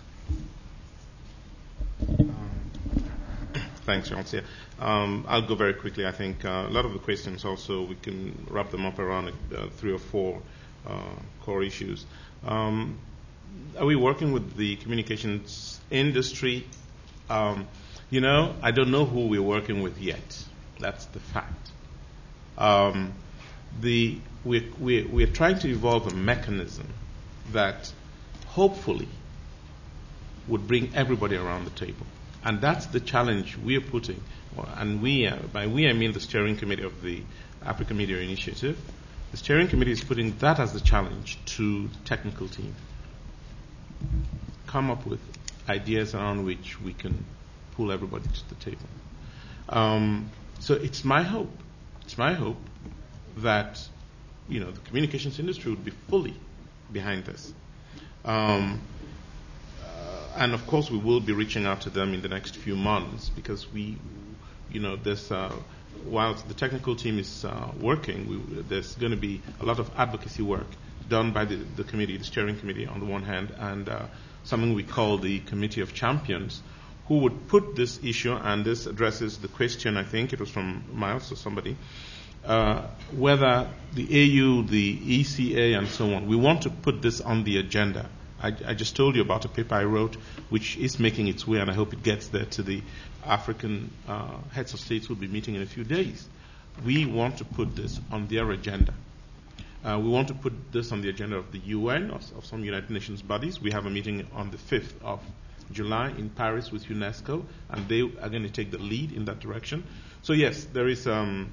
[3.86, 4.10] Thanks.
[4.32, 4.40] Yeah.
[4.80, 6.06] Um, I'll go very quickly.
[6.06, 9.32] I think uh, a lot of the questions also we can wrap them up around
[9.54, 10.42] uh, three or four
[10.86, 12.04] uh, core issues.
[12.44, 12.98] Um,
[13.78, 16.66] are we working with the communications industry?
[17.30, 17.68] Um,
[18.10, 20.44] you know, I don't know who we're working with yet.
[20.80, 21.70] That's the fact.
[22.58, 23.12] Um,
[23.80, 26.88] the, we're, we're, we're trying to evolve a mechanism
[27.52, 27.92] that
[28.46, 29.08] hopefully
[30.48, 32.06] would bring everybody around the table.
[32.44, 34.20] And that's the challenge we're putting.
[34.76, 37.22] And we, uh, by we I mean the steering committee of the
[37.64, 38.78] Africa Media Initiative.
[39.32, 42.74] The steering committee is putting that as the challenge to the technical team.
[44.66, 45.20] Come up with
[45.68, 47.24] ideas around which we can
[47.74, 48.88] pull everybody to the table.
[49.68, 51.50] Um, so it's my hope,
[52.02, 52.58] it's my hope
[53.38, 53.86] that
[54.48, 56.34] you know the communications industry would be fully
[56.92, 57.52] behind this.
[58.24, 58.80] Um,
[60.36, 63.28] and of course, we will be reaching out to them in the next few months
[63.30, 63.96] because we,
[64.70, 65.52] you know, there's uh,
[66.04, 69.90] while the technical team is uh, working, we, there's going to be a lot of
[69.96, 70.66] advocacy work
[71.08, 74.06] done by the, the committee, the steering committee on the one hand, and uh,
[74.44, 76.62] something we call the Committee of Champions,
[77.08, 80.84] who would put this issue, and this addresses the question, I think it was from
[80.92, 81.76] Myles or somebody,
[82.44, 82.82] uh,
[83.16, 87.58] whether the AU, the ECA, and so on, we want to put this on the
[87.58, 88.08] agenda.
[88.42, 90.16] I, I, just told you about a paper I wrote,
[90.50, 92.82] which is making its way, and I hope it gets there to the
[93.24, 96.28] African uh, heads of states who will be meeting in a few days.
[96.84, 98.92] We want to put this on their agenda.
[99.84, 102.64] Uh, we want to put this on the agenda of the UN, of, of some
[102.64, 103.60] United Nations bodies.
[103.60, 105.20] We have a meeting on the 5th of
[105.72, 109.40] July in Paris with UNESCO, and they are going to take the lead in that
[109.40, 109.84] direction.
[110.22, 111.06] So, yes, there is.
[111.06, 111.50] Um,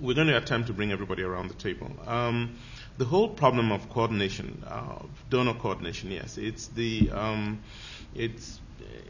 [0.00, 1.90] we're going to attempt to bring everybody around the table.
[2.06, 2.56] Um,
[2.98, 4.98] the whole problem of coordination, uh,
[5.30, 7.60] donor coordination, yes, it's the um,
[8.14, 8.60] it's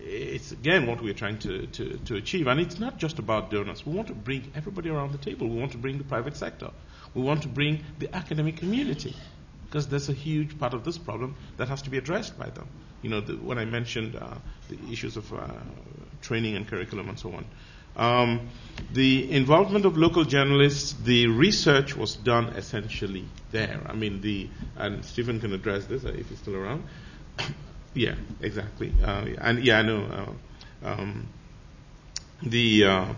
[0.00, 3.84] it's again what we're trying to, to, to achieve, and it's not just about donors.
[3.84, 5.48] We want to bring everybody around the table.
[5.48, 6.70] We want to bring the private sector.
[7.14, 9.14] We want to bring the academic community
[9.66, 12.68] because there's a huge part of this problem that has to be addressed by them.
[13.02, 14.34] You know, the, when I mentioned uh,
[14.68, 15.46] the issues of uh,
[16.22, 17.44] training and curriculum and so on.
[17.96, 18.48] Um,
[18.92, 23.80] the involvement of local journalists, the research was done essentially there.
[23.86, 26.84] I mean, the and Stephen can address this uh, if he's still around.
[27.94, 28.92] yeah, exactly.
[29.02, 30.36] Uh, and yeah, I know.
[30.82, 31.28] Uh, um,
[32.42, 33.14] the uh,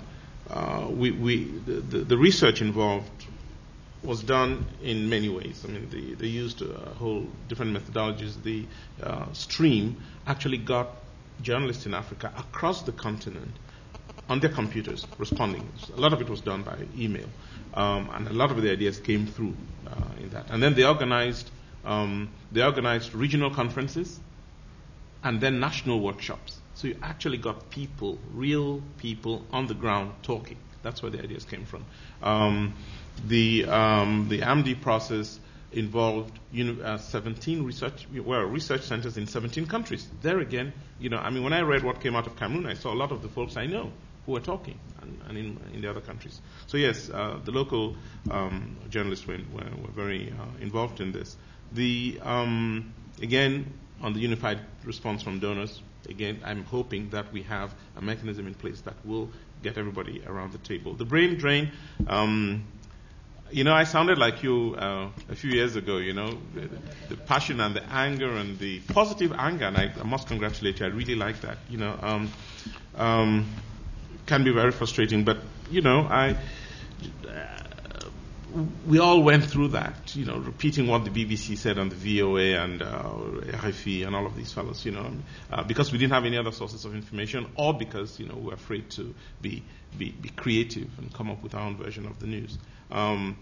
[0.50, 3.10] uh, we, we the, the, the, research involved
[4.04, 5.64] was done in many ways.
[5.66, 8.40] I mean, they, they used a whole different methodologies.
[8.42, 8.64] The
[9.02, 9.96] uh, stream
[10.26, 10.88] actually got
[11.42, 13.50] journalists in Africa across the continent
[14.28, 15.68] on their computers responding.
[15.96, 17.26] A lot of it was done by email,
[17.74, 19.54] um, and a lot of the ideas came through
[19.86, 20.50] uh, in that.
[20.50, 21.50] And then they organized
[21.84, 24.18] um, they organized regional conferences
[25.22, 26.58] and then national workshops.
[26.74, 30.58] So you actually got people, real people on the ground talking.
[30.82, 31.84] That's where the ideas came from.
[32.22, 32.74] Um,
[33.26, 35.38] the um, the AMDI process
[35.72, 40.06] involved know, uh, 17 research well research centers in 17 countries.
[40.22, 42.74] There again, you know, I mean, when I read what came out of Cameroon, I
[42.74, 43.92] saw a lot of the folks I know
[44.26, 46.40] who were talking, and, and in, in, the other countries.
[46.66, 47.96] So yes, uh, the local
[48.30, 51.36] um, journalists were, were, were very uh, involved in this.
[51.72, 52.92] The um,
[53.22, 53.72] again
[54.02, 55.80] on the unified response from donors.
[56.08, 59.30] Again, I'm hoping that we have a mechanism in place that will
[59.62, 60.94] get everybody around the table.
[60.94, 61.72] The brain drain.
[62.06, 62.64] Um,
[63.50, 66.68] you know, I sounded like you uh, a few years ago, you know, the,
[67.08, 70.86] the, passion and the anger and the positive anger, and I, I must congratulate you.
[70.86, 71.58] I really like that.
[71.70, 72.32] You know, um,
[72.96, 73.46] um,
[74.26, 75.38] can be very frustrating, but,
[75.70, 76.36] you know, I.
[77.26, 77.56] Uh,
[78.86, 82.58] we all went through that, you know, repeating what the BBC said on the VOA
[82.62, 85.10] and uh, RFI and all of these fellows, you know,
[85.52, 88.46] uh, because we didn't have any other sources of information, or because you know we
[88.46, 89.62] were afraid to be
[89.98, 92.56] be, be creative and come up with our own version of the news.
[92.90, 93.36] Um,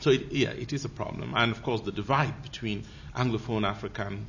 [0.00, 2.84] so it, yeah, it is a problem, and of course the divide between
[3.16, 4.26] Anglophone Africa and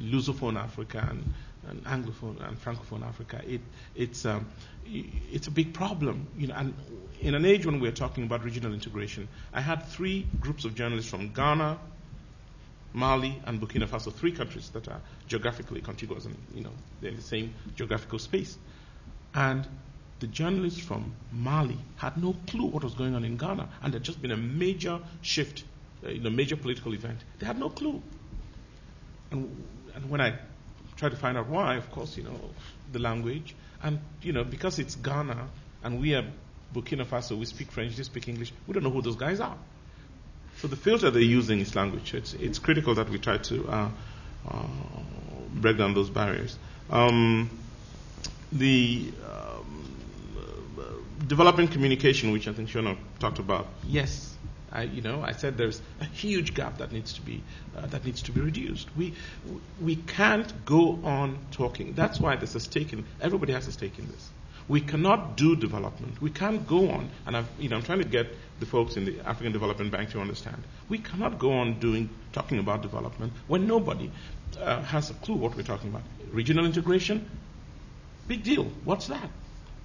[0.00, 1.32] Lusophone Africa and,
[1.68, 3.60] and Anglophone and Francophone Africa, it,
[3.94, 4.46] it's um,
[4.84, 6.54] it's a big problem, you know.
[6.54, 6.74] And
[7.20, 11.10] in an age when we're talking about regional integration, I had three groups of journalists
[11.10, 11.78] from Ghana,
[12.92, 17.16] Mali, and Burkina Faso, three countries that are geographically contiguous, and you know they're in
[17.16, 18.58] the same geographical space,
[19.34, 19.66] and
[20.20, 24.04] the journalists from Mali had no clue what was going on in Ghana, and there'd
[24.04, 25.64] just been a major shift,
[26.04, 27.18] uh, a major political event.
[27.38, 28.00] They had no clue.
[29.32, 29.64] And,
[29.94, 30.38] and when I
[31.02, 32.38] tried to find out why, of course, you know,
[32.92, 35.48] the language, and you know, because it's Ghana
[35.82, 36.24] and we are
[36.72, 39.56] Burkina Faso, we speak French, they speak English, we don't know who those guys are.
[40.58, 42.14] So the filter they're using is language.
[42.14, 43.90] It's, it's critical that we try to uh,
[44.48, 44.66] uh,
[45.54, 46.56] break down those barriers.
[46.88, 47.50] Um,
[48.52, 49.12] the
[51.26, 54.31] developing communication, which I think Shona talked about, yes,
[54.72, 57.42] I, you know, I said there's a huge gap that needs to be
[57.76, 58.88] uh, that needs to be reduced.
[58.96, 59.14] We
[59.80, 61.92] we can't go on talking.
[61.94, 63.04] That's why there's a stake in.
[63.20, 64.30] Everybody has a stake in this.
[64.68, 66.22] We cannot do development.
[66.22, 68.28] We can't go on, and I've, you know, I'm trying to get
[68.60, 70.62] the folks in the African Development Bank to understand.
[70.88, 74.10] We cannot go on doing talking about development when nobody
[74.60, 76.02] uh, has a clue what we're talking about.
[76.30, 77.28] Regional integration,
[78.28, 78.64] big deal.
[78.84, 79.28] What's that?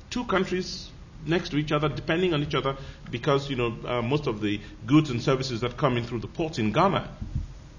[0.09, 0.89] Two countries
[1.25, 2.75] next to each other, depending on each other,
[3.11, 6.27] because you know uh, most of the goods and services that come in through the
[6.27, 7.09] ports in Ghana,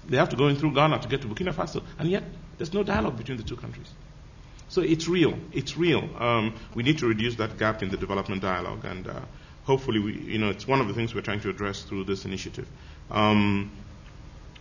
[0.07, 2.23] they have to go in through Ghana to get to Burkina Faso, and yet
[2.57, 3.91] there's no dialogue between the two countries.
[4.69, 5.33] So it's real.
[5.51, 6.07] It's real.
[6.19, 9.21] Um, we need to reduce that gap in the development dialogue, and uh,
[9.65, 12.25] hopefully, we, you know, it's one of the things we're trying to address through this
[12.25, 12.67] initiative.
[13.09, 13.71] Um,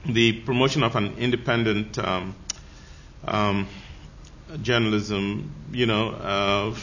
[0.07, 2.35] the promotion of an independent um,
[3.25, 3.67] um
[4.63, 6.75] journalism, you know, uh,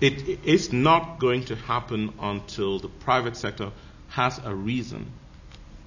[0.00, 3.72] it is not going to happen until the private sector
[4.08, 5.10] has a reason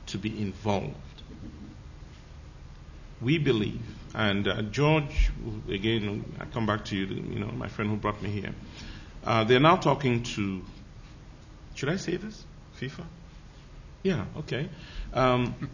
[0.07, 0.95] to be involved.
[3.21, 3.81] We believe,
[4.15, 5.31] and uh, George,
[5.69, 8.53] again, I come back to you, you know, my friend who brought me here.
[9.23, 10.63] Uh, they're now talking to,
[11.75, 12.43] should I say this?
[12.79, 13.05] FIFA?
[14.03, 14.69] Yeah, okay.
[15.13, 15.69] Um,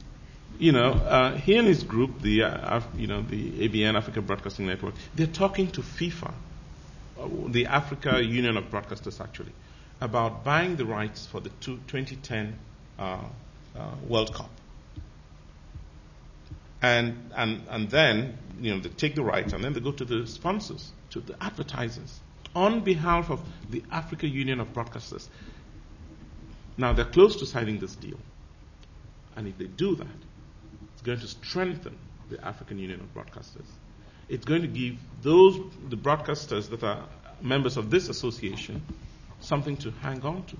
[0.59, 4.67] you know, uh, he and his group, the, uh, you know, the ABN, Africa Broadcasting
[4.67, 6.33] Network, they're talking to FIFA,
[7.47, 9.53] the Africa Union of Broadcasters actually,
[10.01, 12.57] about buying the rights for the two, 2010
[12.99, 13.21] uh,
[13.75, 14.49] uh, World Cup.
[16.81, 20.05] And, and, and then, you know, they take the rights and then they go to
[20.05, 22.19] the sponsors, to the advertisers,
[22.55, 25.27] on behalf of the Africa Union of Broadcasters.
[26.77, 28.19] Now, they're close to signing this deal.
[29.35, 30.07] And if they do that,
[30.93, 31.97] it's going to strengthen
[32.29, 33.67] the African Union of Broadcasters.
[34.29, 35.59] It's going to give those,
[35.89, 37.05] the broadcasters that are
[37.41, 38.81] members of this association,
[39.39, 40.57] something to hang on to.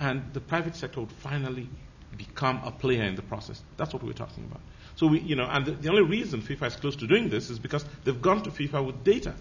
[0.00, 1.68] And the private sector would finally
[2.16, 3.62] become a player in the process.
[3.76, 4.60] That's what we're talking about.
[4.96, 7.50] So we, you know, and the, the, only reason FIFA is close to doing this
[7.50, 9.34] is because they've gone to FIFA with data.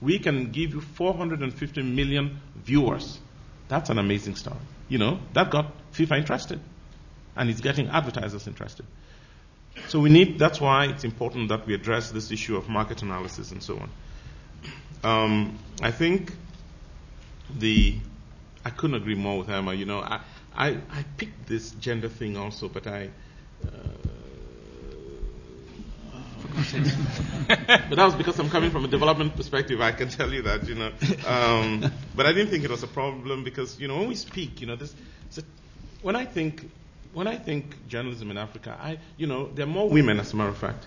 [0.00, 3.18] We can give you 450 million viewers.
[3.68, 4.56] That's an amazing story.
[4.88, 6.60] You know, that got FIFA interested,
[7.36, 8.86] and it's getting advertisers interested.
[9.88, 10.38] So we need.
[10.38, 13.90] That's why it's important that we address this issue of market analysis and so on.
[15.04, 16.32] Um, I think
[17.58, 17.96] the
[18.64, 19.72] I couldn't agree more with Emma.
[19.74, 20.20] You know, I,
[20.54, 23.10] I, I picked this gender thing also, but I.
[23.64, 23.68] Uh,
[27.48, 29.80] but that was because I'm coming from a development perspective.
[29.80, 30.90] I can tell you that, you know.
[31.26, 34.60] Um, but I didn't think it was a problem because, you know, when we speak,
[34.60, 34.94] you know, this.
[35.36, 35.42] A,
[36.02, 36.68] when I think,
[37.12, 40.36] when I think journalism in Africa, I, you know, there are more women, as a
[40.36, 40.86] matter of fact,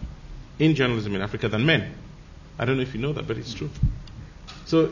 [0.59, 1.93] in journalism in Africa than men.
[2.59, 3.69] I don't know if you know that, but it's true.
[4.65, 4.91] So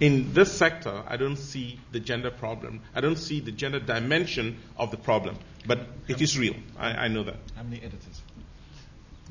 [0.00, 2.80] in this sector, I don't see the gender problem.
[2.94, 5.36] I don't see the gender dimension of the problem.
[5.66, 6.54] But it is real.
[6.78, 7.36] I, I know that.
[7.54, 8.22] How many editors?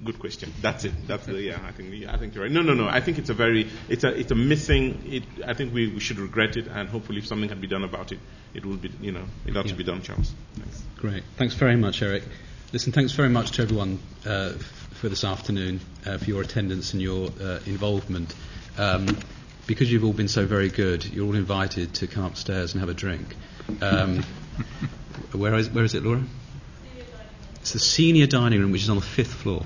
[0.04, 0.54] Good question.
[0.62, 0.94] That's it.
[1.08, 1.60] That's the yeah.
[1.66, 2.52] I think I think you're right.
[2.52, 2.88] No, no, no.
[2.88, 5.02] I think it's a very it's a it's a missing.
[5.06, 7.84] It, I think we, we should regret it, and hopefully, if something can be done
[7.84, 8.20] about it,
[8.54, 9.72] it will be you know it ought yeah.
[9.72, 10.34] to be done, Charles.
[10.56, 10.84] Thanks.
[10.98, 11.24] Great.
[11.38, 12.24] Thanks very much, Eric.
[12.72, 14.52] Listen, thanks very much to everyone uh,
[14.92, 18.36] for this afternoon uh, for your attendance and your uh, involvement.
[18.78, 19.18] Um,
[19.66, 22.90] because you've all been so very good, you're all invited to come upstairs and have
[22.90, 23.36] a drink.
[23.82, 24.24] Um,
[25.32, 26.24] where, is, where is it, Laura?
[27.62, 29.64] It's the senior dining room, which is on the fifth floor.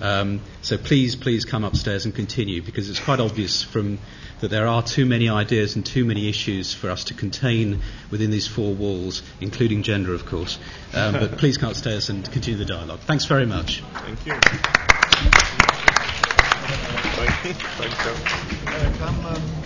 [0.00, 3.98] Um, so please, please come upstairs and continue because it's quite obvious from
[4.40, 7.80] that there are too many ideas and too many issues for us to contain
[8.10, 10.58] within these four walls, including gender, of course.
[10.94, 13.00] Um, but please come upstairs and continue the dialogue.
[13.00, 13.82] Thanks very much.
[13.94, 14.34] Thank you.
[17.20, 17.52] Thank you.
[17.52, 19.60] Thank you.